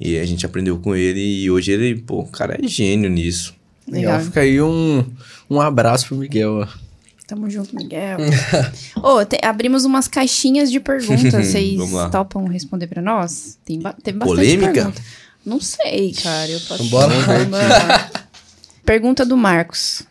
E 0.00 0.16
a 0.18 0.24
gente 0.24 0.46
aprendeu 0.46 0.78
com 0.78 0.94
ele 0.94 1.20
e 1.20 1.50
hoje 1.50 1.72
ele, 1.72 1.96
pô, 2.00 2.20
o 2.20 2.26
cara 2.28 2.58
é 2.62 2.66
gênio 2.68 3.10
nisso. 3.10 3.54
Legal. 3.86 4.12
Legal. 4.12 4.20
Fica 4.26 4.40
aí 4.40 4.60
um, 4.62 5.04
um 5.50 5.60
abraço 5.60 6.06
pro 6.06 6.16
Miguel. 6.16 6.60
ó. 6.62 6.87
Tamo 7.28 7.48
junto, 7.50 7.76
Miguel. 7.76 8.16
Ô, 9.02 9.22
te- 9.24 9.38
abrimos 9.44 9.84
umas 9.84 10.08
caixinhas 10.08 10.70
de 10.72 10.80
perguntas. 10.80 11.46
Vocês 11.46 11.78
topam 12.10 12.46
responder 12.48 12.86
pra 12.86 13.02
nós? 13.02 13.58
Tem 13.66 13.78
ba 13.78 13.92
teve 13.92 14.16
bastante 14.18 14.36
Polêmica? 14.38 14.72
pergunta. 14.72 15.02
Não 15.44 15.60
sei, 15.60 16.14
cara. 16.22 16.50
Eu 16.50 16.60
posso 16.60 16.84
Bora 16.84 17.14
ver 17.14 17.46
Vamos. 17.46 17.58
Pergunta 18.84 19.26
do 19.26 19.36
Marcos. 19.36 20.02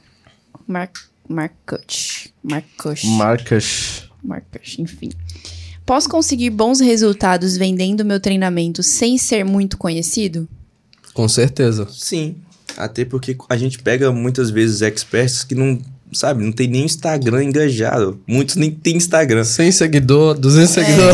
Mar 0.67 0.91
Marcut. 1.27 2.31
Marcus. 2.43 3.03
Marcas. 3.03 4.03
Marcus, 4.23 4.77
enfim. 4.77 5.09
Posso 5.85 6.07
conseguir 6.07 6.51
bons 6.51 6.79
resultados 6.79 7.57
vendendo 7.57 8.05
meu 8.05 8.19
treinamento 8.19 8.83
sem 8.83 9.17
ser 9.17 9.43
muito 9.43 9.77
conhecido? 9.77 10.47
Com 11.13 11.27
certeza. 11.27 11.87
Sim, 11.91 12.35
até 12.77 13.03
porque 13.03 13.35
a 13.49 13.57
gente 13.57 13.79
pega 13.79 14.11
muitas 14.11 14.49
vezes 14.51 14.81
experts 14.83 15.43
que 15.43 15.55
não, 15.55 15.79
sabe, 16.13 16.43
não 16.43 16.51
tem 16.51 16.67
nem 16.67 16.85
Instagram 16.85 17.43
engajado. 17.43 18.19
Muitos 18.27 18.55
nem 18.55 18.71
tem 18.71 18.95
Instagram. 18.97 19.43
100 19.43 19.71
seguidor, 19.71 20.37
200 20.37 20.69
seguidor. 20.69 21.13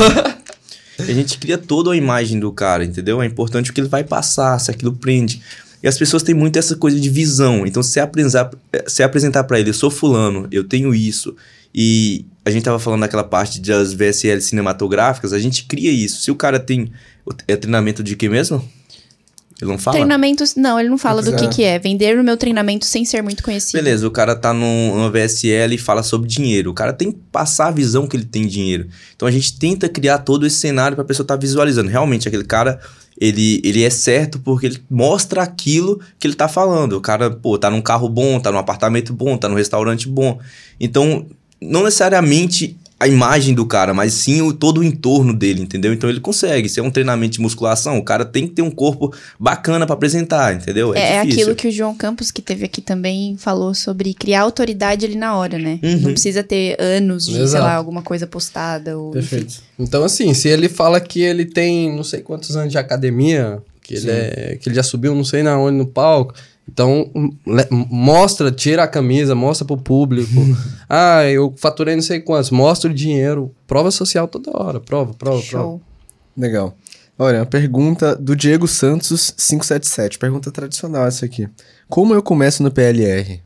A 1.00 1.12
gente 1.12 1.38
cria 1.38 1.58
toda 1.58 1.91
a 1.91 1.96
imagem 1.96 2.39
do 2.39 2.52
cara, 2.52 2.86
entendeu? 2.86 3.22
É 3.22 3.26
importante 3.26 3.72
o 3.72 3.74
que 3.74 3.82
ele 3.82 3.88
vai 3.88 4.04
passar, 4.04 4.60
se 4.60 4.70
aquilo 4.70 4.94
prende. 4.94 5.41
E 5.82 5.88
as 5.88 5.98
pessoas 5.98 6.24
têm 6.24 6.34
muito 6.34 6.58
essa 6.58 6.76
coisa 6.76 7.00
de 7.00 7.10
visão. 7.10 7.66
Então, 7.66 7.84
se 7.84 8.00
apresentar, 8.00 8.52
se 8.88 9.04
apresentar 9.04 9.44
para 9.44 9.60
ele, 9.60 9.70
eu 9.70 9.74
sou 9.74 9.91
fulano, 9.91 10.48
eu 10.52 10.64
tenho 10.64 10.94
isso. 10.96 11.36
E 11.76 12.26
a 12.46 12.52
gente 12.52 12.64
tava 12.64 12.80
falando 12.80 13.02
daquela 13.02 13.24
parte 13.24 13.60
das 13.60 13.94
VSL 13.94 14.39
cinematográficas, 14.39 15.34
a 15.34 15.39
gente 15.39 15.66
cria 15.66 15.91
isso. 15.91 16.22
Se 16.22 16.32
o 16.32 16.36
cara 16.36 16.60
tem. 16.60 16.91
É 17.48 17.56
treinamento 17.56 18.04
de 18.04 18.16
quê 18.16 18.30
mesmo? 18.30 18.64
Ele 19.62 19.72
não 19.72 19.78
fala? 19.78 19.95
Treinamentos. 19.97 20.56
Não, 20.56 20.80
ele 20.80 20.89
não 20.89 20.97
fala 20.97 21.22
do 21.22 21.36
que, 21.36 21.45
É. 21.45 21.47
que 21.47 21.64
é. 21.64 21.80
Vender 21.80 22.18
o 22.20 22.24
meu 22.24 22.36
treinamento 22.36 22.86
sem 22.86 23.06
ser 23.06 23.22
muito 23.24 23.41
conhecido. 23.43 23.82
Beleza, 23.82 24.08
o 24.08 24.12
cara 24.12 24.36
tá 24.36 24.54
num- 24.54 24.95
numa 24.95 25.10
VSL 25.10 25.76
e 25.76 25.78
fala 25.78 26.04
sobre 26.04 26.28
dinheiro. 26.28 26.72
O 26.72 26.74
cara 26.74 26.91
tem 26.91 27.12
que 27.12 27.20
passar 27.32 27.68
a 27.68 27.72
visão 27.72 28.08
que 28.08 28.18
ele 28.18 28.26
tem 28.26 28.45
dinheiro. 28.47 28.88
Então 29.16 29.28
a 29.28 29.32
gente 29.32 29.58
tenta 29.58 29.88
criar 29.88 30.18
todo 30.20 30.45
esse 30.45 30.58
cenário 30.58 30.95
pra 30.95 31.06
pessoa 31.06 31.24
estar 31.24 31.36
visualizando. 31.38 31.89
Realmente, 31.89 32.28
aquele 32.28 32.43
cara, 32.43 32.80
ele, 33.20 33.62
ele 33.64 33.84
é 33.84 33.89
certo 33.89 34.39
porque 34.39 34.66
ele 34.66 34.82
mostra 34.89 35.43
aquilo 35.43 35.99
que 36.20 36.28
ele 36.28 36.36
tá 36.36 36.47
falando. 36.47 36.93
O 36.93 37.01
cara, 37.01 37.30
pô, 37.32 37.58
tá 37.58 37.70
num 37.70 37.82
carro 37.82 38.10
bom, 38.10 38.39
tá 38.39 38.51
num 38.51 38.58
apartamento 38.58 39.14
bom, 39.14 39.38
tá 39.38 39.47
num 39.47 39.56
restaurante 39.56 40.08
bom. 40.10 40.39
Então, 40.80 41.26
não 41.62 41.84
necessariamente 41.84 42.76
a 43.04 43.08
imagem 43.08 43.54
do 43.54 43.66
cara, 43.66 43.93
mas 43.93 44.14
sim 44.14 44.41
o, 44.41 44.54
todo 44.54 44.80
o 44.80 44.84
entorno 44.84 45.34
dele, 45.34 45.62
entendeu? 45.62 45.93
Então 45.93 46.10
ele 46.10 46.22
consegue. 46.22 46.70
Se 46.70 46.80
é 46.80 46.84
um 46.84 46.89
treinamento 46.89 47.34
de 47.34 47.41
musculação, 47.41 47.97
o 47.97 48.04
cara 48.04 48.24
tem 48.24 48.47
que 48.47 48.54
ter 48.54 48.62
um 48.62 48.72
corpo 48.72 49.14
bacana 49.38 49.86
pra 49.86 49.93
apresentar, 49.93 50.56
entendeu? 50.56 50.95
É, 50.95 51.18
é 51.18 51.22
difícil. 51.22 51.41
aquilo 51.41 51.56
que 51.56 51.68
o 51.68 51.72
João 51.72 51.93
Campos, 51.93 52.32
que 52.32 52.41
teve 52.41 52.64
aqui 52.64 52.82
também, 52.82 53.36
falou 53.38 53.74
sobre 53.74 54.14
criar 54.14 54.43
autoridade 54.43 55.06
ali 55.06 55.16
na 55.16 55.36
hora, 55.36 55.58
né? 55.58 55.80
Uhum. 55.84 55.99
Não 55.99 56.12
precisa 56.12 56.43
ter 56.43 56.80
anos 56.80 57.26
de, 57.26 57.34
sei 57.34 57.43
Exato. 57.43 57.66
lá, 57.66 57.76
alguma 57.76 58.01
coisa 58.01 58.26
postada. 58.26 58.97
Ou, 58.97 59.12
Perfeito. 59.12 59.56
Então, 59.78 60.06
assim, 60.06 60.34
se 60.34 60.47
ele 60.47 60.70
fala 60.70 61.01
que 61.01 61.22
ele 61.22 61.43
tem 61.43 61.93
não 61.93 62.06
sei 62.06 62.22
quantos 62.22 62.56
anos 62.56 62.72
de 62.72 62.78
academia, 62.78 63.62
que 63.82 63.95
ele, 63.95 64.10
é, 64.10 64.58
que 64.62 64.70
ele 64.70 64.76
já 64.76 64.84
subiu 64.84 65.14
não 65.14 65.26
sei 65.26 65.43
na 65.43 65.60
onde 65.60 65.78
no 65.78 65.86
palco, 65.86 66.34
então 66.68 67.11
mostra, 67.70 68.51
tira 68.51 68.84
a 68.84 68.88
camisa, 68.88 69.36
mostra 69.36 69.66
pro 69.66 69.78
público. 69.78 70.32
ah, 70.89 71.24
eu 71.26 71.53
faturei 71.57 71.95
não 71.95 72.01
sei 72.01 72.20
quantos, 72.20 72.51
mostra 72.51 72.89
o 72.89 72.93
dinheiro. 72.93 73.53
Prova 73.68 73.91
social 73.91 74.28
toda 74.28 74.51
hora, 74.53 74.80
prova, 74.80 75.14
prova, 75.14 75.41
prova. 75.41 75.43
Show. 75.43 75.82
Legal. 76.36 76.76
Olha, 77.18 77.39
uma 77.39 77.45
pergunta 77.45 78.16
do 78.16 78.36
Diego 78.36 78.68
Santos 78.68 79.30
577. 79.30 80.18
Pergunta 80.18 80.51
tradicional 80.51 81.05
essa 81.05 81.26
aqui. 81.26 81.47
Como 81.88 82.14
eu 82.14 82.24
começo 82.24 82.64
no 82.64 82.72
PLR? 82.72 83.39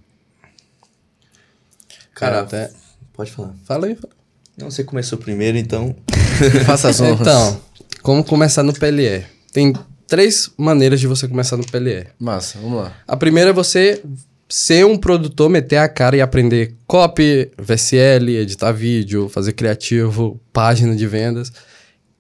Cara, 2.16 2.42
até- 2.42 2.72
pode 3.14 3.32
falar. 3.32 3.54
Fala 3.66 3.88
aí. 3.88 3.96
Fala. 3.96 4.14
Não, 4.58 4.72
você 4.72 4.84
começou 4.84 5.18
primeiro, 5.18 5.58
então. 5.58 5.96
Faça 6.66 6.90
as 6.90 7.00
honras. 7.00 7.22
Então, 7.22 7.62
como 8.02 8.24
começar 8.24 8.64
no 8.64 8.74
PLR? 8.74 9.26
Tem 9.52 9.74
três 10.08 10.50
maneiras 10.58 11.00
de 11.00 11.08
você 11.08 11.28
começar 11.28 11.58
no 11.58 11.66
PLR. 11.66 12.08
Massa, 12.20 12.58
vamos 12.62 12.80
lá. 12.80 12.94
A 13.08 13.18
primeira 13.18 13.50
é 13.50 13.54
você 13.54 14.02
ser 14.50 14.86
um 14.86 14.98
produtor, 14.98 15.50
meter 15.50 15.78
a 15.78 15.90
cara 15.90 16.16
e 16.16 16.22
aprender 16.22 16.76
copy, 16.88 17.52
VSL, 17.58 18.30
editar 18.38 18.72
vídeo, 18.72 19.28
fazer 19.30 19.54
criativo, 19.54 20.40
página 20.54 20.96
de 20.96 21.06
vendas. 21.06 21.52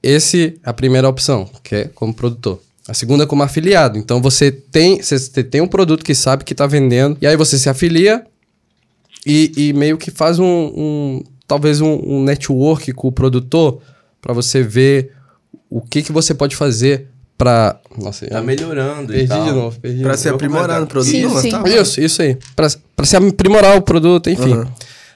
Esse 0.04 0.60
é 0.64 0.70
a 0.70 0.74
primeira 0.74 1.08
opção, 1.08 1.50
que 1.64 1.76
é 1.76 1.84
como 1.86 2.14
produtor. 2.14 2.62
A 2.88 2.94
segunda 2.94 3.24
é 3.24 3.28
como 3.28 3.44
afiliado. 3.44 3.98
Então 3.98 4.22
você 4.22 4.52
tem, 4.52 5.02
você 5.02 5.44
tem 5.44 5.62
um 5.62 5.68
produto 5.68 6.04
que 6.04 6.14
sabe 6.16 6.44
que 6.44 6.54
está 6.54 6.68
vendendo, 6.68 7.18
e 7.22 7.28
aí 7.28 7.36
você 7.36 7.58
se 7.58 7.70
afilia 7.70 8.26
e, 9.26 9.52
e 9.58 9.74
meio 9.74 9.98
que 9.98 10.12
faz 10.12 10.40
um, 10.40 10.46
um- 10.46 11.24
talvez 11.48 11.82
um, 11.82 11.94
um 12.06 12.24
network 12.24 12.92
com 12.94 13.08
o 13.08 13.12
produtor 13.12 13.82
para 14.22 14.34
você 14.34 14.62
ver 14.62 15.14
o 15.70 15.82
que, 15.82 16.02
que 16.02 16.12
você 16.12 16.34
pode 16.34 16.56
fazer 16.56 17.08
para 17.38 17.80
Nossa, 17.98 18.26
Tá 18.28 18.42
melhorando 18.42 19.14
e 19.14 19.18
perdi 19.18 19.28
tal. 19.28 19.44
de 19.46 19.52
novo, 19.52 19.80
perdi 19.80 20.02
novo. 20.04 20.18
se 20.18 20.30
aprimorar 20.30 20.82
no 20.82 20.88
produto. 20.88 21.10
Sim, 21.12 21.30
sim. 21.42 21.50
tá- 21.52 21.64
Isso, 21.70 22.02
isso 22.02 22.22
aí. 22.22 22.38
Pra, 22.56 22.68
pra 22.96 23.06
se 23.06 23.16
aprimorar 23.16 23.78
o 23.78 23.82
produto, 23.82 24.30
enfim. 24.30 24.54
Uhum. 24.54 24.66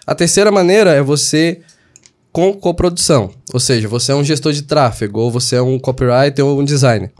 A 0.06 0.14
terceira 0.16 0.52
maneira 0.52 0.92
é 0.92 1.02
você 1.02 1.62
com 2.32 2.54
coprodução. 2.54 3.32
Ou 3.54 3.60
seja, 3.60 3.88
você 3.88 4.12
é 4.12 4.16
um 4.16 4.24
gestor 4.24 4.54
de 4.54 4.62
tráfego, 4.64 5.20
ou 5.20 5.32
você 5.32 5.56
é 5.58 5.62
um 5.62 5.78
copywriter 5.80 6.46
ou 6.46 6.60
um 6.60 6.64
designer. 6.64 7.12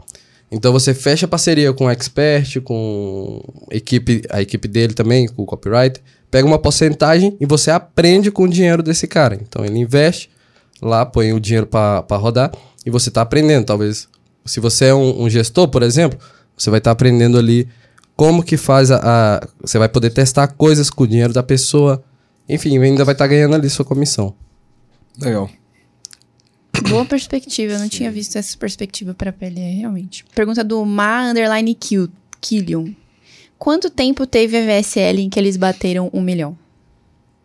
Então 0.50 0.72
você 0.72 0.92
fecha 0.94 1.26
parceria 1.26 1.72
com 1.72 1.86
o 1.86 1.90
expert, 1.90 2.60
com 2.60 3.42
a 3.70 3.74
equipe, 3.76 4.22
a 4.30 4.42
equipe 4.42 4.68
dele 4.68 4.92
também, 4.94 5.26
com 5.26 5.42
o 5.42 5.46
copywriter, 5.46 6.02
pega 6.30 6.46
uma 6.46 6.58
porcentagem 6.58 7.36
e 7.40 7.46
você 7.46 7.70
aprende 7.70 8.30
com 8.30 8.42
o 8.44 8.48
dinheiro 8.48 8.82
desse 8.82 9.06
cara. 9.06 9.34
Então 9.40 9.64
ele 9.64 9.78
investe 9.78 10.28
lá, 10.80 11.06
põe 11.06 11.32
o 11.32 11.40
dinheiro 11.40 11.66
para 11.66 12.04
rodar 12.16 12.52
e 12.84 12.90
você 12.90 13.08
está 13.08 13.22
aprendendo. 13.22 13.64
Talvez, 13.64 14.08
se 14.44 14.60
você 14.60 14.86
é 14.86 14.94
um, 14.94 15.22
um 15.22 15.30
gestor, 15.30 15.68
por 15.68 15.82
exemplo, 15.82 16.18
você 16.56 16.70
vai 16.70 16.78
estar 16.78 16.90
aprendendo 16.90 17.38
ali 17.38 17.68
como 18.16 18.42
que 18.42 18.56
faz 18.56 18.90
a, 18.90 19.00
a- 19.38 19.48
Você 19.60 19.78
vai 19.78 19.88
poder 19.88 20.10
testar 20.10 20.48
coisas 20.48 20.90
com 20.90 21.04
o 21.04 21.06
dinheiro 21.06 21.32
da 21.32 21.42
pessoa. 21.42 22.02
Enfim, 22.48 22.76
ainda 22.78 23.04
vai 23.04 23.14
estar 23.14 23.26
ganhando 23.26 23.54
ali 23.54 23.68
sua 23.70 23.84
comissão. 23.84 24.34
Legal. 25.20 25.48
Boa 26.88 27.04
perspectiva, 27.04 27.74
eu 27.74 27.78
não 27.78 27.88
tinha 27.88 28.10
visto 28.10 28.36
essa 28.36 28.56
perspectiva 28.58 29.14
pra 29.14 29.32
PLR, 29.32 29.76
realmente. 29.78 30.24
Pergunta 30.34 30.64
do 30.64 30.84
Ma 30.84 31.30
Underline 31.30 31.74
Kill, 31.74 32.08
Killion. 32.40 32.88
Quanto 33.58 33.88
tempo 33.88 34.26
teve 34.26 34.56
a 34.56 34.60
VSL 34.80 35.20
em 35.20 35.30
que 35.30 35.38
eles 35.38 35.56
bateram 35.56 36.10
um 36.12 36.20
milhão? 36.20 36.58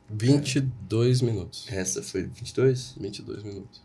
22 0.10 1.22
minutos. 1.22 1.66
Essa 1.70 2.02
foi 2.02 2.24
22? 2.24 2.96
22 3.00 3.44
minutos. 3.44 3.82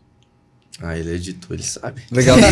Ah, 0.81 0.97
ele 0.97 1.13
editou, 1.15 1.55
ele 1.55 1.63
sabe. 1.63 2.01
Legal. 2.11 2.35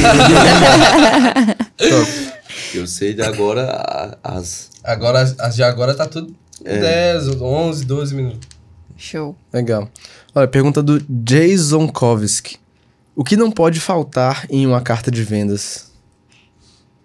Eu 2.73 2.87
sei 2.87 3.13
de 3.13 3.21
agora 3.21 4.17
as. 4.23 4.69
Agora, 4.83 5.21
as- 5.21 5.55
de 5.55 5.63
agora 5.63 5.93
tá 5.93 6.05
tudo 6.05 6.35
10, 6.63 7.41
11, 7.41 7.85
12 7.85 8.15
minutos. 8.15 8.47
Show. 8.97 9.35
Legal. 9.51 9.89
Olha, 10.33 10.47
pergunta 10.47 10.81
do 10.83 11.03
Jason 11.09 11.87
Kovski. 11.87 12.57
O 13.15 13.23
que 13.23 13.35
não 13.35 13.51
pode 13.51 13.79
faltar 13.79 14.45
em 14.49 14.65
uma 14.65 14.81
carta 14.81 15.11
de 15.11 15.23
vendas? 15.23 15.91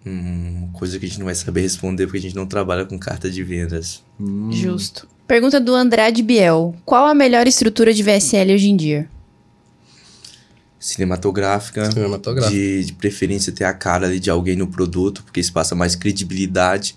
Hum, 0.05 0.69
coisa 0.73 0.97
que 0.97 1.05
a 1.05 1.09
gente 1.09 1.17
não 1.19 1.25
vai 1.25 1.35
saber 1.35 1.61
responder 1.61 2.05
porque 2.05 2.19
a 2.19 2.21
gente 2.21 2.35
não 2.35 2.45
trabalha 2.45 2.85
com 2.85 2.97
carta 2.97 3.29
de 3.29 3.43
vendas. 3.43 4.03
Justo. 4.51 5.07
Pergunta 5.27 5.59
do 5.59 5.75
Andrade 5.75 6.23
Biel. 6.23 6.73
Qual 6.85 7.05
a 7.07 7.13
melhor 7.13 7.45
estrutura 7.47 7.93
de 7.93 8.01
VSL 8.03 8.53
hoje 8.53 8.69
em 8.69 8.77
dia? 8.77 9.09
Cinematográfica. 10.87 11.91
Cinematográfica. 11.91 12.55
De, 12.55 12.85
de 12.85 12.93
preferência 12.93 13.51
ter 13.51 13.65
a 13.65 13.73
cara 13.73 14.07
ali 14.07 14.21
de 14.21 14.29
alguém 14.29 14.55
no 14.55 14.67
produto, 14.67 15.21
porque 15.21 15.41
isso 15.41 15.51
passa 15.51 15.75
mais 15.75 15.95
credibilidade. 15.95 16.95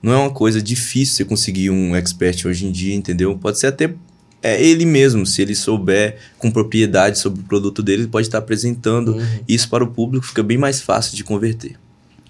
Não 0.00 0.12
é 0.12 0.16
uma 0.16 0.30
coisa 0.30 0.62
difícil 0.62 1.16
você 1.16 1.24
conseguir 1.24 1.68
um 1.68 1.96
expert 1.96 2.46
hoje 2.46 2.64
em 2.64 2.70
dia, 2.70 2.94
entendeu? 2.94 3.36
Pode 3.36 3.58
ser 3.58 3.66
até 3.66 3.92
é 4.40 4.62
ele 4.62 4.84
mesmo, 4.84 5.26
se 5.26 5.42
ele 5.42 5.54
souber 5.54 6.18
com 6.38 6.50
propriedade 6.50 7.18
sobre 7.18 7.40
o 7.40 7.44
produto 7.44 7.82
dele, 7.82 8.02
ele 8.02 8.10
pode 8.10 8.28
estar 8.28 8.38
apresentando 8.38 9.16
isso 9.48 9.68
para 9.68 9.82
o 9.82 9.86
público, 9.88 10.26
fica 10.26 10.42
bem 10.42 10.58
mais 10.58 10.80
fácil 10.82 11.16
de 11.16 11.24
converter. 11.24 11.76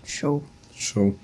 Show. 0.05 0.43
Show. 0.75 1.15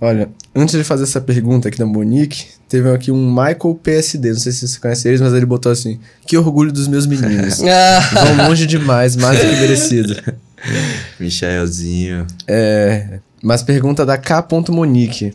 Olha, 0.00 0.30
antes 0.54 0.74
de 0.74 0.82
fazer 0.82 1.04
essa 1.04 1.20
pergunta 1.20 1.68
aqui 1.68 1.78
da 1.78 1.86
Monique, 1.86 2.46
teve 2.68 2.90
aqui 2.90 3.10
um 3.10 3.28
Michael 3.28 3.80
PSD, 3.82 4.30
não 4.30 4.38
sei 4.38 4.52
se 4.52 4.68
você 4.68 4.78
conhece 4.78 5.08
eles, 5.08 5.20
mas 5.20 5.32
ele 5.32 5.46
botou 5.46 5.72
assim: 5.72 5.98
Que 6.26 6.36
orgulho 6.36 6.70
dos 6.70 6.86
meus 6.86 7.06
meninos. 7.06 7.58
Vão 8.12 8.48
longe 8.48 8.66
demais, 8.66 9.16
mais 9.16 9.40
do 9.40 9.46
que 9.46 9.56
merecido. 9.56 10.14
Michaelzinho. 11.18 12.26
É, 12.46 13.20
mas 13.42 13.62
pergunta 13.62 14.04
da 14.04 14.18
K. 14.18 14.46
Monique. 14.68 15.34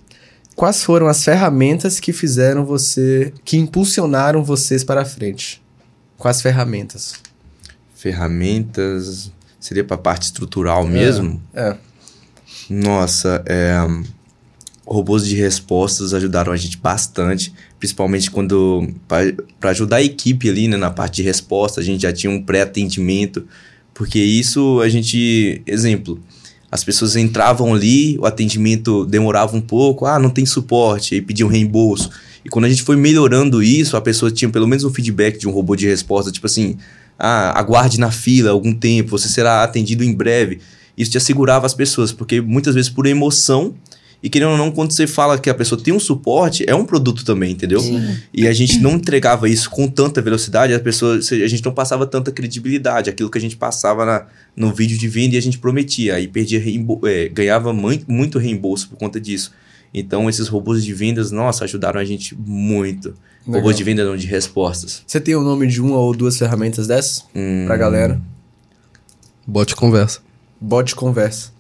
Quais 0.56 0.84
foram 0.84 1.08
as 1.08 1.24
ferramentas 1.24 2.00
que 2.00 2.14
fizeram 2.14 2.64
você, 2.64 3.34
que 3.44 3.58
impulsionaram 3.58 4.44
vocês 4.44 4.84
para 4.84 5.02
a 5.02 5.06
frente? 5.06 5.62
Quais 6.18 6.42
ferramentas? 6.42 7.16
Ferramentas. 7.96 9.32
Seria 9.60 9.84
para 9.84 9.96
a 9.96 10.00
parte 10.00 10.24
estrutural 10.24 10.86
mesmo? 10.86 11.42
É. 11.54 11.76
Nossa, 12.70 13.42
é, 13.46 13.76
robôs 14.86 15.26
de 15.26 15.36
respostas 15.36 16.14
ajudaram 16.14 16.52
a 16.52 16.58
gente 16.58 16.78
bastante, 16.78 17.54
principalmente 17.80 18.30
quando 18.30 18.90
para 19.08 19.70
ajudar 19.72 19.98
a 19.98 20.04
equipe 20.04 20.50
ali, 20.50 20.68
né, 20.68 20.78
na 20.78 20.92
parte 20.92 21.18
de 21.18 21.24
resposta, 21.24 21.80
a 21.80 21.84
gente 21.84 22.02
já 22.02 22.12
tinha 22.12 22.32
um 22.32 22.42
pré-atendimento, 22.42 23.48
porque 23.94 24.20
isso 24.20 24.82
a 24.82 24.90
gente, 24.90 25.62
exemplo, 25.66 26.20
as 26.70 26.84
pessoas 26.84 27.16
entravam 27.16 27.74
ali, 27.74 28.18
o 28.20 28.26
atendimento 28.26 29.06
demorava 29.06 29.56
um 29.56 29.62
pouco, 29.62 30.06
ah, 30.06 30.20
não 30.20 30.30
tem 30.30 30.46
suporte, 30.46 31.16
aí 31.16 31.22
pediam 31.22 31.48
reembolso. 31.48 32.10
E 32.44 32.50
quando 32.50 32.66
a 32.66 32.70
gente 32.70 32.84
foi 32.84 32.96
melhorando 32.96 33.64
isso, 33.64 33.96
a 33.96 34.02
pessoa 34.02 34.32
tinha 34.32 34.50
pelo 34.50 34.68
menos 34.68 34.84
um 34.84 34.94
feedback 34.94 35.38
de 35.38 35.48
um 35.48 35.52
robô 35.52 35.76
de 35.76 35.88
resposta, 35.88 36.32
tipo 36.32 36.46
assim, 36.46 36.76
ah, 37.18 37.58
aguarde 37.58 38.00
na 38.00 38.12
fila 38.12 38.52
algum 38.52 38.74
tempo, 38.74 39.12
você 39.12 39.30
será 39.30 39.64
atendido 39.64 40.04
em 40.04 40.14
breve. 40.14 40.60
Isso 40.98 41.12
te 41.12 41.18
assegurava 41.18 41.66
as 41.66 41.74
pessoas, 41.74 42.12
porque 42.12 42.42
muitas 42.42 42.76
vezes 42.76 42.90
por 42.90 43.06
emoção, 43.06 43.76
e 44.24 44.30
querendo 44.30 44.52
ou 44.52 44.58
não, 44.58 44.72
quando 44.72 44.94
você 44.94 45.06
fala 45.06 45.38
que 45.38 45.50
a 45.50 45.54
pessoa 45.54 45.80
tem 45.80 45.94
um 45.94 46.00
suporte, 46.00 46.64
é 46.66 46.74
um 46.74 46.86
produto 46.86 47.26
também, 47.26 47.52
entendeu? 47.52 47.82
E 48.34 48.48
a 48.48 48.54
gente 48.54 48.80
não 48.80 48.92
entregava 48.92 49.50
isso 49.50 49.70
com 49.70 49.86
tanta 49.86 50.22
velocidade, 50.22 50.74
a 50.74 50.80
pessoa, 50.80 51.18
a 51.18 51.48
gente 51.48 51.64
não 51.66 51.74
passava 51.74 52.08
tanta 52.08 52.32
credibilidade, 52.32 53.10
aquilo 53.10 53.30
que 53.30 53.38
a 53.38 53.42
gente 53.42 53.58
passava 53.58 54.06
na, 54.06 54.26
no 54.56 54.74
vídeo 54.74 54.98
de 54.98 55.10
venda 55.10 55.36
e 55.36 55.38
a 55.38 55.42
gente 55.42 55.58
prometia, 55.58 56.16
aí 56.16 56.26
perdia 56.26 56.64
é, 57.06 57.28
ganhava 57.28 57.74
muito, 57.74 58.40
reembolso 58.40 58.88
por 58.88 58.98
conta 58.98 59.20
disso. 59.20 59.52
Então 59.94 60.30
esses 60.30 60.48
robôs 60.48 60.86
de 60.86 60.94
vendas, 60.94 61.30
nossa, 61.30 61.66
ajudaram 61.66 62.00
a 62.00 62.06
gente 62.06 62.34
muito. 62.34 63.10
Legal. 63.46 63.60
Robôs 63.62 63.76
de 63.76 63.84
venda 63.84 64.06
não, 64.06 64.16
de 64.16 64.26
respostas. 64.26 65.04
Você 65.06 65.20
tem 65.20 65.36
o 65.36 65.42
nome 65.42 65.68
de 65.68 65.82
uma 65.82 65.98
ou 65.98 66.16
duas 66.16 66.38
ferramentas 66.38 66.88
dessas? 66.88 67.26
Hum, 67.36 67.66
Pra 67.68 67.76
galera? 67.76 68.22
Bote 69.46 69.76
conversa. 69.76 70.22
Bot 70.62 70.96
conversa. 70.96 71.53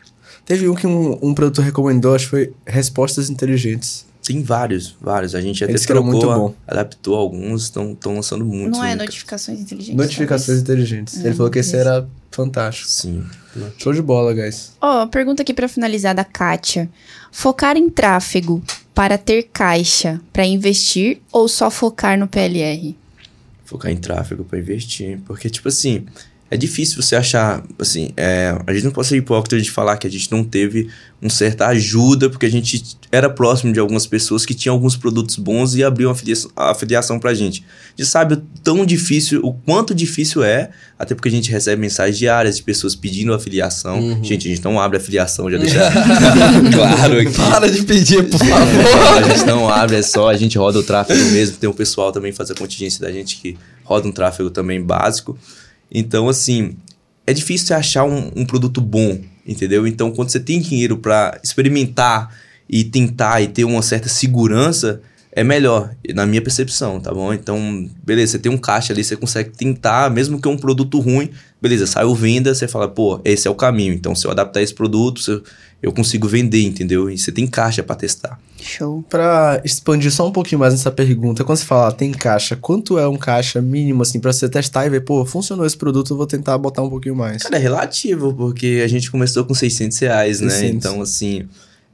Teve 0.45 0.67
um 0.67 0.75
que 0.75 0.85
um, 0.85 1.17
um 1.21 1.33
produtor 1.33 1.63
recomendou, 1.63 2.15
acho 2.15 2.25
que 2.25 2.31
foi 2.31 2.53
Respostas 2.65 3.29
Inteligentes. 3.29 4.05
Tem 4.21 4.41
vários, 4.41 4.95
vários. 5.01 5.35
A 5.35 5.41
gente 5.41 5.63
até 5.63 5.73
era 5.73 5.81
trocou, 5.85 6.03
muito 6.05 6.25
bom. 6.25 6.55
adaptou 6.65 7.15
alguns, 7.15 7.63
estão 7.63 7.97
lançando 8.05 8.45
muitos. 8.45 8.77
não 8.79 8.85
é 8.85 8.95
notificações 8.95 9.59
inteligentes? 9.59 9.97
Notificações 9.97 10.59
inteligentes. 10.59 11.23
Ele 11.23 11.35
falou 11.35 11.51
que 11.51 11.59
esse 11.59 11.75
era 11.75 12.07
fantástico. 12.31 12.89
Sim. 12.89 13.23
Show 13.77 13.93
de 13.93 14.01
bola, 14.01 14.33
guys. 14.33 14.71
Ó, 14.81 15.05
pergunta 15.07 15.41
aqui 15.41 15.53
pra 15.53 15.67
finalizar 15.67 16.15
da 16.15 16.23
Kátia. 16.23 16.89
Focar 17.31 17.75
em 17.75 17.89
tráfego 17.89 18.63
para 18.93 19.17
ter 19.17 19.49
caixa 19.51 20.21
para 20.31 20.45
investir 20.45 21.19
ou 21.31 21.49
só 21.49 21.69
focar 21.69 22.17
no 22.17 22.27
PLR? 22.27 22.95
focar 23.73 23.91
em 23.91 23.97
tráfego 23.97 24.43
para 24.43 24.59
investir. 24.59 25.19
Porque, 25.25 25.49
tipo 25.49 25.67
assim, 25.67 26.05
é 26.53 26.57
difícil 26.57 27.01
você 27.01 27.15
achar, 27.15 27.63
assim, 27.79 28.11
é, 28.15 28.55
a 28.67 28.73
gente 28.73 28.83
não 28.83 28.91
pode 28.91 29.07
ser 29.07 29.17
hipócrita 29.17 29.59
de 29.59 29.71
falar 29.71 29.97
que 29.97 30.05
a 30.05 30.09
gente 30.09 30.31
não 30.31 30.43
teve 30.43 30.87
uma 31.19 31.31
certa 31.31 31.65
ajuda, 31.65 32.29
porque 32.29 32.45
a 32.45 32.51
gente 32.51 32.95
era 33.11 33.27
próximo 33.27 33.73
de 33.73 33.79
algumas 33.79 34.05
pessoas 34.05 34.45
que 34.45 34.53
tinham 34.53 34.75
alguns 34.75 34.95
produtos 34.95 35.35
bons 35.35 35.73
e 35.73 35.83
abriam 35.83 36.11
a 36.11 36.13
afiliação, 36.13 36.51
a 36.55 36.69
afiliação 36.69 37.19
pra 37.19 37.33
gente. 37.33 37.65
A 37.97 38.01
gente 38.01 38.07
sabe 38.07 38.35
o 38.35 38.37
tão 38.63 38.85
difícil, 38.85 39.41
o 39.43 39.51
quanto 39.51 39.95
difícil 39.95 40.43
é, 40.43 40.69
até 40.99 41.15
porque 41.15 41.27
a 41.27 41.31
gente 41.31 41.49
recebe 41.49 41.81
mensagens 41.81 42.19
diárias 42.19 42.57
de 42.57 42.61
pessoas 42.61 42.95
pedindo 42.95 43.33
afiliação. 43.33 44.23
Gente, 44.23 44.47
a 44.47 44.51
gente 44.51 44.63
não 44.63 44.79
abre 44.79 44.97
afiliação, 44.97 45.49
já 45.49 45.57
deixa 45.59 45.79
claro 46.71 47.19
aqui. 47.19 47.33
Para 47.33 47.71
de 47.71 47.81
pedir, 47.81 48.29
por 48.29 48.37
favor. 48.37 49.17
a 49.17 49.21
gente 49.23 49.45
não 49.47 49.67
abre, 49.67 49.95
é 49.95 50.03
só 50.03 50.29
a 50.29 50.37
gente 50.37 50.55
roda 50.55 50.77
o 50.77 50.83
tráfego 50.83 51.23
mesmo. 51.31 51.57
Tem 51.57 51.67
o 51.67 51.73
pessoal 51.73 52.11
também 52.11 52.31
que 52.31 52.37
faz 52.37 52.51
a 52.51 52.53
contingência 52.53 53.01
da 53.01 53.11
gente 53.11 53.37
que 53.37 53.57
roda 53.83 54.07
um 54.07 54.11
tráfego 54.11 54.51
também 54.51 54.79
básico. 54.79 55.35
Então, 55.93 56.27
assim, 56.27 56.75
é 57.27 57.33
difícil 57.33 57.75
achar 57.75 58.03
um, 58.03 58.31
um 58.35 58.45
produto 58.45 58.81
bom, 58.81 59.19
entendeu? 59.45 59.85
Então, 59.85 60.11
quando 60.11 60.29
você 60.29 60.39
tem 60.39 60.59
dinheiro 60.59 60.97
para 60.97 61.39
experimentar 61.43 62.35
e 62.67 62.83
tentar 62.83 63.41
e 63.41 63.47
ter 63.47 63.63
uma 63.63 63.81
certa 63.81 64.09
segurança, 64.09 65.01
é 65.35 65.43
melhor, 65.43 65.95
na 66.13 66.25
minha 66.25 66.41
percepção, 66.41 66.99
tá 66.99 67.11
bom? 67.11 67.33
Então, 67.33 67.89
beleza, 68.03 68.33
você 68.33 68.39
tem 68.39 68.51
um 68.51 68.57
caixa 68.57 68.93
ali, 68.93 69.03
você 69.03 69.15
consegue 69.15 69.49
tentar, 69.49 70.11
mesmo 70.11 70.39
que 70.39 70.47
é 70.47 70.51
um 70.51 70.57
produto 70.57 70.99
ruim, 70.99 71.29
beleza, 71.61 71.87
saiu 71.87 72.13
venda, 72.13 72.53
você 72.53 72.67
fala, 72.67 72.87
pô, 72.87 73.19
esse 73.25 73.47
é 73.47 73.51
o 73.51 73.55
caminho. 73.55 73.93
Então, 73.93 74.13
se 74.13 74.25
eu 74.27 74.31
adaptar 74.31 74.61
esse 74.61 74.73
produto, 74.73 75.21
se 75.21 75.31
eu, 75.31 75.43
eu 75.83 75.91
consigo 75.91 76.29
vender, 76.29 76.63
entendeu? 76.63 77.09
E 77.09 77.17
você 77.17 77.29
tem 77.29 77.45
caixa 77.45 77.83
para 77.83 77.97
testar. 77.97 78.39
Show. 78.61 79.03
Pra 79.09 79.61
expandir 79.65 80.09
só 80.09 80.25
um 80.25 80.31
pouquinho 80.31 80.59
mais 80.59 80.73
nessa 80.73 80.89
pergunta, 80.89 81.43
quando 81.43 81.57
você 81.57 81.65
fala 81.65 81.89
ah, 81.89 81.91
tem 81.91 82.13
caixa, 82.13 82.55
quanto 82.55 82.97
é 82.97 83.05
um 83.05 83.17
caixa 83.17 83.61
mínimo, 83.61 84.01
assim, 84.01 84.17
pra 84.17 84.31
você 84.31 84.47
testar 84.47 84.85
e 84.85 84.89
ver, 84.89 85.01
pô, 85.01 85.25
funcionou 85.25 85.65
esse 85.65 85.75
produto, 85.75 86.13
eu 86.13 86.17
vou 86.17 86.25
tentar 86.25 86.57
botar 86.57 86.81
um 86.81 86.89
pouquinho 86.89 87.17
mais. 87.17 87.43
Cara, 87.43 87.57
é 87.57 87.59
relativo, 87.59 88.33
porque 88.33 88.81
a 88.81 88.87
gente 88.87 89.11
começou 89.11 89.43
com 89.43 89.53
600 89.53 89.99
reais, 89.99 90.39
né? 90.39 90.49
600. 90.51 90.73
Então, 90.73 91.01
assim, 91.01 91.49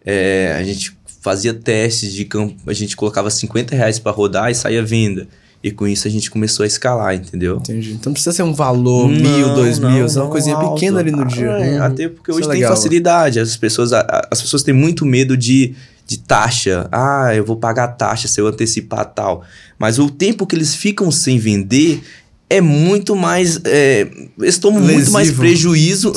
é, 0.06 0.56
a 0.56 0.64
gente 0.64 0.96
fazia 1.20 1.52
testes 1.52 2.14
de 2.14 2.26
campo, 2.26 2.56
a 2.68 2.74
gente 2.74 2.96
colocava 2.96 3.32
50 3.32 3.76
reais 3.76 3.98
pra 3.98 4.12
rodar 4.12 4.52
e 4.52 4.56
saía 4.56 4.86
venda. 4.86 5.28
E 5.62 5.72
com 5.72 5.86
isso 5.86 6.07
a 6.07 6.12
gente 6.12 6.32
começou 6.32 6.64
a 6.64 6.68
escalar, 6.68 7.14
entendeu? 7.16 7.57
Entendi. 7.57 7.91
Então 7.91 8.10
não 8.12 8.14
precisa 8.14 8.34
ser 8.34 8.43
um 8.43 8.53
valor, 8.53 9.10
mil, 9.10 9.53
dois 9.55 9.78
mil, 9.78 9.89
é 9.89 10.03
uma 10.05 10.07
não 10.14 10.30
coisinha 10.30 10.55
alto. 10.55 10.76
pequena 10.76 10.99
ali 10.99 11.12
no 11.12 11.26
dia. 11.26 11.47
É, 11.47 11.78
Uhum. 11.80 11.84
Até 11.84 12.07
porque 12.07 12.32
hoje 12.32 12.41
é 12.43 12.51
tem 12.51 12.60
legal. 12.62 12.76
facilidade. 12.76 13.39
As 13.41 13.57
pessoas, 13.57 13.91
as 13.93 14.41
pessoas 14.41 14.64
têm 14.64 14.74
muito 14.74 15.05
medo 15.05 15.36
de, 15.36 15.76
de 16.07 16.18
taxa. 16.18 16.88
Ah, 16.91 17.36
eu 17.36 17.43
vou 17.43 17.57
pagar 17.57 17.89
taxa 17.89 18.28
se 18.30 18.39
eu 18.39 18.47
antecipar 18.47 19.05
tal. 19.05 19.43
Mas 19.78 19.99
o 19.99 20.10
tempo 20.10 20.47
que 20.47 20.55
eles 20.55 20.74
ficam 20.76 21.12
sem 21.12 21.38
vender 21.38 22.01
é 22.50 22.60
muito 22.62 23.16
mais. 23.16 23.60
é, 23.64 24.08
eles 24.39 24.58
tomam 24.58 24.82
muito 24.82 25.12
mais 25.12 25.28
Lesivo. 25.28 25.41
prejuízo 25.41 26.14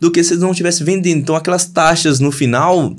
do 0.00 0.10
que 0.10 0.22
se 0.22 0.32
eles 0.34 0.42
não 0.42 0.50
estivessem 0.52 0.84
vendendo. 0.86 1.18
Então 1.18 1.34
aquelas 1.34 1.64
taxas 1.66 2.20
no 2.20 2.30
final 2.30 2.94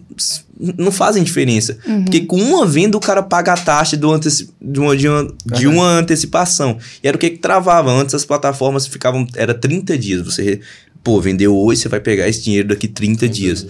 não 0.78 0.91
fazem 0.91 1.23
diferença. 1.23 1.78
Porque 2.03 2.21
com 2.21 2.38
uma 2.41 2.65
venda 2.65 2.97
o 2.97 2.99
cara 2.99 3.21
paga 3.23 3.53
a 3.53 3.57
taxa 3.57 3.95
do 3.97 4.11
anteci- 4.11 4.49
de, 4.61 4.80
uma, 4.80 4.95
de, 4.95 5.07
uma, 5.07 5.34
de 5.45 5.67
uma 5.67 5.88
antecipação. 5.99 6.78
E 7.03 7.07
era 7.07 7.15
o 7.15 7.19
que, 7.19 7.30
que 7.32 7.38
travava. 7.39 7.91
Antes 7.91 8.15
as 8.15 8.26
plataformas 8.26 8.86
ficavam. 8.88 9.26
Era 9.36 9.53
30 9.53 9.97
dias. 9.97 10.21
Você, 10.21 10.59
pô, 11.03 11.19
vendeu 11.21 11.55
hoje, 11.55 11.82
você 11.82 11.89
vai 11.89 11.99
pegar 11.99 12.28
esse 12.28 12.41
dinheiro 12.43 12.67
daqui 12.69 12.88
30 12.88 13.28
dias. 13.30 13.65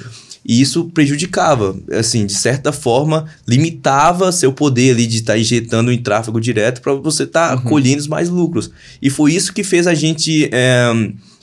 E 0.46 0.62
isso 0.62 0.86
prejudicava, 0.94 1.76
assim, 1.92 2.26
de 2.26 2.36
certa 2.36 2.72
forma, 2.72 3.26
limitava 3.48 4.32
seu 4.32 4.54
poder 4.54 4.92
ali 4.92 5.08
de 5.08 5.18
estar 5.18 5.38
injetando 5.38 5.92
em 5.92 5.98
tráfego 5.98 6.40
direto 6.40 6.82
para 6.82 6.94
você 6.94 7.24
estar 7.24 7.64
colhendo 7.64 8.00
os 8.00 8.08
mais 8.08 8.30
lucros. 8.30 8.70
E 9.02 9.10
foi 9.10 9.34
isso 9.34 9.52
que 9.52 9.64
fez 9.64 9.88
a 9.88 9.96
gente 9.96 10.48
é, 10.54 10.92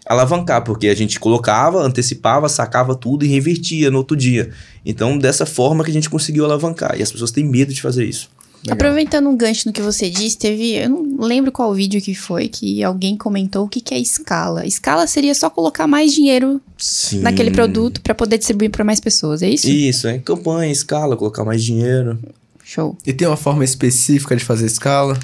alavancar, 0.06 0.62
porque 0.62 0.86
a 0.86 0.94
gente 0.94 1.18
colocava, 1.18 1.82
antecipava, 1.82 2.48
sacava 2.48 2.94
tudo 2.94 3.24
e 3.24 3.28
revertia 3.28 3.90
no 3.90 3.98
outro 3.98 4.16
dia. 4.16 4.50
Então, 4.86 5.18
dessa 5.18 5.44
forma 5.44 5.82
que 5.82 5.90
a 5.90 5.94
gente 5.94 6.08
conseguiu 6.08 6.44
alavancar. 6.44 6.94
E 6.96 7.02
as 7.02 7.10
pessoas 7.10 7.32
têm 7.32 7.44
medo 7.44 7.74
de 7.74 7.82
fazer 7.82 8.04
isso. 8.04 8.30
Legal. 8.64 8.74
Aproveitando 8.74 9.28
um 9.28 9.36
gancho 9.36 9.66
no 9.66 9.72
que 9.72 9.82
você 9.82 10.08
disse, 10.08 10.38
teve. 10.38 10.74
Eu 10.74 10.88
não 10.88 11.26
lembro 11.26 11.50
qual 11.50 11.74
vídeo 11.74 12.00
que 12.00 12.14
foi 12.14 12.46
que 12.48 12.82
alguém 12.82 13.16
comentou 13.16 13.64
o 13.64 13.68
que, 13.68 13.80
que 13.80 13.92
é 13.92 13.98
escala. 13.98 14.64
Escala 14.64 15.06
seria 15.06 15.34
só 15.34 15.50
colocar 15.50 15.86
mais 15.88 16.12
dinheiro 16.12 16.60
Sim. 16.78 17.20
naquele 17.20 17.50
produto 17.50 18.00
para 18.00 18.14
poder 18.14 18.38
distribuir 18.38 18.70
para 18.70 18.84
mais 18.84 19.00
pessoas, 19.00 19.42
é 19.42 19.48
isso? 19.50 19.68
Isso, 19.68 20.06
é 20.06 20.18
campanha, 20.18 20.70
escala, 20.70 21.16
colocar 21.16 21.44
mais 21.44 21.62
dinheiro. 21.62 22.18
Show. 22.64 22.96
E 23.04 23.12
tem 23.12 23.26
uma 23.26 23.36
forma 23.36 23.64
específica 23.64 24.36
de 24.36 24.44
fazer 24.44 24.66
escala? 24.66 25.18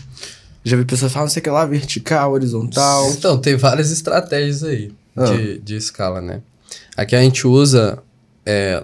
Já 0.65 0.77
vi 0.77 0.85
pessoas 0.85 1.13
falando, 1.13 1.29
não 1.29 1.33
sei 1.33 1.41
o 1.41 1.45
que 1.45 1.51
lá, 1.51 1.65
vertical, 1.65 2.33
horizontal. 2.33 3.09
Então, 3.13 3.39
tem 3.39 3.57
várias 3.57 3.91
estratégias 3.93 4.65
aí 4.65 4.91
Ah. 5.17 5.25
de, 5.25 5.59
de 5.61 5.77
escala, 5.77 6.21
né? 6.21 6.41
Aqui 6.97 7.15
a 7.15 7.23
gente 7.23 7.47
usa 7.47 7.99
é, 8.45 8.83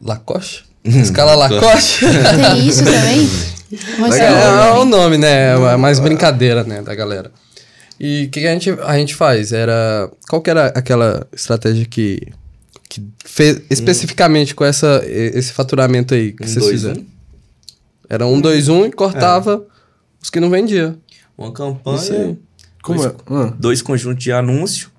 Lacoste? 0.00 0.64
Hum, 0.84 1.00
Escala 1.00 1.34
Lacoste? 1.34 2.00
Tem 2.54 2.66
isso 2.68 2.84
também? 2.84 3.28
Mas 3.98 4.16
É, 4.16 4.24
é, 4.24 4.68
é 4.68 4.72
o 4.72 4.84
nome, 4.84 5.18
né? 5.18 5.54
É 5.54 5.76
mais 5.76 5.98
brincadeira, 5.98 6.64
né, 6.64 6.82
da 6.82 6.94
galera. 6.94 7.30
E 7.98 8.24
o 8.24 8.30
que, 8.30 8.40
que 8.40 8.46
a, 8.46 8.52
gente, 8.52 8.70
a 8.70 8.98
gente 8.98 9.14
faz? 9.14 9.52
Era. 9.52 10.10
Qual 10.28 10.42
que 10.42 10.50
era 10.50 10.66
aquela 10.68 11.26
estratégia 11.32 11.84
que. 11.86 12.20
que 12.88 13.02
fez 13.24 13.62
especificamente 13.70 14.54
com 14.54 14.64
essa, 14.64 15.02
esse 15.06 15.52
faturamento 15.52 16.14
aí 16.14 16.32
que 16.32 16.42
Um, 16.42 16.46
vocês 16.46 16.64
dois, 16.64 16.80
fizeram? 16.80 17.00
um. 17.00 17.06
Era 18.08 18.26
um, 18.26 18.40
dois, 18.40 18.68
um 18.68 18.84
e 18.84 18.92
cortava 18.92 19.64
os 20.20 20.28
que 20.30 20.40
não 20.40 20.50
vendia. 20.50 20.96
Uma 21.36 21.52
campanha. 21.52 22.36
Como 22.82 22.98
dois, 22.98 23.12
é? 23.12 23.16
Ah, 23.30 23.54
dois 23.58 23.80
conjuntos 23.80 24.22
de 24.22 24.32
anúncio 24.32 24.90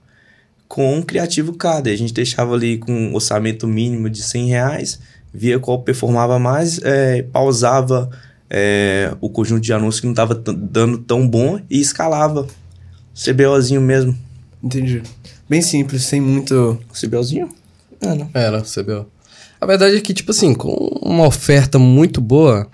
com 0.68 0.96
um 0.96 1.02
criativo 1.02 1.54
cada. 1.54 1.90
A 1.90 1.96
gente 1.96 2.14
deixava 2.14 2.56
ali 2.56 2.78
com 2.78 2.92
um 2.92 3.14
orçamento 3.14 3.68
mínimo 3.68 4.10
de 4.10 4.24
100 4.24 4.48
reais, 4.48 5.00
via 5.32 5.60
qual 5.60 5.84
performava 5.84 6.40
mais, 6.40 6.80
é, 6.82 7.22
pausava 7.22 8.10
é, 8.50 9.16
o 9.20 9.30
conjunto 9.30 9.62
de 9.62 9.74
anúncios 9.74 10.00
que 10.00 10.06
não 10.06 10.14
estava 10.14 10.36
dando 10.36 10.98
tão 10.98 11.28
bom 11.28 11.60
e 11.70 11.80
escalava. 11.80 12.48
CBOzinho 13.14 13.82
mesmo. 13.82 14.18
entendi. 14.64 15.04
Bem 15.50 15.62
simples, 15.62 16.04
sem 16.04 16.20
muito. 16.20 16.80
CBOzinho? 16.94 17.50
É, 18.02 18.16
não. 18.16 18.30
Era, 18.34 18.62
CBO. 18.62 19.06
A 19.60 19.66
verdade 19.66 19.96
é 19.96 20.02
que, 20.02 20.14
tipo 20.14 20.32
assim, 20.32 20.54
com 20.54 20.72
uma 21.02 21.26
oferta 21.26 21.80
muito 21.80 22.20
boa, 22.20 22.68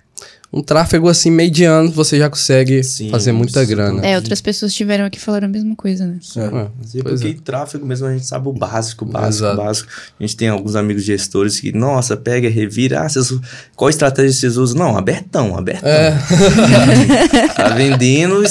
um 0.52 0.64
tráfego 0.64 1.08
assim 1.08 1.30
mediano, 1.30 1.92
você 1.92 2.18
já 2.18 2.28
consegue 2.28 2.84
Sim, 2.84 3.12
fazer 3.12 3.32
muita 3.32 3.64
grana. 3.64 4.04
É, 4.04 4.16
outras 4.16 4.42
pessoas 4.42 4.74
tiveram 4.74 5.06
aqui 5.06 5.20
e 5.20 5.22
falaram 5.22 5.46
a 5.46 5.50
mesma 5.50 5.76
coisa, 5.76 6.08
né? 6.08 6.18
É. 6.36 6.40
É, 6.40 7.04
pois 7.04 7.22
porque 7.22 7.28
é. 7.28 7.42
tráfego 7.44 7.86
mesmo 7.86 8.08
a 8.08 8.14
gente 8.14 8.26
sabe 8.26 8.48
o 8.50 8.54
básico, 8.54 9.06
o 9.06 9.08
básico, 9.08 9.46
Exato. 9.46 9.58
básico. 9.58 9.92
A 10.20 10.24
gente 10.24 10.36
tem 10.36 10.50
alguns 10.50 10.76
amigos 10.76 11.04
gestores 11.04 11.60
que, 11.60 11.72
nossa, 11.72 12.18
pega, 12.18 12.50
revira. 12.50 13.02
Ah, 13.02 13.10
vocês, 13.10 13.32
qual 13.76 13.90
estratégia 13.90 14.34
vocês 14.34 14.58
usam? 14.58 14.80
Não, 14.80 14.98
abertão, 14.98 15.56
abertão. 15.56 15.88
É. 15.88 16.18
Tá 17.56 17.70
vendendo, 17.70 18.42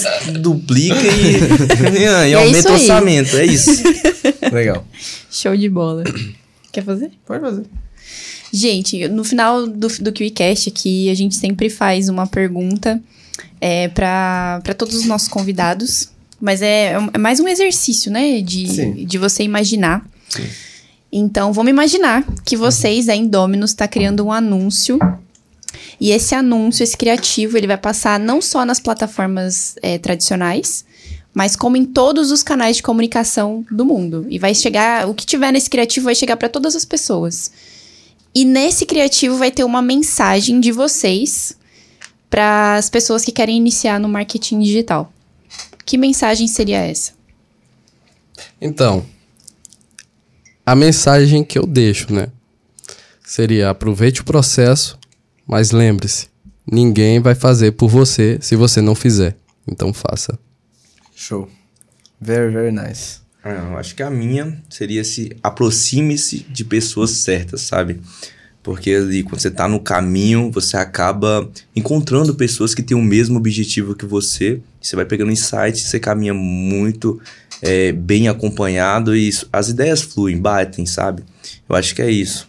duplica 0.41 0.95
e, 1.03 1.99
e 1.99 2.05
é 2.05 2.35
aumenta 2.35 2.71
o 2.71 2.75
orçamento. 2.75 3.37
É 3.37 3.45
isso. 3.45 3.83
Legal. 4.53 4.87
Show 5.31 5.57
de 5.57 5.69
bola. 5.69 6.05
Quer 6.71 6.85
fazer? 6.85 7.11
Pode 7.27 7.41
fazer. 7.41 7.65
Gente, 8.53 9.09
no 9.09 9.25
final 9.25 9.67
do, 9.67 9.89
do 9.89 10.13
QICast 10.13 10.71
aqui, 10.71 11.11
a 11.11 11.15
gente 11.15 11.37
sempre 11.37 11.69
faz 11.69 12.09
uma 12.09 12.27
pergunta 12.27 13.01
é, 13.61 13.89
para 13.89 14.75
todos 14.77 14.95
os 14.95 15.05
nossos 15.05 15.29
convidados. 15.29 16.11
Mas 16.41 16.63
é, 16.63 16.93
é 17.13 17.19
mais 17.19 17.41
um 17.41 17.49
exercício, 17.49 18.11
né? 18.11 18.39
Sim. 18.39 18.45
De, 18.45 19.05
de 19.05 19.19
você 19.19 19.43
imaginar. 19.43 20.07
Então, 21.11 21.53
vamos 21.53 21.71
imaginar 21.71 22.25
que 22.45 22.57
vocês, 22.57 23.09
a 23.09 23.17
Indominus, 23.17 23.71
está 23.71 23.89
criando 23.89 24.25
um 24.25 24.33
anúncio. 24.33 24.99
E 26.01 26.11
esse 26.13 26.35
anúncio, 26.35 26.85
esse 26.85 26.97
criativo, 26.97 27.57
ele 27.57 27.67
vai 27.67 27.77
passar 27.77 28.21
não 28.21 28.41
só 28.41 28.65
nas 28.65 28.79
plataformas 28.79 29.75
é, 29.83 29.99
tradicionais, 29.99 30.85
mas 31.35 31.57
como 31.57 31.77
em 31.77 31.85
todos 31.85 32.31
os 32.31 32.43
canais 32.43 32.77
de 32.77 32.83
comunicação 32.83 33.65
do 33.71 33.85
mundo. 33.85 34.27
E 34.31 34.39
vai 34.39 34.55
chegar, 34.55 35.09
o 35.09 35.15
que 35.15 35.27
tiver 35.27 35.53
nesse 35.53 35.69
criativo 35.69 36.05
vai 36.05 36.15
chegar 36.15 36.37
para 36.37 36.49
todas 36.49 36.77
as 36.77 36.85
pessoas. 36.85 37.51
E 38.39 38.45
nesse 38.45 38.87
criativo 38.87 39.37
vai 39.37 39.51
ter 39.51 39.65
uma 39.65 39.83
mensagem 39.83 40.61
de 40.61 40.71
vocês 40.71 41.59
para 42.31 42.77
as 42.77 42.89
pessoas 42.89 43.25
que 43.25 43.33
querem 43.33 43.57
iniciar 43.57 43.99
no 43.99 44.09
marketing 44.09 44.61
digital. 44.61 45.13
Que 45.85 45.99
mensagem 45.99 46.47
seria 46.47 46.79
essa? 46.79 47.15
Então, 48.61 49.05
a 50.65 50.77
mensagem 50.77 51.43
que 51.43 51.59
eu 51.59 51.67
deixo, 51.67 52.13
né? 52.13 52.29
Seria 53.27 53.71
aproveite 53.71 54.21
o 54.21 54.25
processo, 54.25 54.97
mas 55.45 55.73
lembre-se, 55.73 56.29
ninguém 56.65 57.19
vai 57.19 57.35
fazer 57.35 57.73
por 57.73 57.89
você 57.89 58.39
se 58.41 58.55
você 58.55 58.81
não 58.81 58.95
fizer. 58.95 59.37
Então 59.67 59.93
faça. 59.93 60.39
Show. 61.13 61.49
Very, 62.21 62.53
very 62.53 62.71
nice. 62.71 63.19
Ah, 63.43 63.69
eu 63.71 63.79
acho 63.79 63.95
que 63.95 64.03
a 64.03 64.11
minha 64.11 64.61
seria 64.69 65.05
se 65.05 65.37
aproxime-se 65.43 66.41
de 66.51 66.65
pessoas 66.65 67.11
certas, 67.11 67.63
sabe? 67.63 68.01
Porque 68.63 68.91
ali, 68.91 69.23
quando 69.23 69.41
você 69.41 69.51
tá 69.51 69.69
no 69.69 69.81
caminho, 69.81 70.51
você 70.51 70.77
acaba 70.77 71.49
encontrando 71.75 72.35
pessoas 72.35 72.75
que 72.75 72.83
têm 72.83 72.97
o 72.97 73.03
mesmo 73.03 73.39
objetivo 73.39 73.95
que 73.95 74.05
você. 74.05 74.61
Você 74.81 74.97
vai 74.97 75.05
pegando 75.05 75.31
insights, 75.31 75.83
você 75.83 75.99
caminha 75.99 76.35
muito 76.35 77.21
é, 77.63 77.93
bem 77.93 78.29
acompanhado 78.29 79.17
e 79.17 79.31
as 79.53 79.69
ideias 79.69 80.03
fluem, 80.03 80.39
batem, 80.39 80.85
sabe? 80.85 81.23
Eu 81.69 81.77
acho 81.77 81.95
que 81.95 82.03
é 82.03 82.11
isso. 82.11 82.48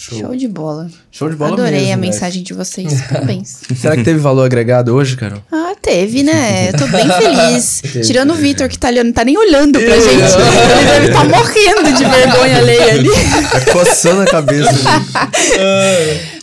Show. 0.00 0.16
Show 0.16 0.36
de 0.36 0.46
bola. 0.46 0.88
Show 1.10 1.28
de 1.28 1.34
bola 1.34 1.54
Adorei 1.54 1.72
mesmo, 1.72 1.92
a 1.94 1.96
né? 1.96 2.02
mensagem 2.06 2.40
de 2.44 2.54
vocês. 2.54 3.02
Parabéns. 3.10 3.62
Será 3.76 3.96
que 3.96 4.04
teve 4.04 4.20
valor 4.20 4.44
agregado 4.44 4.94
hoje, 4.94 5.16
Carol? 5.16 5.42
Ah, 5.50 5.74
teve, 5.82 6.22
né? 6.22 6.68
Eu 6.68 6.74
tô 6.78 6.86
bem 6.86 7.04
feliz. 7.04 7.82
Tirando 8.06 8.30
o 8.30 8.36
Vitor, 8.36 8.68
que 8.68 8.78
tá, 8.78 8.86
olhando, 8.90 9.12
tá 9.12 9.24
nem 9.24 9.36
olhando 9.36 9.80
pra 9.80 9.98
gente. 9.98 10.12
Ele 10.12 10.86
deve 10.86 11.06
estar 11.08 11.24
morrendo 11.24 11.92
de 11.96 12.04
vergonha 12.04 12.58
alheia 12.58 12.92
ali. 12.92 13.08
Tá 13.50 13.72
coçando 13.72 14.20
a 14.22 14.26
cabeça. 14.26 14.70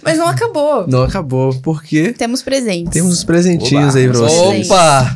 Mas 0.03 0.17
não 0.17 0.27
acabou. 0.27 0.85
Não 0.85 1.03
acabou, 1.03 1.53
porque 1.61 2.11
Temos 2.11 2.41
presentes. 2.41 2.91
temos 2.91 3.13
uns 3.13 3.23
presentinhos 3.23 3.95
Oba. 3.95 3.99
aí 3.99 4.09
pra 4.09 4.19
vocês. 4.19 4.69
Opa! 4.69 5.15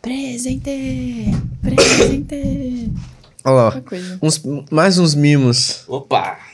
Presente! 0.00 1.34
Presente! 1.60 2.90
Olha 3.44 3.54
lá, 3.54 3.82
uns, 4.22 4.40
mais 4.70 4.98
uns 4.98 5.14
mimos. 5.14 5.82
Opa! 5.86 6.49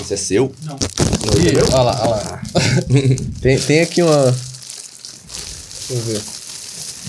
Esse 0.00 0.14
é 0.14 0.16
seu? 0.16 0.54
Ih, 1.38 1.56
olha 1.72 1.82
lá, 1.82 2.02
olha 2.02 2.10
lá. 2.10 2.42
Tem, 3.40 3.58
tem 3.58 3.80
aqui 3.80 4.02
uma... 4.02 4.24
Deixa 4.24 5.92
eu 5.92 6.00
ver. 6.00 6.20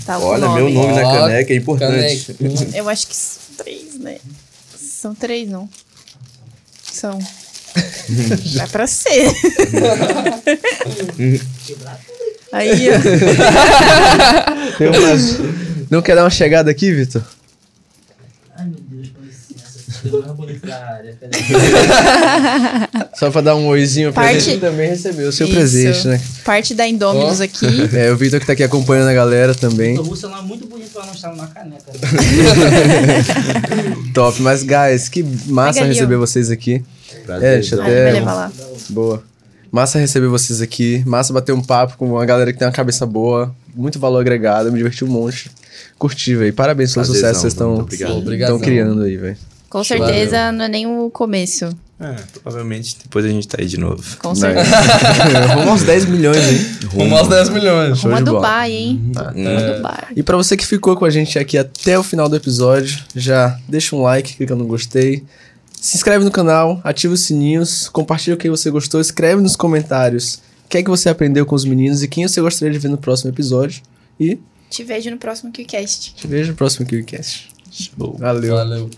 Tá 0.05 0.17
Olha, 0.19 0.45
nome. 0.47 0.61
meu 0.61 0.69
nome 0.71 0.93
na 0.93 1.07
Ó, 1.07 1.13
caneca 1.13 1.53
é 1.53 1.55
importante. 1.55 2.33
Caneca. 2.33 2.77
Eu 2.77 2.89
acho 2.89 3.07
que 3.07 3.15
são 3.15 3.41
três, 3.57 3.99
né? 3.99 4.17
São 4.75 5.13
três, 5.15 5.49
não. 5.49 5.69
São. 6.91 7.19
Vai 8.55 8.67
pra 8.67 8.87
ser. 8.87 9.31
Aí, 12.51 12.89
ó. 12.89 12.99
Tem 14.77 14.87
umas... 14.89 15.37
Não 15.89 16.01
quer 16.01 16.15
dar 16.15 16.23
uma 16.23 16.29
chegada 16.29 16.71
aqui, 16.71 16.91
Vitor? 16.91 17.23
Ai 18.55 18.65
meu 18.65 18.79
Deus, 18.81 19.09
com 19.09 19.23
da 20.65 20.85
área. 20.85 21.15
Peraí. 21.19 21.43
Só 23.17 23.29
pra 23.31 23.41
dar 23.41 23.55
um 23.55 23.67
oizinho 23.67 24.11
pra 24.11 24.23
Parte- 24.23 24.39
gente 24.39 24.59
também 24.59 24.89
receber 24.89 25.23
o 25.23 25.31
seu 25.31 25.45
Isso. 25.47 25.55
presente, 25.55 26.07
né? 26.07 26.21
Parte 26.43 26.73
da 26.73 26.87
Indominus 26.87 27.39
Ó. 27.39 27.43
aqui. 27.43 27.65
É, 27.95 28.11
o 28.11 28.17
Vitor 28.17 28.39
que 28.39 28.45
tá 28.45 28.53
aqui 28.53 28.63
acompanhando 28.63 29.09
a 29.09 29.13
galera 29.13 29.53
também. 29.53 29.97
O 29.97 30.01
Russo 30.03 30.27
é 30.27 30.41
muito 30.41 30.65
bonito 30.67 30.91
pra 30.91 31.05
não 31.05 31.13
estar 31.13 31.29
numa 31.31 31.47
caneca. 31.47 31.83
né? 31.91 33.23
Top. 34.13 34.41
Mas, 34.41 34.63
guys, 34.63 35.09
que 35.09 35.23
massa 35.47 35.83
receber 35.83 36.15
vocês 36.17 36.49
aqui. 36.49 36.83
Prazer. 37.25 37.47
É, 37.49 37.53
deixa 37.55 37.75
Ah, 37.81 37.83
até... 37.83 38.19
lá. 38.21 38.51
Boa. 38.89 39.23
Massa 39.71 39.99
receber 39.99 40.27
vocês 40.27 40.61
aqui. 40.61 41.03
Massa 41.05 41.31
bater 41.33 41.53
um 41.53 41.61
papo 41.61 41.95
com 41.97 42.05
uma 42.07 42.25
galera 42.25 42.51
que 42.51 42.59
tem 42.59 42.67
uma 42.67 42.73
cabeça 42.73 43.05
boa. 43.05 43.53
Muito 43.75 43.99
valor 43.99 44.19
agregado. 44.19 44.71
Me 44.71 44.77
diverti 44.77 45.03
um 45.05 45.07
monte. 45.07 45.49
Curti, 45.97 46.35
velho. 46.35 46.53
Parabéns 46.53 46.93
pelo 46.93 47.05
Prazerzão, 47.05 47.29
sucesso 47.33 47.57
que 47.57 47.95
vocês 47.95 48.41
estão 48.41 48.59
criando 48.59 49.03
aí, 49.03 49.15
velho. 49.17 49.37
Com 49.71 49.83
certeza 49.85 50.51
não 50.51 50.65
é 50.65 50.67
nem 50.67 50.85
o 50.85 51.09
começo. 51.09 51.73
É, 51.97 52.15
provavelmente 52.41 52.97
depois 53.01 53.23
a 53.23 53.29
gente 53.29 53.47
tá 53.47 53.57
aí 53.61 53.67
de 53.67 53.79
novo. 53.79 54.03
Com 54.17 54.35
certeza. 54.35 54.69
Vamos 55.55 55.69
aos 55.69 55.83
10 55.83 56.05
milhões 56.07 56.37
aí. 56.37 56.87
Rumo 56.87 57.15
aos 57.15 57.29
10 57.29 57.49
milhões. 57.49 57.99
De 57.99 58.03
bola. 58.03 58.21
Dubai, 58.21 58.71
hein? 58.71 59.11
Tá. 59.13 59.31
Uma 59.33 59.61
Dubai. 59.61 60.07
E 60.13 60.21
pra 60.21 60.35
você 60.35 60.57
que 60.57 60.65
ficou 60.67 60.97
com 60.97 61.05
a 61.05 61.09
gente 61.09 61.39
aqui 61.39 61.57
até 61.57 61.97
o 61.97 62.03
final 62.03 62.27
do 62.27 62.35
episódio, 62.35 63.01
já 63.15 63.57
deixa 63.65 63.95
um 63.95 64.01
like, 64.01 64.35
clica 64.35 64.53
no 64.55 64.65
gostei, 64.65 65.23
se 65.79 65.95
inscreve 65.95 66.25
no 66.25 66.31
canal, 66.31 66.81
ativa 66.83 67.13
os 67.13 67.21
sininhos, 67.21 67.87
compartilha 67.87 68.35
o 68.35 68.37
que 68.37 68.49
você 68.49 68.69
gostou, 68.69 68.99
escreve 68.99 69.41
nos 69.41 69.55
comentários 69.55 70.41
o 70.65 70.69
que 70.69 70.79
é 70.79 70.83
que 70.83 70.89
você 70.89 71.07
aprendeu 71.07 71.45
com 71.45 71.55
os 71.55 71.63
meninos 71.63 72.03
e 72.03 72.09
quem 72.09 72.27
você 72.27 72.41
gostaria 72.41 72.73
de 72.73 72.79
ver 72.79 72.89
no 72.89 72.97
próximo 72.97 73.31
episódio. 73.31 73.81
E 74.19 74.37
Te 74.69 74.83
vejo 74.83 75.09
no 75.11 75.17
próximo 75.17 75.51
QCast. 75.51 76.13
te 76.15 76.27
vejo 76.27 76.51
no 76.51 76.57
próximo. 76.57 76.87
Show. 77.71 78.17
Valeu. 78.19 78.55
Valeu. 78.55 78.89